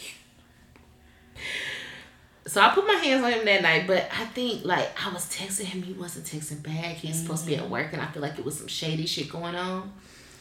So 2.47 2.61
I 2.61 2.68
put 2.75 2.87
my 2.87 2.95
hands 2.95 3.25
on 3.25 3.33
him 3.33 3.45
that 3.47 3.62
night, 3.62 3.87
but 3.87 4.09
I 4.12 4.27
think 4.27 4.64
like 4.64 4.89
I 5.05 5.12
was 5.12 5.27
texting 5.27 5.64
him, 5.64 5.83
he 5.83 5.93
wasn't 5.93 6.27
texting 6.27 6.62
back. 6.62 6.97
He 6.97 7.09
was 7.09 7.18
supposed 7.18 7.45
to 7.45 7.47
be 7.49 7.57
at 7.57 7.68
work, 7.68 7.93
and 7.93 8.01
I 8.01 8.07
feel 8.07 8.22
like 8.22 8.39
it 8.39 8.45
was 8.45 8.59
some 8.59 8.68
shady 8.68 9.07
shit 9.07 9.29
going 9.29 9.57
on. 9.57 9.93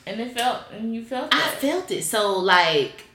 And 0.05 0.19
it 0.19 0.38
felt 0.38 0.63
and 0.71 0.93
you 0.93 1.03
felt 1.03 1.34
I 1.34 1.47
felt 1.49 1.89
it. 1.91 2.03
So 2.03 2.38
like 2.39 3.05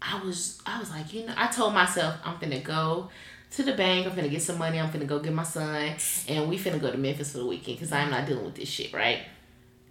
I 0.00 0.22
was 0.24 0.60
I 0.64 0.78
was 0.78 0.90
like, 0.90 1.12
you 1.12 1.26
know, 1.26 1.34
I 1.36 1.48
told 1.48 1.74
myself 1.74 2.16
I'm 2.24 2.36
finna 2.36 2.62
go 2.62 3.10
to 3.52 3.62
the 3.62 3.72
bank, 3.72 4.06
I'm 4.06 4.12
finna 4.12 4.30
get 4.30 4.42
some 4.42 4.58
money, 4.58 4.78
I'm 4.78 4.90
finna 4.90 5.06
go 5.06 5.18
get 5.18 5.32
my 5.32 5.42
son, 5.42 5.94
and 6.28 6.48
we 6.48 6.58
finna 6.58 6.80
go 6.80 6.90
to 6.90 6.98
Memphis 6.98 7.32
for 7.32 7.38
the 7.38 7.46
weekend 7.46 7.78
because 7.78 7.92
I'm 7.92 8.10
not 8.10 8.26
dealing 8.26 8.44
with 8.44 8.54
this 8.54 8.68
shit, 8.68 8.92
right? 8.92 9.20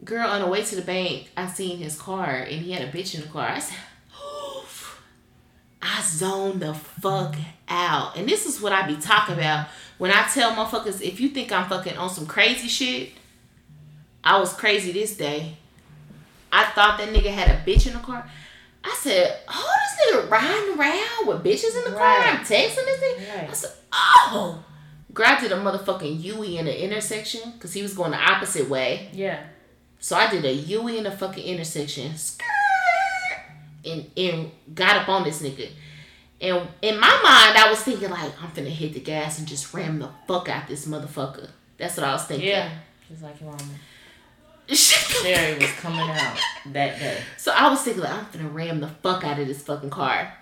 Girl, 0.04 0.28
on 0.28 0.42
the 0.42 0.48
way 0.48 0.64
to 0.64 0.76
the 0.76 0.84
bank, 0.84 1.30
I 1.36 1.48
seen 1.48 1.78
his 1.78 2.00
car 2.00 2.30
and 2.30 2.62
he 2.62 2.72
had 2.72 2.84
a 2.84 2.92
bitch 2.92 3.16
in 3.16 3.22
the 3.22 3.28
car. 3.28 3.48
I 3.48 3.60
said, 3.60 3.78
Oof. 4.14 5.02
I 5.82 6.02
zoned 6.02 6.62
the 6.62 6.74
fuck 6.74 7.36
out. 7.68 8.16
And 8.16 8.30
this 8.30 8.46
is 8.46 8.62
what 8.62 8.74
I 8.74 8.86
be 8.86 8.98
talking 8.98 9.36
about 9.36 9.68
when 9.98 10.12
I 10.12 10.28
tell 10.28 10.52
motherfuckers, 10.52 11.02
if 11.02 11.20
you 11.20 11.30
think 11.30 11.52
I'm 11.52 11.68
fucking 11.68 11.98
on 11.98 12.10
some 12.10 12.28
crazy 12.28 12.68
shit, 12.68 13.14
I 14.24 14.40
was 14.40 14.54
crazy 14.54 14.92
this 14.92 15.18
day. 15.18 15.58
I 16.52 16.66
thought 16.66 17.00
that 17.00 17.10
nigga 17.10 17.32
had 17.32 17.50
a 17.50 17.60
bitch 17.70 17.88
in 17.88 17.94
the 17.94 18.00
car. 18.00 18.30
I 18.88 18.96
said, 18.96 19.40
oh, 19.50 19.74
this 19.82 20.16
nigga 20.16 20.30
riding 20.30 20.80
around 20.80 21.28
with 21.28 21.44
bitches 21.44 21.76
in 21.78 21.92
the 21.92 21.98
car. 21.98 22.20
I'm 22.20 22.38
texting 22.38 22.86
this 22.86 23.00
thing. 23.00 23.50
I 23.50 23.54
said, 23.54 23.72
oh. 23.92 24.64
Grabbed 25.14 25.42
did 25.42 25.52
a 25.52 25.56
motherfucking 25.56 26.24
Yui 26.24 26.58
in 26.58 26.66
the 26.66 26.84
intersection 26.84 27.52
because 27.52 27.74
he 27.74 27.82
was 27.82 27.96
going 27.96 28.12
the 28.12 28.18
opposite 28.18 28.70
way. 28.70 29.10
Yeah. 29.12 29.44
So 30.00 30.16
I 30.16 30.30
did 30.30 30.46
a 30.46 30.54
Yui 30.54 31.00
in 31.00 31.06
the 31.06 31.12
fucking 31.12 31.44
intersection. 31.44 32.14
And, 33.84 34.12
and 34.16 34.52
got 34.76 34.98
up 34.98 35.10
on 35.10 35.24
this 35.24 35.42
nigga. 35.42 35.70
And 36.40 36.68
in 36.84 37.00
my 37.00 37.10
mind, 37.24 37.58
I 37.58 37.68
was 37.70 37.82
thinking, 37.82 38.12
like, 38.12 38.32
I'm 38.42 38.50
finna 38.50 38.70
hit 38.70 38.94
the 38.94 39.00
gas 39.00 39.40
and 39.40 39.48
just 39.48 39.74
ram 39.74 39.98
the 39.98 40.10
fuck 40.28 40.50
out 40.50 40.68
this 40.68 40.86
motherfucker. 40.86 41.50
That's 41.78 41.98
what 41.98 42.06
I 42.06 42.12
was 42.12 42.26
thinking. 42.26 42.50
Yeah. 42.50 42.70
Just 43.10 43.24
like 43.24 43.42
your 43.42 43.50
mama. 43.50 43.64
Sherry 44.76 45.58
was 45.60 45.72
coming 45.74 46.10
out 46.10 46.38
that 46.68 47.00
day. 47.00 47.18
So 47.38 47.52
I 47.52 47.70
was 47.70 47.82
thinking, 47.82 48.04
like, 48.04 48.14
I'm 48.14 48.28
gonna 48.34 48.50
ram 48.50 48.80
the 48.82 48.88
fuck 48.88 49.24
out 49.24 49.40
of 49.40 49.48
this 49.48 49.62
fucking 49.62 49.90
car. 49.90 50.34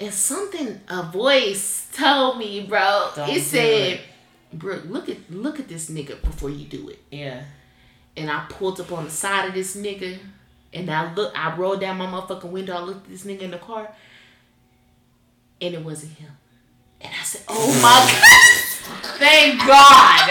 And 0.00 0.12
something, 0.12 0.80
a 0.88 1.02
voice 1.04 1.88
told 1.94 2.38
me, 2.38 2.66
bro. 2.66 3.10
Don't 3.14 3.30
it 3.30 3.40
said, 3.42 3.92
it. 3.92 4.00
"Brooke, 4.52 4.84
look 4.86 5.08
at 5.08 5.30
look 5.30 5.60
at 5.60 5.68
this 5.68 5.88
nigga 5.88 6.20
before 6.22 6.50
you 6.50 6.66
do 6.66 6.88
it." 6.88 7.02
Yeah. 7.10 7.44
And 8.16 8.30
I 8.30 8.44
pulled 8.48 8.80
up 8.80 8.92
on 8.92 9.04
the 9.04 9.10
side 9.10 9.48
of 9.48 9.54
this 9.54 9.76
nigga, 9.76 10.18
and 10.72 10.90
I 10.90 11.14
look, 11.14 11.32
I 11.38 11.54
rolled 11.56 11.80
down 11.80 11.96
my 11.98 12.06
motherfucking 12.06 12.50
window. 12.50 12.74
I 12.74 12.80
looked 12.80 13.06
at 13.06 13.10
this 13.10 13.24
nigga 13.24 13.42
in 13.42 13.50
the 13.52 13.58
car, 13.58 13.88
and 15.60 15.74
it 15.74 15.82
wasn't 15.84 16.12
him. 16.12 16.30
And 17.00 17.12
I 17.18 17.22
said, 17.24 17.42
"Oh 17.48 17.72
my 17.80 17.82
god!" 18.12 18.71
Thank 19.18 19.60
God. 19.66 20.28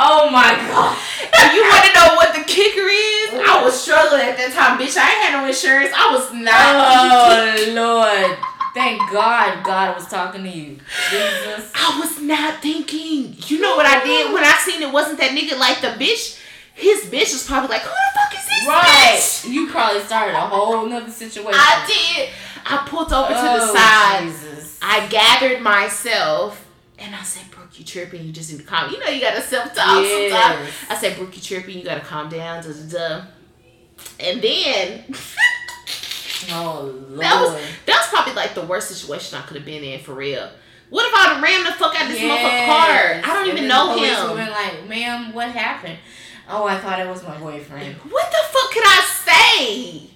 Oh 0.00 0.30
my 0.30 0.54
God. 0.54 0.96
And 1.38 1.52
you 1.54 1.62
want 1.62 1.84
to 1.86 1.92
know 1.94 2.14
what 2.14 2.34
the 2.34 2.44
kicker 2.44 2.86
is? 2.86 3.34
I 3.46 3.60
was 3.64 3.80
struggling 3.80 4.22
at 4.22 4.36
that 4.36 4.52
time, 4.54 4.78
bitch. 4.78 4.96
I 4.96 5.02
ain't 5.10 5.22
had 5.26 5.40
no 5.42 5.48
insurance. 5.48 5.90
I 5.94 6.12
was 6.14 6.32
not. 6.32 6.54
Oh 6.54 7.72
Lord. 7.74 8.38
Thank 8.74 9.00
God 9.10 9.64
God 9.64 9.96
was 9.96 10.06
talking 10.06 10.44
to 10.44 10.48
you. 10.48 10.78
Jesus. 11.10 11.72
I 11.74 11.98
was 11.98 12.20
not 12.20 12.62
thinking. 12.62 13.34
You 13.46 13.60
know 13.60 13.74
what 13.76 13.86
I 13.86 14.04
did 14.04 14.32
when 14.32 14.44
I 14.44 14.52
seen 14.64 14.82
it 14.82 14.92
wasn't 14.92 15.18
that 15.18 15.30
nigga 15.32 15.58
like 15.58 15.80
the 15.80 15.88
bitch. 16.02 16.38
His 16.74 17.06
bitch 17.06 17.32
was 17.34 17.44
probably 17.44 17.70
like, 17.70 17.82
who 17.82 17.88
the 17.90 18.20
fuck 18.20 18.32
is 18.38 18.46
this 18.46 18.68
Right. 18.68 19.16
bitch? 19.18 19.50
You 19.50 19.68
probably 19.68 20.00
started 20.02 20.36
a 20.36 20.40
whole 20.46 20.86
nother 20.86 21.10
situation. 21.10 21.58
I 21.60 21.84
did. 21.88 22.28
I 22.64 22.86
pulled 22.86 23.12
over 23.12 23.28
to 23.28 23.34
the 23.34 23.64
Oh, 23.66 23.74
side. 23.74 24.22
Jesus. 24.28 24.78
I 24.80 25.06
gathered 25.08 25.60
myself 25.60 26.64
and 27.00 27.16
I 27.16 27.22
said, 27.24 27.50
you 27.78 27.84
tripping. 27.84 28.24
You 28.24 28.32
just 28.32 28.50
need 28.50 28.58
to 28.58 28.64
calm. 28.64 28.90
You 28.92 28.98
know 29.00 29.06
you 29.08 29.20
gotta 29.20 29.40
self 29.42 29.74
talk 29.74 30.02
Yes. 30.02 30.32
sometimes. 30.32 30.70
I 30.90 30.96
said, 31.00 31.16
Brooke, 31.16 31.34
you 31.36 31.42
tripping. 31.42 31.78
You 31.78 31.84
gotta 31.84 32.00
calm 32.00 32.28
down. 32.28 32.62
Da, 32.62 32.70
da, 32.72 32.98
da. 32.98 33.24
And 34.20 34.40
then 34.42 35.04
Oh 36.52 36.82
Lord. 37.08 37.20
that 37.20 37.40
was 37.40 37.52
that 37.86 37.96
was 37.98 38.06
probably 38.10 38.34
like 38.34 38.54
the 38.54 38.62
worst 38.64 38.88
situation 38.88 39.38
I 39.38 39.42
could 39.42 39.56
have 39.56 39.66
been 39.66 39.82
in 39.82 40.00
for 40.00 40.14
real. 40.14 40.48
What 40.90 41.06
if 41.06 41.12
I 41.14 41.34
would 41.34 41.42
ram 41.42 41.64
the 41.64 41.72
fuck 41.72 42.00
out 42.00 42.08
this 42.08 42.18
motherfucker 42.20 42.66
car? 42.66 43.20
I 43.22 43.34
don't 43.34 43.48
And 43.50 43.58
even 43.58 43.68
know 43.68 43.94
him. 43.96 44.30
would've 44.30 44.48
like, 44.48 44.88
ma'am, 44.88 45.34
what 45.34 45.48
happened? 45.50 45.98
Oh, 46.48 46.64
I 46.66 46.78
thought 46.78 46.98
it 47.00 47.06
was 47.08 47.22
my 47.24 47.36
boyfriend. 47.38 47.96
What 47.96 48.30
the 48.30 48.38
fuck 48.48 48.70
could 48.70 48.84
I 48.86 49.00
say? 49.26 50.10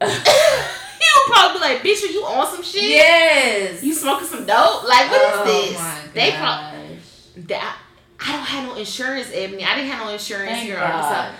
he 0.98 1.04
would 1.14 1.32
probably 1.34 1.58
be 1.58 1.64
like, 1.64 1.82
bitch, 1.82 2.02
are 2.08 2.12
you 2.12 2.24
on 2.24 2.46
some 2.46 2.62
shit? 2.62 2.82
yes. 2.82 3.82
You 3.82 3.94
smoking 3.94 4.26
some 4.26 4.46
dope? 4.46 4.84
Like, 4.84 5.10
what 5.10 5.20
is 5.22 5.38
oh 5.38 5.44
this? 5.44 5.78
My 5.78 6.00
They 6.14 6.30
probably. 6.32 6.98
That, 7.46 7.78
I 8.20 8.32
don't 8.32 8.44
have 8.44 8.64
no 8.64 8.74
insurance, 8.74 9.30
Ebony. 9.32 9.64
I 9.64 9.76
didn't 9.76 9.90
have 9.90 10.06
no 10.06 10.12
insurance 10.12 10.50
Thank 10.50 10.64
here 10.66 10.76
God. 10.76 11.34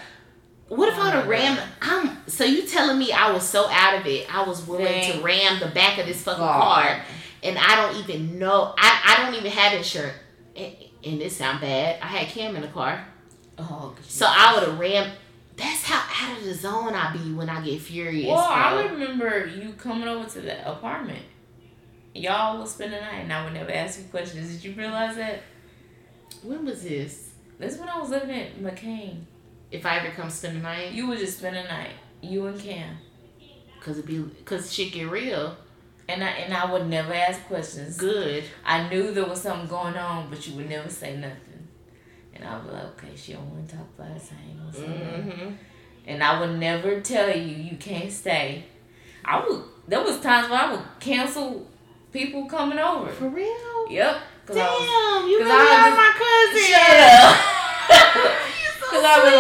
What 0.69 0.89
if 0.91 0.97
Oh 0.99 1.03
I'd 1.03 1.15
have 1.15 1.27
rammed? 1.27 1.61
I'm 1.81 2.17
so 2.29 2.45
you 2.45 2.67
telling 2.67 2.99
me 2.99 3.11
I 3.11 3.33
was 3.33 3.49
so 3.49 3.67
out 3.71 3.99
of 3.99 4.07
it. 4.07 4.33
I 4.33 4.47
was 4.47 4.67
willing 4.67 5.13
to 5.13 5.21
ram 5.23 5.61
the 5.61 5.69
back 5.69 5.99
of 5.99 6.07
this 6.07 6.23
fucking 6.23 6.41
God. 6.41 6.63
car, 6.63 7.01
and 7.43 7.57
I 7.59 7.77
don't 7.77 7.97
even 8.05 8.39
know. 8.39 8.75
I, 8.77 9.17
I 9.17 9.25
don't 9.25 9.35
even 9.35 9.51
have 9.51 9.73
insurance. 9.73 10.15
And, 10.55 10.75
and 11.05 11.21
this 11.21 11.37
sound 11.37 11.61
bad. 11.63 12.01
I 12.03 12.07
had 12.07 12.29
Cam 12.29 12.55
in 12.55 12.63
the 12.63 12.69
car, 12.69 13.05
Oh, 13.59 13.95
so 14.03 14.27
I 14.29 14.55
would 14.55 14.69
have 14.69 14.79
rammed. 14.79 15.13
That's 15.59 15.83
how 15.85 16.31
out 16.33 16.39
of 16.39 16.45
the 16.45 16.55
zone 16.55 16.95
I 16.95 17.13
be 17.13 17.35
when 17.35 17.49
I 17.51 17.61
get 17.65 17.81
furious. 17.81 18.29
Well, 18.29 18.39
I 18.39 18.73
bro. 18.83 18.93
remember 18.95 19.47
you 19.47 19.73
coming 19.73 20.09
over 20.09 20.29
to 20.31 20.41
the 20.41 20.71
apartment. 20.71 21.25
Y'all 22.15 22.59
would 22.59 22.69
spend 22.69 22.93
the 22.93 23.01
night, 23.01 23.25
and 23.25 23.33
I 23.33 23.45
would 23.45 23.53
never 23.53 23.71
ask 23.73 23.99
you 23.99 24.05
questions. 24.07 24.51
Did 24.53 24.65
you 24.65 24.73
realize 24.75 25.17
that? 25.17 25.43
When 26.43 26.65
was 26.65 26.83
this? 26.83 27.31
This 27.59 27.75
is 27.75 27.81
when 27.81 27.89
I 27.89 27.99
was 27.99 28.11
living 28.11 28.31
at 28.31 28.59
McCain. 28.61 29.23
If 29.71 29.85
I 29.85 29.99
ever 29.99 30.11
come 30.15 30.31
spend 30.31 30.57
the 30.57 30.61
night, 30.63 30.93
You 30.93 31.09
would 31.09 31.19
just 31.19 31.39
spend 31.39 31.57
the 31.57 31.65
night, 31.65 31.91
you 32.23 32.47
and 32.47 32.59
Cam, 32.59 32.97
cause 33.81 33.99
it 33.99 34.07
be 34.07 34.25
cause 34.45 34.73
shit 34.73 34.93
get 34.93 35.11
real. 35.11 35.57
and 36.09 36.25
I 36.25 36.29
and 36.29 36.55
I 36.55 36.73
would 36.73 36.87
never 36.89 37.13
ask 37.13 37.45
questions. 37.47 37.97
Good. 37.99 38.45
I 38.65 38.89
knew 38.89 39.13
there 39.13 39.27
was 39.27 39.43
something 39.43 39.69
going 39.69 39.97
on, 39.97 40.31
but 40.31 40.47
you 40.47 40.55
would 40.57 40.71
never 40.71 40.89
say 40.89 41.17
nothing. 41.17 41.37
And 42.39 42.49
I 42.49 42.57
was 42.59 42.73
like, 42.73 42.85
okay, 42.85 43.17
she 43.17 43.33
don't 43.33 43.51
want 43.51 43.69
to 43.69 43.77
talk 43.77 43.87
about 43.99 44.21
so 44.21 44.35
I 44.35 44.49
ain't 44.51 44.59
gonna 44.59 44.73
say. 44.73 45.05
Mm-hmm. 45.05 45.51
And 46.07 46.23
I 46.23 46.41
would 46.41 46.59
never 46.59 47.01
tell 47.01 47.29
you 47.37 47.43
you 47.57 47.77
can't 47.77 48.11
stay. 48.13 48.65
I 49.25 49.45
would. 49.47 49.63
There 49.89 50.03
was 50.03 50.21
times 50.21 50.49
where 50.49 50.61
I 50.61 50.71
would 50.73 50.85
cancel 51.01 51.67
people 52.13 52.47
coming 52.47 52.79
over. 52.79 53.09
For 53.11 53.29
real. 53.29 53.87
Yep. 53.91 54.17
'cause 54.47 54.57
I 54.57 54.67
was- 54.67 55.21
Damn, 55.21 55.29
you 55.29 55.39
really 55.41 55.51
I 55.51 55.55
are 55.55 55.91
was- 55.91 55.99
my 55.99 56.13
cousin. 56.19 56.65
Shut 56.73 57.01
up. 57.01 57.55
You 58.91 59.01
so 59.01 59.05
I 59.05 59.25
was 59.25 59.35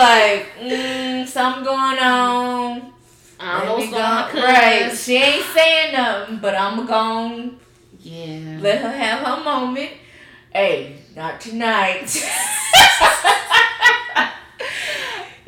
like, 0.69 0.73
mm, 0.73 1.27
something 1.27 1.65
going 1.65 1.99
on. 1.99 2.93
I 3.41 3.59
Let 3.59 3.65
don't 3.65 3.67
know 3.67 3.75
what's 3.77 3.91
going 3.91 4.03
on, 4.03 4.33
go- 4.35 4.43
Right. 4.43 4.93
She 4.97 5.17
ain't 5.17 5.45
saying 5.55 5.93
nothing, 5.93 6.39
but 6.39 6.55
I'm 6.55 6.85
gonna 6.87 7.51
Yeah. 8.01 8.59
let 8.61 8.81
her 8.83 8.91
have 8.91 9.21
her 9.27 9.45
moment. 9.45 9.91
Hey, 10.53 10.97
not 11.17 11.41
tonight. 11.41 12.07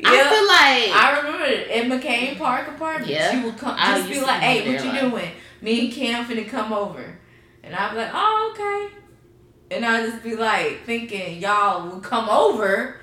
I 0.03 0.29
feel 0.29 0.47
like 0.47 0.91
I 1.03 1.19
remember 1.21 1.45
in 1.45 1.89
McCain 1.89 2.37
Park 2.37 2.67
apartment. 2.67 3.11
Yeah. 3.11 3.31
She 3.31 3.43
would 3.45 3.57
come 3.57 3.75
I 3.77 3.97
just 3.97 4.09
be 4.09 4.19
like, 4.21 4.41
Hey, 4.41 4.67
what 4.71 4.83
you 4.83 4.91
lot. 4.91 5.01
doing? 5.11 5.31
Me 5.61 5.85
and 5.85 5.93
Cam 5.93 6.25
finna 6.25 6.47
come 6.47 6.73
over. 6.73 7.17
And 7.63 7.75
I'd 7.75 7.91
be 7.91 7.97
like, 7.97 8.11
Oh, 8.13 8.53
okay. 8.53 9.75
And 9.75 9.85
I'd 9.85 10.05
just 10.09 10.23
be 10.23 10.35
like 10.35 10.83
thinking 10.85 11.39
y'all 11.39 11.87
will 11.89 11.99
come 12.01 12.27
over, 12.29 12.97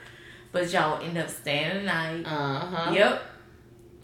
but 0.52 0.70
y'all 0.72 1.00
end 1.02 1.16
up 1.18 1.28
staying 1.30 1.76
the 1.78 1.82
night. 1.84 2.24
uh 2.26 2.58
huh. 2.66 2.92
Yep. 2.92 3.22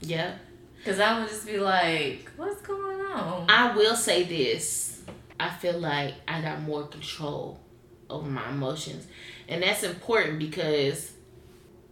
Yep. 0.02 0.38
Cause 0.84 1.00
I 1.00 1.18
would 1.18 1.28
just 1.28 1.46
be 1.46 1.58
like, 1.58 2.30
What's 2.36 2.60
going 2.62 3.00
on? 3.00 3.46
I 3.48 3.74
will 3.74 3.96
say 3.96 4.22
this. 4.24 5.02
I 5.40 5.50
feel 5.50 5.78
like 5.78 6.14
I 6.28 6.40
got 6.40 6.62
more 6.62 6.86
control 6.86 7.58
over 8.08 8.28
my 8.28 8.48
emotions. 8.50 9.06
And 9.48 9.62
that's 9.62 9.82
important 9.82 10.38
because 10.38 11.12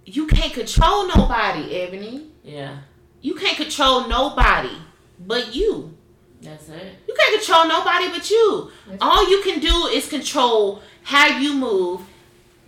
you 0.05 0.27
can't 0.27 0.53
control 0.53 1.07
nobody, 1.09 1.81
Ebony. 1.81 2.29
yeah, 2.43 2.79
You 3.21 3.35
can't 3.35 3.57
control 3.57 4.09
nobody 4.09 4.75
but 5.21 5.55
you. 5.55 5.97
that's 6.41 6.69
it. 6.69 6.97
You 7.07 7.15
can't 7.19 7.39
control 7.39 7.67
nobody 7.69 8.09
but 8.11 8.29
you. 8.31 8.71
All 9.01 9.29
you 9.31 9.43
can 9.43 9.61
do 9.61 9.87
is 9.89 10.09
control 10.09 10.83
how 11.05 11.39
you 11.39 11.55
move, 11.55 12.01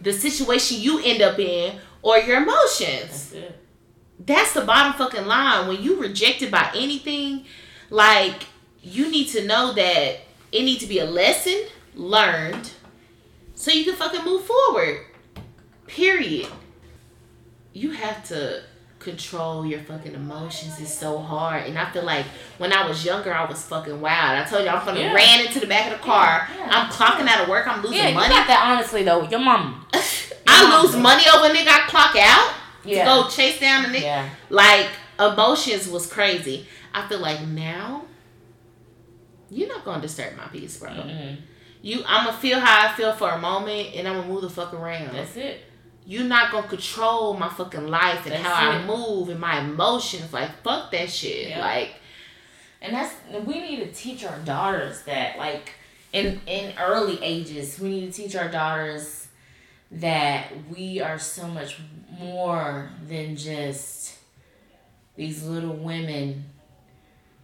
the 0.01 0.13
situation 0.13 0.81
you 0.81 1.01
end 1.05 1.23
up 1.23 1.39
in, 1.39 1.79
or 2.03 2.19
your 2.19 2.43
emotions. 2.43 3.31
That's 3.31 3.33
it. 3.33 3.61
That's 4.21 4.53
the 4.55 4.61
bottom 4.61 4.93
fucking 4.93 5.27
line. 5.27 5.67
When 5.67 5.83
you 5.83 5.97
rejected 6.01 6.51
by 6.51 6.71
anything, 6.75 7.47
like 7.91 8.45
you 8.83 9.11
need 9.11 9.29
to 9.29 9.45
know 9.47 9.73
that 9.73 10.19
it 10.53 10.63
needs 10.63 10.83
to 10.83 10.87
be 10.89 11.01
a 11.01 11.05
lesson 11.05 11.65
learned 11.97 12.71
so 13.55 13.71
you 13.71 13.85
can 13.85 13.95
fucking 13.95 14.25
move 14.25 14.45
forward. 14.45 14.99
Period. 15.87 16.49
You 17.73 17.91
have 17.93 18.25
to 18.29 18.63
control 18.99 19.67
your 19.67 19.81
fucking 19.81 20.15
emotions. 20.15 20.81
It's 20.81 20.93
so 20.97 21.19
hard. 21.19 21.67
And 21.67 21.79
I 21.79 21.91
feel 21.91 22.05
like 22.05 22.25
when 22.59 22.73
I 22.73 22.87
was 22.89 23.05
younger, 23.05 23.35
I 23.35 23.45
was 23.45 23.63
fucking 23.63 24.01
wild. 24.01 24.39
I 24.39 24.45
told 24.49 24.65
you 24.65 24.71
I'm 24.71 24.81
fucking 24.81 25.01
Yeah. 25.03 25.13
ran 25.13 25.47
into 25.47 25.61
the 25.61 25.67
back 25.67 25.93
of 25.93 25.99
the 25.99 26.05
car. 26.05 26.49
Yeah, 26.57 26.69
I'm 26.71 26.91
clocking 26.91 27.27
out 27.29 27.43
of 27.43 27.49
work. 27.49 27.67
I'm 27.67 27.83
losing 27.83 27.99
Yeah, 27.99 28.09
you 28.09 28.15
money. 28.15 28.29
got 28.29 28.47
that 28.47 28.63
honestly 28.65 29.03
though. 29.03 29.23
Your 29.29 29.41
mom. 29.41 29.87
I 30.47 30.83
lose 30.83 30.97
money 30.97 31.25
over 31.35 31.47
a 31.47 31.51
nigga 31.51 31.69
I 31.69 31.87
clock 31.89 32.17
out 32.17 32.55
Yeah. 32.85 33.05
to 33.05 33.23
go 33.25 33.29
chase 33.29 33.61
down 33.61 33.83
the 33.83 33.89
nigga. 33.91 34.03
Yeah. 34.03 34.29
Like 34.49 34.89
emotions 35.19 35.89
was 35.89 36.07
crazy. 36.07 36.67
I 36.95 37.07
feel 37.09 37.19
like 37.19 37.43
now 37.43 38.05
you're 39.51 39.69
not 39.69 39.85
gonna 39.85 40.01
disturb 40.01 40.37
my 40.37 40.45
peace, 40.47 40.79
bro. 40.79 40.91
Mm-mm. 40.91 41.37
You, 41.85 42.03
I'm 42.07 42.25
gonna 42.25 42.39
feel 42.39 42.61
how 42.61 42.89
I 42.89 42.95
feel 42.95 43.13
for 43.13 43.29
a 43.29 43.39
moment, 43.39 43.91
and 43.95 44.09
I'm 44.09 44.15
gonna 44.17 44.29
move 44.29 44.41
the 44.41 44.49
fuck 44.49 44.73
around. 44.73 45.15
That's 45.15 45.37
it. 45.37 45.61
You're 46.07 46.25
not 46.25 46.51
gonna 46.51 46.67
control 46.67 47.35
my 47.35 47.51
fucking 47.51 47.89
life 47.89 48.25
and 48.25 48.33
That's 48.33 48.43
how 48.43 48.71
I 48.71 48.87
move 48.87 49.29
and 49.29 49.39
my 49.39 49.61
emotions. 49.61 50.33
Like 50.33 50.63
fuck 50.63 50.91
that 50.93 51.11
shit. 51.11 51.59
Like 51.59 51.97
And 52.81 52.95
that's 52.95 53.15
we 53.45 53.61
need 53.61 53.77
to 53.81 53.93
teach 53.93 54.25
our 54.25 54.39
daughters 54.39 55.03
that 55.03 55.37
like 55.37 55.73
in 56.15 56.41
in 56.47 56.73
early 56.79 57.23
ages 57.23 57.79
we 57.79 57.91
need 57.91 58.13
to 58.13 58.23
teach 58.23 58.35
our 58.35 58.49
daughters 58.49 59.29
that 59.91 60.53
we 60.75 61.03
are 61.03 61.19
so 61.19 61.47
much 61.47 61.79
more 62.19 62.91
than 63.07 63.37
just 63.37 64.17
these 65.17 65.43
little 65.43 65.77
women 65.77 66.47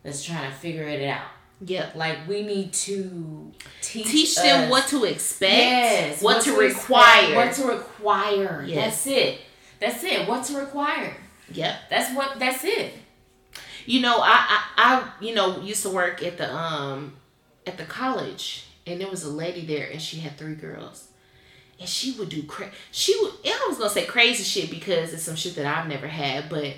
that's 0.02 0.24
trying 0.24 0.50
to 0.50 0.56
figure 0.56 0.84
it 0.84 1.06
out. 1.06 1.28
Yeah, 1.64 1.90
Like 1.94 2.26
we 2.26 2.42
need 2.42 2.72
to 2.72 3.52
teach 3.82 4.06
teach 4.08 4.34
them 4.36 4.64
us- 4.64 4.70
what 4.70 4.86
to 4.88 5.04
expect, 5.04 5.52
yes, 5.52 6.22
what, 6.22 6.42
to 6.42 6.58
expect, 6.60 6.80
require. 6.88 7.34
what 7.36 7.52
to 7.54 7.64
require. 7.66 8.64
Yes. 8.66 9.04
That's 9.04 9.06
it. 9.06 9.38
That's 9.80 10.04
it. 10.04 10.28
What 10.28 10.44
to 10.46 10.58
require. 10.58 11.16
yep. 11.52 11.76
That's 11.90 12.14
what. 12.14 12.38
That's 12.38 12.64
it. 12.64 12.94
You 13.86 14.00
know, 14.02 14.18
I, 14.20 14.46
I, 14.48 14.62
I, 14.76 15.10
you 15.24 15.34
know, 15.34 15.60
used 15.60 15.82
to 15.82 15.90
work 15.90 16.22
at 16.22 16.36
the 16.38 16.54
um, 16.54 17.14
at 17.66 17.76
the 17.78 17.84
college, 17.84 18.66
and 18.86 19.00
there 19.00 19.08
was 19.08 19.24
a 19.24 19.30
lady 19.30 19.64
there, 19.64 19.88
and 19.90 20.00
she 20.00 20.18
had 20.20 20.36
three 20.36 20.54
girls, 20.54 21.08
and 21.78 21.88
she 21.88 22.12
would 22.12 22.28
do 22.28 22.42
cra- 22.44 22.70
She 22.92 23.16
would. 23.20 23.32
I 23.44 23.66
was 23.68 23.78
gonna 23.78 23.90
say 23.90 24.04
crazy 24.04 24.44
shit 24.44 24.70
because 24.70 25.12
it's 25.12 25.22
some 25.22 25.34
shit 25.36 25.56
that 25.56 25.66
I've 25.66 25.88
never 25.88 26.06
had, 26.08 26.48
but 26.50 26.74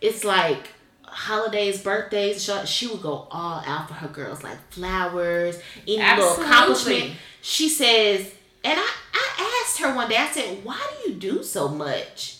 it's 0.00 0.24
like 0.24 0.68
holidays, 1.14 1.82
birthdays. 1.82 2.44
She, 2.44 2.66
she 2.66 2.86
would 2.88 3.02
go 3.02 3.26
all 3.30 3.62
out 3.66 3.88
for 3.88 3.94
her 3.94 4.08
girls, 4.08 4.42
like 4.42 4.58
flowers, 4.70 5.58
any 5.86 5.98
little 5.98 6.42
accomplishment. 6.42 7.12
She 7.40 7.68
says, 7.68 8.32
and 8.62 8.78
I, 8.78 8.92
I 9.14 9.62
asked 9.64 9.78
her 9.78 9.94
one 9.94 10.08
day. 10.08 10.16
I 10.16 10.28
said, 10.30 10.64
"Why 10.64 10.80
do 11.04 11.10
you 11.10 11.16
do 11.18 11.42
so 11.42 11.68
much?" 11.68 12.38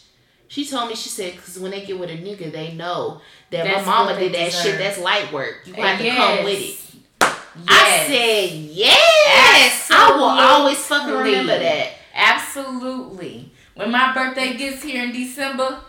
She 0.55 0.64
told 0.64 0.89
me, 0.89 0.95
she 0.95 1.09
said, 1.09 1.33
because 1.33 1.59
when 1.59 1.72
they 1.72 1.85
get 1.85 1.99
with 1.99 2.11
a 2.11 2.16
nigga, 2.16 2.53
they 2.53 2.75
know 2.75 3.20
that 3.51 3.64
That's 3.64 3.85
my 3.85 3.93
mama 3.93 4.20
did 4.20 4.35
that 4.35 4.53
shit. 4.53 4.79
That's 4.79 5.01
light 5.01 5.33
work. 5.33 5.62
You 5.64 5.75
got 5.75 5.99
to 5.99 6.09
come 6.11 6.45
with 6.45 6.61
it. 6.61 7.31
I 7.66 8.05
said, 8.07 8.53
yes. 8.53 9.91
I 9.91 10.12
will 10.14 10.22
always 10.22 10.79
fucking 10.79 11.09
Absolutely. 11.09 11.31
remember 11.33 11.59
that. 11.59 11.93
Absolutely. 12.14 13.51
When 13.75 13.91
my 13.91 14.14
birthday 14.14 14.57
gets 14.57 14.83
here 14.85 15.03
in 15.03 15.11
December, 15.11 15.81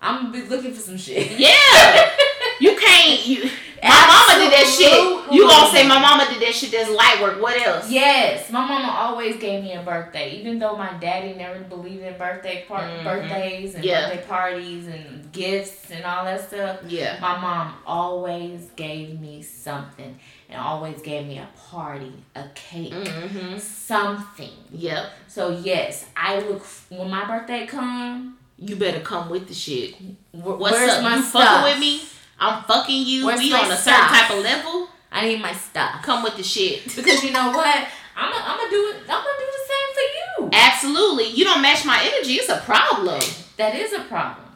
I'm 0.00 0.30
gonna 0.30 0.32
be 0.32 0.48
looking 0.48 0.72
for 0.72 0.80
some 0.80 0.96
shit. 0.96 1.38
Yeah. 1.38 2.10
You 2.60 2.76
can't. 2.76 3.24
You. 3.24 3.44
My 3.80 4.06
mama 4.08 4.40
did 4.42 4.52
that 4.52 4.66
shit. 4.66 5.32
You 5.32 5.48
gonna 5.48 5.70
say 5.70 5.86
my 5.86 6.00
mama 6.00 6.26
did 6.28 6.42
that 6.42 6.52
shit? 6.52 6.72
That's 6.72 6.90
light 6.90 7.18
work. 7.22 7.40
What 7.40 7.56
else? 7.64 7.88
Yes, 7.88 8.50
my 8.50 8.66
mama 8.66 8.88
always 8.98 9.36
gave 9.36 9.62
me 9.62 9.74
a 9.74 9.82
birthday, 9.82 10.32
even 10.32 10.58
though 10.58 10.76
my 10.76 10.92
daddy 10.94 11.34
never 11.34 11.60
believed 11.60 12.02
in 12.02 12.18
birthday 12.18 12.64
par- 12.66 12.80
Mhm. 12.82 13.04
birthdays 13.04 13.76
and 13.76 13.84
Yeah. 13.84 14.08
birthday 14.08 14.26
parties 14.26 14.88
and 14.88 15.30
gifts 15.30 15.92
and 15.92 16.04
all 16.04 16.24
that 16.24 16.48
stuff. 16.48 16.80
Yeah. 16.88 17.16
My 17.20 17.38
mom 17.38 17.74
always 17.86 18.70
gave 18.74 19.20
me 19.20 19.40
something, 19.42 20.18
and 20.48 20.60
always 20.60 21.00
gave 21.00 21.26
me 21.28 21.38
a 21.38 21.48
party, 21.70 22.12
a 22.34 22.42
cake, 22.56 22.92
Mm-hmm. 22.92 23.56
something. 23.58 24.50
Yep. 24.72 25.12
So 25.28 25.50
yes, 25.50 26.06
I 26.16 26.40
look 26.40 26.66
when 26.88 27.08
my 27.08 27.24
birthday 27.24 27.66
come. 27.68 28.37
You 28.58 28.76
better 28.76 29.00
come 29.00 29.30
with 29.30 29.46
the 29.46 29.54
shit. 29.54 29.94
What's 30.32 30.60
where's 30.60 30.90
up? 30.90 31.02
my 31.02 31.16
you 31.16 31.22
stuff? 31.22 31.44
fucking 31.44 31.72
with 31.72 31.80
me? 31.80 32.02
I'm 32.40 32.64
fucking 32.64 33.06
you. 33.06 33.26
Where's 33.26 33.40
we 33.40 33.52
on 33.52 33.70
a 33.70 33.76
certain 33.76 33.78
stuff? 33.78 34.10
type 34.10 34.30
of 34.30 34.42
level. 34.42 34.88
I 35.10 35.26
need 35.26 35.40
my 35.40 35.52
stuff. 35.52 36.02
Come 36.02 36.22
with 36.22 36.36
the 36.36 36.42
shit. 36.42 36.84
Because 36.96 37.22
you 37.22 37.30
know 37.30 37.50
what? 37.50 37.88
I'm 38.16 38.32
gonna 38.32 38.70
do 38.70 38.92
it. 38.94 38.96
I'm 39.02 39.06
gonna 39.06 39.38
do 39.38 39.46
the 39.46 39.64
same 39.72 39.94
for 39.94 40.42
you. 40.42 40.50
Absolutely. 40.52 41.28
You 41.30 41.44
don't 41.44 41.62
match 41.62 41.84
my 41.84 42.00
energy. 42.02 42.34
It's 42.34 42.48
a 42.48 42.58
problem. 42.58 43.20
That 43.56 43.74
is 43.76 43.92
a 43.92 44.00
problem. 44.00 44.46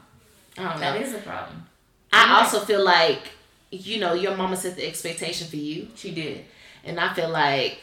I 0.59 0.62
don't 0.64 0.74
know. 0.74 0.80
That 0.80 1.00
is 1.00 1.14
a 1.14 1.18
problem. 1.18 1.66
I 2.12 2.40
also 2.40 2.61
feel 2.61 2.84
like, 2.84 3.30
you 3.70 4.00
know, 4.00 4.14
your 4.14 4.36
mama 4.36 4.57
set 4.57 4.76
the 4.76 4.86
expectation 4.86 5.46
for 5.46 5.57
you. 5.57 5.88
She 5.94 6.12
did. 6.12 6.44
And 6.84 6.98
I 6.98 7.14
feel 7.14 7.30
like 7.30 7.78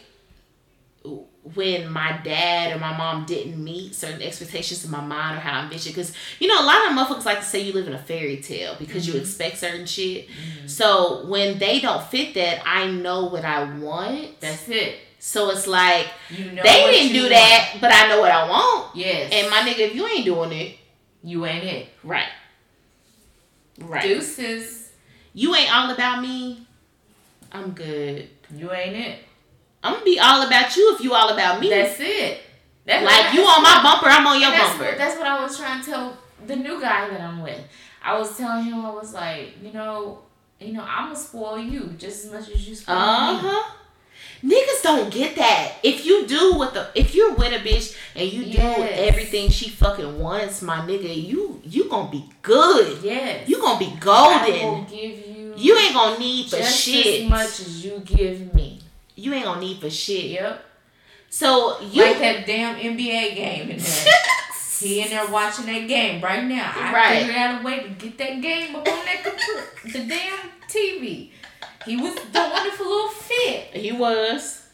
when 1.43 1.89
my 1.89 2.19
dad 2.23 2.75
or 2.75 2.79
my 2.79 2.95
mom 2.95 3.25
didn't 3.25 3.63
meet 3.63 3.95
certain 3.95 4.21
expectations 4.21 4.83
in 4.83 4.91
my 4.91 5.01
mind 5.01 5.37
or 5.37 5.39
how 5.39 5.59
I 5.59 5.63
envisioned, 5.63 5.95
because 5.95 6.13
you 6.39 6.47
know 6.47 6.61
a 6.61 6.65
lot 6.65 6.87
of 6.87 6.97
motherfuckers 6.97 7.25
like 7.25 7.39
to 7.39 7.45
say 7.45 7.61
you 7.61 7.73
live 7.73 7.87
in 7.87 7.93
a 7.93 7.99
fairy 7.99 8.37
tale 8.37 8.75
because 8.77 9.05
mm-hmm. 9.07 9.15
you 9.15 9.21
expect 9.21 9.57
certain 9.57 9.85
shit. 9.85 10.27
Mm-hmm. 10.27 10.67
So 10.67 11.25
when 11.27 11.57
they 11.57 11.79
don't 11.79 12.03
fit 12.03 12.33
that, 12.35 12.61
I 12.65 12.89
know 12.91 13.25
what 13.25 13.45
I 13.45 13.77
want. 13.79 14.39
That's 14.41 14.67
it. 14.69 14.99
So 15.19 15.49
it's 15.51 15.67
like 15.67 16.07
you 16.29 16.51
know 16.51 16.63
they 16.63 16.91
didn't 16.91 17.13
do 17.13 17.21
want. 17.21 17.31
that, 17.31 17.77
but 17.81 17.91
I 17.93 18.07
know 18.09 18.19
what 18.21 18.31
I 18.31 18.49
want. 18.49 18.95
Yes. 18.95 19.31
And 19.33 19.49
my 19.49 19.59
nigga, 19.59 19.79
if 19.79 19.95
you 19.95 20.05
ain't 20.07 20.25
doing 20.25 20.51
it, 20.51 20.77
you 21.23 21.45
ain't 21.45 21.63
it. 21.63 21.87
Right. 22.03 22.29
Right. 23.79 24.03
Deuces. 24.03 24.91
You 25.33 25.55
ain't 25.55 25.73
all 25.73 25.91
about 25.91 26.21
me. 26.21 26.67
I'm 27.51 27.71
good. 27.71 28.29
You 28.53 28.71
ain't 28.71 28.95
it. 28.95 29.19
I'm 29.83 29.93
gonna 29.93 30.05
be 30.05 30.19
all 30.19 30.45
about 30.45 30.75
you 30.75 30.93
if 30.95 31.01
you 31.01 31.13
all 31.13 31.29
about 31.29 31.59
me. 31.59 31.69
That's 31.69 31.99
it. 31.99 32.41
That's 32.85 33.05
like 33.05 33.33
you 33.33 33.41
on 33.41 33.61
my 33.61 33.81
bumper, 33.83 34.07
I'm 34.07 34.25
on 34.25 34.41
your 34.41 34.51
that's 34.51 34.69
bumper. 34.69 34.85
What, 34.85 34.97
that's 34.97 35.17
what 35.17 35.27
I 35.27 35.43
was 35.43 35.57
trying 35.57 35.83
to 35.83 35.89
tell 35.89 36.17
the 36.47 36.55
new 36.55 36.81
guy 36.81 37.09
that 37.09 37.21
I'm 37.21 37.41
with. 37.41 37.61
I 38.03 38.17
was 38.17 38.35
telling 38.35 38.65
him 38.65 38.85
I 38.85 38.89
was 38.91 39.13
like, 39.13 39.61
you 39.61 39.71
know, 39.71 40.19
you 40.59 40.73
know, 40.73 40.83
I'm 40.83 41.05
gonna 41.05 41.15
spoil 41.15 41.59
you 41.59 41.93
just 41.97 42.25
as 42.25 42.31
much 42.31 42.49
as 42.49 42.67
you 42.67 42.75
spoil 42.75 42.95
me. 42.95 43.01
uh-huh. 43.01 43.73
me. 44.41 44.55
Niggas 44.55 44.83
don't 44.83 45.11
get 45.11 45.35
that. 45.35 45.75
If 45.83 46.05
you 46.05 46.25
do 46.25 46.55
what 46.55 46.73
the 46.73 46.89
if 46.95 47.13
you're 47.13 47.33
with 47.35 47.53
a 47.53 47.67
bitch 47.67 47.95
and 48.15 48.31
you 48.31 48.43
yes. 48.43 48.77
do 48.77 48.83
everything 48.83 49.49
she 49.49 49.69
fucking 49.69 50.17
wants, 50.19 50.61
my 50.61 50.79
nigga, 50.79 51.13
you 51.13 51.61
you 51.63 51.89
gonna 51.89 52.09
be 52.09 52.25
good. 52.41 53.03
Yes. 53.03 53.47
You 53.47 53.61
gonna 53.61 53.79
be 53.79 53.93
golden. 53.99 54.53
I 54.53 54.63
will 54.63 54.83
give 54.83 55.27
you. 55.27 55.53
You 55.57 55.77
ain't 55.77 55.93
gonna 55.93 56.17
need 56.17 56.47
just 56.47 56.79
shit 56.79 57.23
as 57.23 57.29
much 57.29 57.59
as 57.59 57.85
you 57.85 58.01
give 58.05 58.53
me 58.53 58.68
you 59.19 59.33
ain't 59.33 59.45
gonna 59.45 59.61
need 59.61 59.79
for 59.79 59.89
shit. 59.89 60.25
Yep. 60.25 60.65
So 61.29 61.79
you 61.81 62.03
like 62.03 62.19
that 62.19 62.45
damn 62.45 62.75
NBA 62.75 63.35
game 63.35 63.69
in 63.69 63.77
there. 63.77 64.13
he 64.79 65.01
in 65.01 65.09
there 65.09 65.27
watching 65.29 65.65
that 65.65 65.87
game 65.87 66.21
right 66.21 66.43
now. 66.43 66.71
I 66.75 66.93
right. 66.93 67.19
figured 67.19 67.35
out 67.35 67.61
a 67.61 67.63
way 67.63 67.83
to 67.83 67.89
get 67.89 68.17
that 68.17 68.41
game 68.41 68.75
up 68.75 68.87
on 68.87 69.05
that 69.05 69.23
computer, 69.23 69.63
the 69.85 70.07
damn 70.07 70.49
TV. 70.67 71.31
He 71.85 71.97
was 71.97 72.15
the 72.15 72.39
wonderful 72.39 72.87
little 72.87 73.09
fit. 73.09 73.67
He 73.73 73.91
was. 73.91 74.65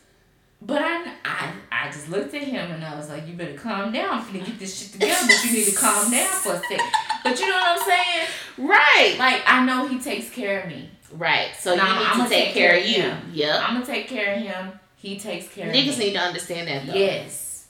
But 0.61 0.81
I, 0.81 1.13
I, 1.23 1.51
I 1.71 1.91
just 1.91 2.09
looked 2.09 2.33
at 2.33 2.41
him 2.41 2.71
and 2.71 2.83
I 2.83 2.95
was 2.95 3.09
like, 3.09 3.27
you 3.27 3.33
better 3.33 3.53
calm 3.53 3.91
down. 3.91 4.19
I'm 4.19 4.23
finna 4.23 4.45
get 4.45 4.57
this 4.57 4.79
shit 4.79 4.93
together, 4.93 5.27
but 5.27 5.45
you 5.45 5.51
need 5.51 5.65
to 5.65 5.75
calm 5.75 6.09
down 6.09 6.27
for 6.27 6.53
a 6.53 6.59
second. 6.59 6.81
But 7.23 7.39
you 7.39 7.47
know 7.47 7.55
what 7.55 7.79
I'm 7.79 7.85
saying? 7.85 8.27
Right. 8.57 9.15
Like, 9.19 9.43
I 9.45 9.63
know 9.65 9.87
he 9.87 9.99
takes 9.99 10.29
care 10.29 10.61
of 10.61 10.69
me. 10.69 10.89
Right. 11.17 11.55
So 11.57 11.73
you 11.73 11.81
I'm, 11.81 11.99
need 11.99 12.05
I'm 12.07 12.23
to 12.23 12.29
take, 12.29 12.45
take 12.45 12.53
care, 12.53 12.79
care, 12.79 12.79
of 12.79 13.25
you. 13.33 13.43
Yep. 13.43 13.61
I'm 13.61 13.73
gonna 13.75 13.85
take 13.85 14.07
care 14.07 14.35
of 14.35 14.41
him. 14.41 14.79
He 14.95 15.17
takes 15.19 15.47
care 15.47 15.67
Niggas 15.67 15.69
of. 15.69 15.95
Niggas 15.95 15.99
need 15.99 16.13
to 16.13 16.19
understand 16.19 16.67
that 16.67 16.87
though. 16.87 16.93
Yes. 16.93 17.67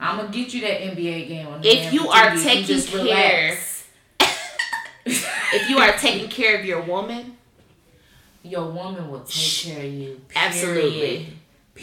I'm 0.00 0.16
gonna 0.16 0.30
get 0.30 0.52
you 0.52 0.60
that 0.62 0.80
NBA 0.80 1.28
game 1.28 1.46
on 1.46 1.60
If 1.64 1.92
you 1.92 2.08
are 2.08 2.30
TV, 2.30 2.42
taking 2.42 3.04
care 3.04 3.58
if 5.04 5.68
you 5.68 5.78
are 5.78 5.92
taking 5.92 6.28
care 6.28 6.58
of 6.58 6.64
your 6.64 6.82
woman, 6.82 7.36
your 8.42 8.70
woman 8.70 9.10
will 9.10 9.20
take 9.20 9.72
care 9.72 9.84
of 9.84 9.92
you. 9.92 10.20
Period. 10.28 10.36
Absolutely. 10.36 11.26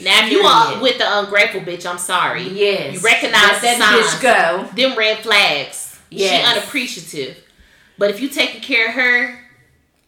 Now, 0.01 0.26
if 0.26 0.32
you 0.32 0.41
are 0.41 0.82
with 0.82 0.97
the 0.97 1.20
ungrateful 1.20 1.62
bitch, 1.62 1.89
I'm 1.89 1.97
sorry. 1.97 2.43
Yes. 2.43 2.95
You 2.95 2.99
recognize 2.99 3.62
that 3.62 3.80
bitch 3.80 4.22
go. 4.22 4.70
Them 4.76 4.97
red 4.97 5.20
flags. 5.20 5.99
Yes. 6.10 6.45
She 6.45 6.57
unappreciative. 6.57 7.43
But 7.97 8.12
if 8.12 8.22
you 8.22 8.30
taking 8.30 8.62
care 8.62 8.89
of 8.89 8.93
her, 8.93 9.39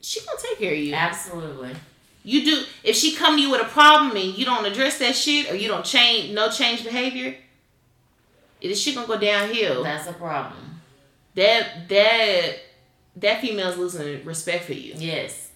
she 0.02 0.20
gonna 0.26 0.39
take 0.41 0.60
care 0.60 0.74
of 0.74 0.80
you. 0.80 0.93
Absolutely. 0.93 1.76
You 2.24 2.45
do 2.45 2.64
if 2.84 2.95
she 2.95 3.16
come 3.16 3.36
to 3.36 3.41
you 3.41 3.52
with 3.52 3.62
a 3.62 3.70
problem 3.70 4.16
and 4.16 4.38
you 4.38 4.45
don't 4.45 4.66
address 4.66 4.99
that 4.99 5.16
shit 5.16 5.52
or 5.52 5.56
you 5.56 5.68
don't 5.68 5.86
change 5.86 6.34
no 6.34 6.49
change 6.49 6.84
behavior, 6.84 7.36
is 8.60 8.80
she 8.80 8.93
gonna 8.93 9.08
go 9.08 9.18
downhill. 9.18 9.84
That's 9.84 10.08
a 10.08 10.14
problem. 10.14 10.82
That 11.36 11.88
that 11.89 12.58
that 13.18 13.41
female's 13.41 13.78
losing 13.78 14.24
respect 14.26 14.66
for 14.66 14.74
you. 14.74 14.93
Yes. 14.97 15.49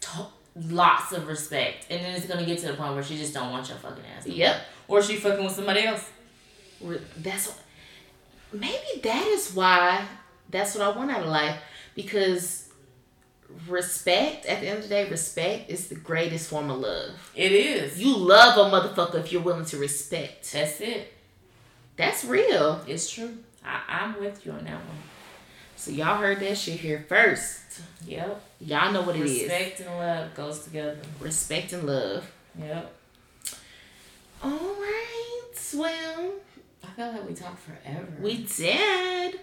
Lots 0.55 1.11
of 1.11 1.27
respect. 1.27 1.87
And 1.89 2.03
then 2.03 2.15
it's 2.15 2.27
gonna 2.27 2.45
get 2.45 2.59
to 2.59 2.67
the 2.67 2.75
point 2.75 2.93
where 2.93 3.03
she 3.03 3.17
just 3.17 3.33
don't 3.33 3.51
want 3.51 3.67
your 3.67 3.77
fucking 3.77 4.03
ass. 4.17 4.25
Yep. 4.25 4.55
Or 4.87 5.01
she 5.01 5.17
fucking 5.17 5.43
with 5.43 5.53
somebody 5.53 5.83
else. 5.83 6.09
That's 7.17 7.47
what 7.47 7.59
maybe 8.53 9.01
that 9.03 9.25
is 9.27 9.53
why 9.53 10.05
that's 10.49 10.75
what 10.75 10.83
I 10.83 10.97
want 10.97 11.11
out 11.11 11.21
of 11.21 11.27
life. 11.27 11.59
Because 11.93 12.69
respect 13.67 14.45
at 14.45 14.61
the 14.61 14.67
end 14.67 14.77
of 14.77 14.83
the 14.83 14.89
day 14.89 15.09
respect 15.09 15.69
is 15.69 15.87
the 15.87 15.95
greatest 15.95 16.49
form 16.49 16.69
of 16.69 16.79
love. 16.79 17.31
It 17.35 17.51
is. 17.51 18.01
You 18.01 18.15
love 18.15 18.57
a 18.57 18.75
motherfucker 18.75 19.19
if 19.19 19.31
you're 19.31 19.41
willing 19.41 19.65
to 19.65 19.77
respect. 19.77 20.51
That's 20.51 20.81
it. 20.81 21.13
That's 21.95 22.25
real. 22.25 22.81
It's 22.87 23.09
true. 23.09 23.37
I, 23.63 23.81
i'm 23.87 24.19
with 24.19 24.45
you 24.45 24.51
on 24.51 24.63
that 24.65 24.73
one. 24.75 24.97
So 25.75 25.91
y'all 25.91 26.17
heard 26.17 26.39
that 26.39 26.57
shit 26.57 26.79
here 26.79 27.05
first. 27.07 27.81
Yep. 28.05 28.41
Y'all 28.61 28.91
know 28.91 29.01
what 29.01 29.15
respect 29.17 29.29
it 29.29 29.31
is. 29.31 29.41
Respect 29.41 29.79
and 29.81 29.97
love 29.97 30.35
goes 30.35 30.59
together. 30.63 30.97
Respect 31.19 31.73
and 31.73 31.83
love. 31.83 32.31
Yep. 32.59 32.93
All 34.43 34.51
right 34.51 35.15
well 35.75 36.33
i 36.83 36.87
feel 36.95 37.11
like 37.11 37.27
we 37.27 37.33
talked 37.33 37.59
forever. 37.59 38.07
we 38.21 38.37
did. 38.57 39.39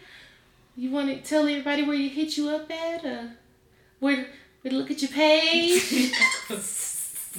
You 0.76 0.90
want 0.90 1.09
to 1.09 1.28
tell 1.28 1.46
everybody 1.46 1.82
where 1.82 1.96
you 1.96 2.09
hit 2.09 2.36
you 2.36 2.48
up 2.48 2.70
at 2.70 3.05
uh 3.05 3.24
where 4.03 4.26
we 4.64 4.70
look 4.70 4.90
at 4.90 5.00
your 5.00 5.12
page? 5.12 6.12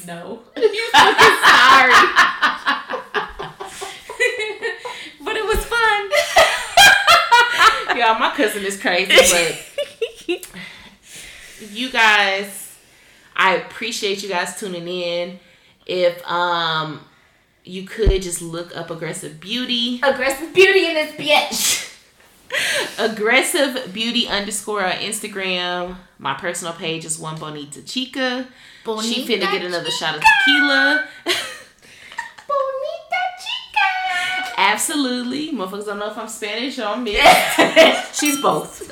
no. 0.08 0.40
You're 0.56 0.90
fucking 0.92 1.38
sorry. 1.44 1.92
but 5.26 5.36
it 5.36 5.46
was 5.46 5.66
fun. 5.66 6.10
Yeah, 7.96 8.18
my 8.20 8.32
cousin 8.36 8.64
is 8.66 8.82
crazy, 8.82 9.14
but 9.16 10.48
you 11.70 11.92
guys, 11.92 12.76
I 13.36 13.58
appreciate 13.58 14.24
you 14.24 14.30
guys 14.30 14.60
tuning 14.60 14.88
in. 14.88 15.40
If 15.86 16.28
um 16.28 17.02
you 17.64 17.86
could 17.86 18.24
just 18.24 18.42
look 18.42 18.76
up 18.76 18.90
aggressive 18.90 19.40
beauty. 19.40 20.00
Aggressive 20.02 20.56
beauty 20.56 20.88
in 20.88 20.96
this 20.96 21.12
bitch. 21.12 21.83
Aggressive 23.00 23.94
Beauty 23.94 24.28
underscore 24.28 24.84
on 24.84 24.92
Instagram. 24.94 25.96
My 26.20 26.34
personal 26.36 26.74
page 26.74 27.06
is 27.06 27.18
one 27.20 27.38
Bonita 27.40 27.82
Chica. 27.82 28.48
Bonita 28.84 29.08
she 29.14 29.26
finna 29.26 29.52
get 29.52 29.64
another 29.64 29.86
Chica. 29.86 29.98
shot 29.98 30.16
of 30.16 30.22
tequila. 30.22 31.08
Bonita 31.26 33.24
Chica. 33.40 34.54
Absolutely. 34.58 35.52
Motherfuckers 35.52 35.86
don't 35.86 36.00
know 36.00 36.12
if 36.12 36.18
I'm 36.18 36.28
Spanish 36.28 36.78
or 36.80 36.86
I'm 36.86 37.04
mixed. 37.04 38.20
She's 38.20 38.42
both. 38.42 38.90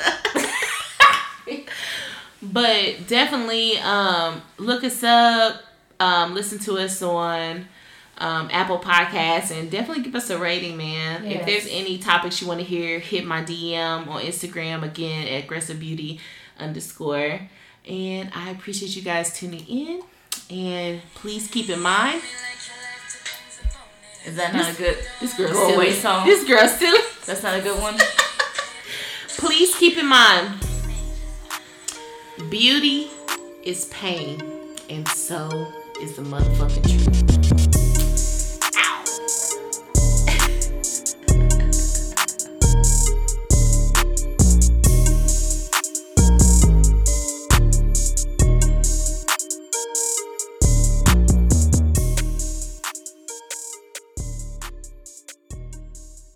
but 2.42 3.08
definitely 3.08 3.78
um, 3.80 4.42
look 4.58 4.84
us 4.84 5.04
up. 5.04 5.62
Um, 6.00 6.34
listen 6.34 6.58
to 6.60 6.78
us 6.80 7.02
on 7.04 7.68
um, 8.22 8.50
Apple 8.52 8.78
Podcasts 8.78 9.50
and 9.52 9.72
definitely 9.72 10.04
give 10.04 10.14
us 10.14 10.30
a 10.30 10.38
rating, 10.38 10.78
man. 10.78 11.26
Yes. 11.26 11.40
If 11.40 11.46
there's 11.48 11.68
any 11.72 11.98
topics 11.98 12.40
you 12.40 12.48
want 12.48 12.60
to 12.60 12.66
hear, 12.66 13.00
hit 13.00 13.26
my 13.26 13.42
DM 13.42 14.08
on 14.08 14.22
Instagram 14.22 14.84
again 14.84 15.28
at 15.28 15.44
aggressive 15.44 15.80
beauty 15.80 16.20
underscore. 16.60 17.42
And 17.88 18.32
I 18.36 18.52
appreciate 18.52 18.96
you 18.96 19.02
guys 19.02 19.34
tuning 19.34 19.66
in. 19.68 20.04
And 20.52 21.02
please 21.16 21.48
keep 21.48 21.70
in 21.70 21.82
mind. 21.82 22.22
Is 24.24 24.36
that 24.36 24.54
not 24.54 24.68
this, 24.68 24.76
a 24.76 24.82
good 24.84 24.98
this 25.20 25.34
girl 25.34 25.54
silly 25.54 25.92
song? 25.94 26.26
This 26.28 26.48
girl 26.48 26.68
silly. 26.68 27.00
That's 27.26 27.42
not 27.42 27.58
a 27.58 27.62
good 27.62 27.82
one. 27.82 27.98
please 29.30 29.76
keep 29.76 29.98
in 29.98 30.06
mind. 30.06 30.64
Beauty 32.52 33.10
is 33.64 33.86
pain, 33.86 34.42
and 34.90 35.08
so 35.08 35.68
is 36.00 36.16
the 36.18 36.22
motherfucking 36.22 36.84
truth. 36.84 37.41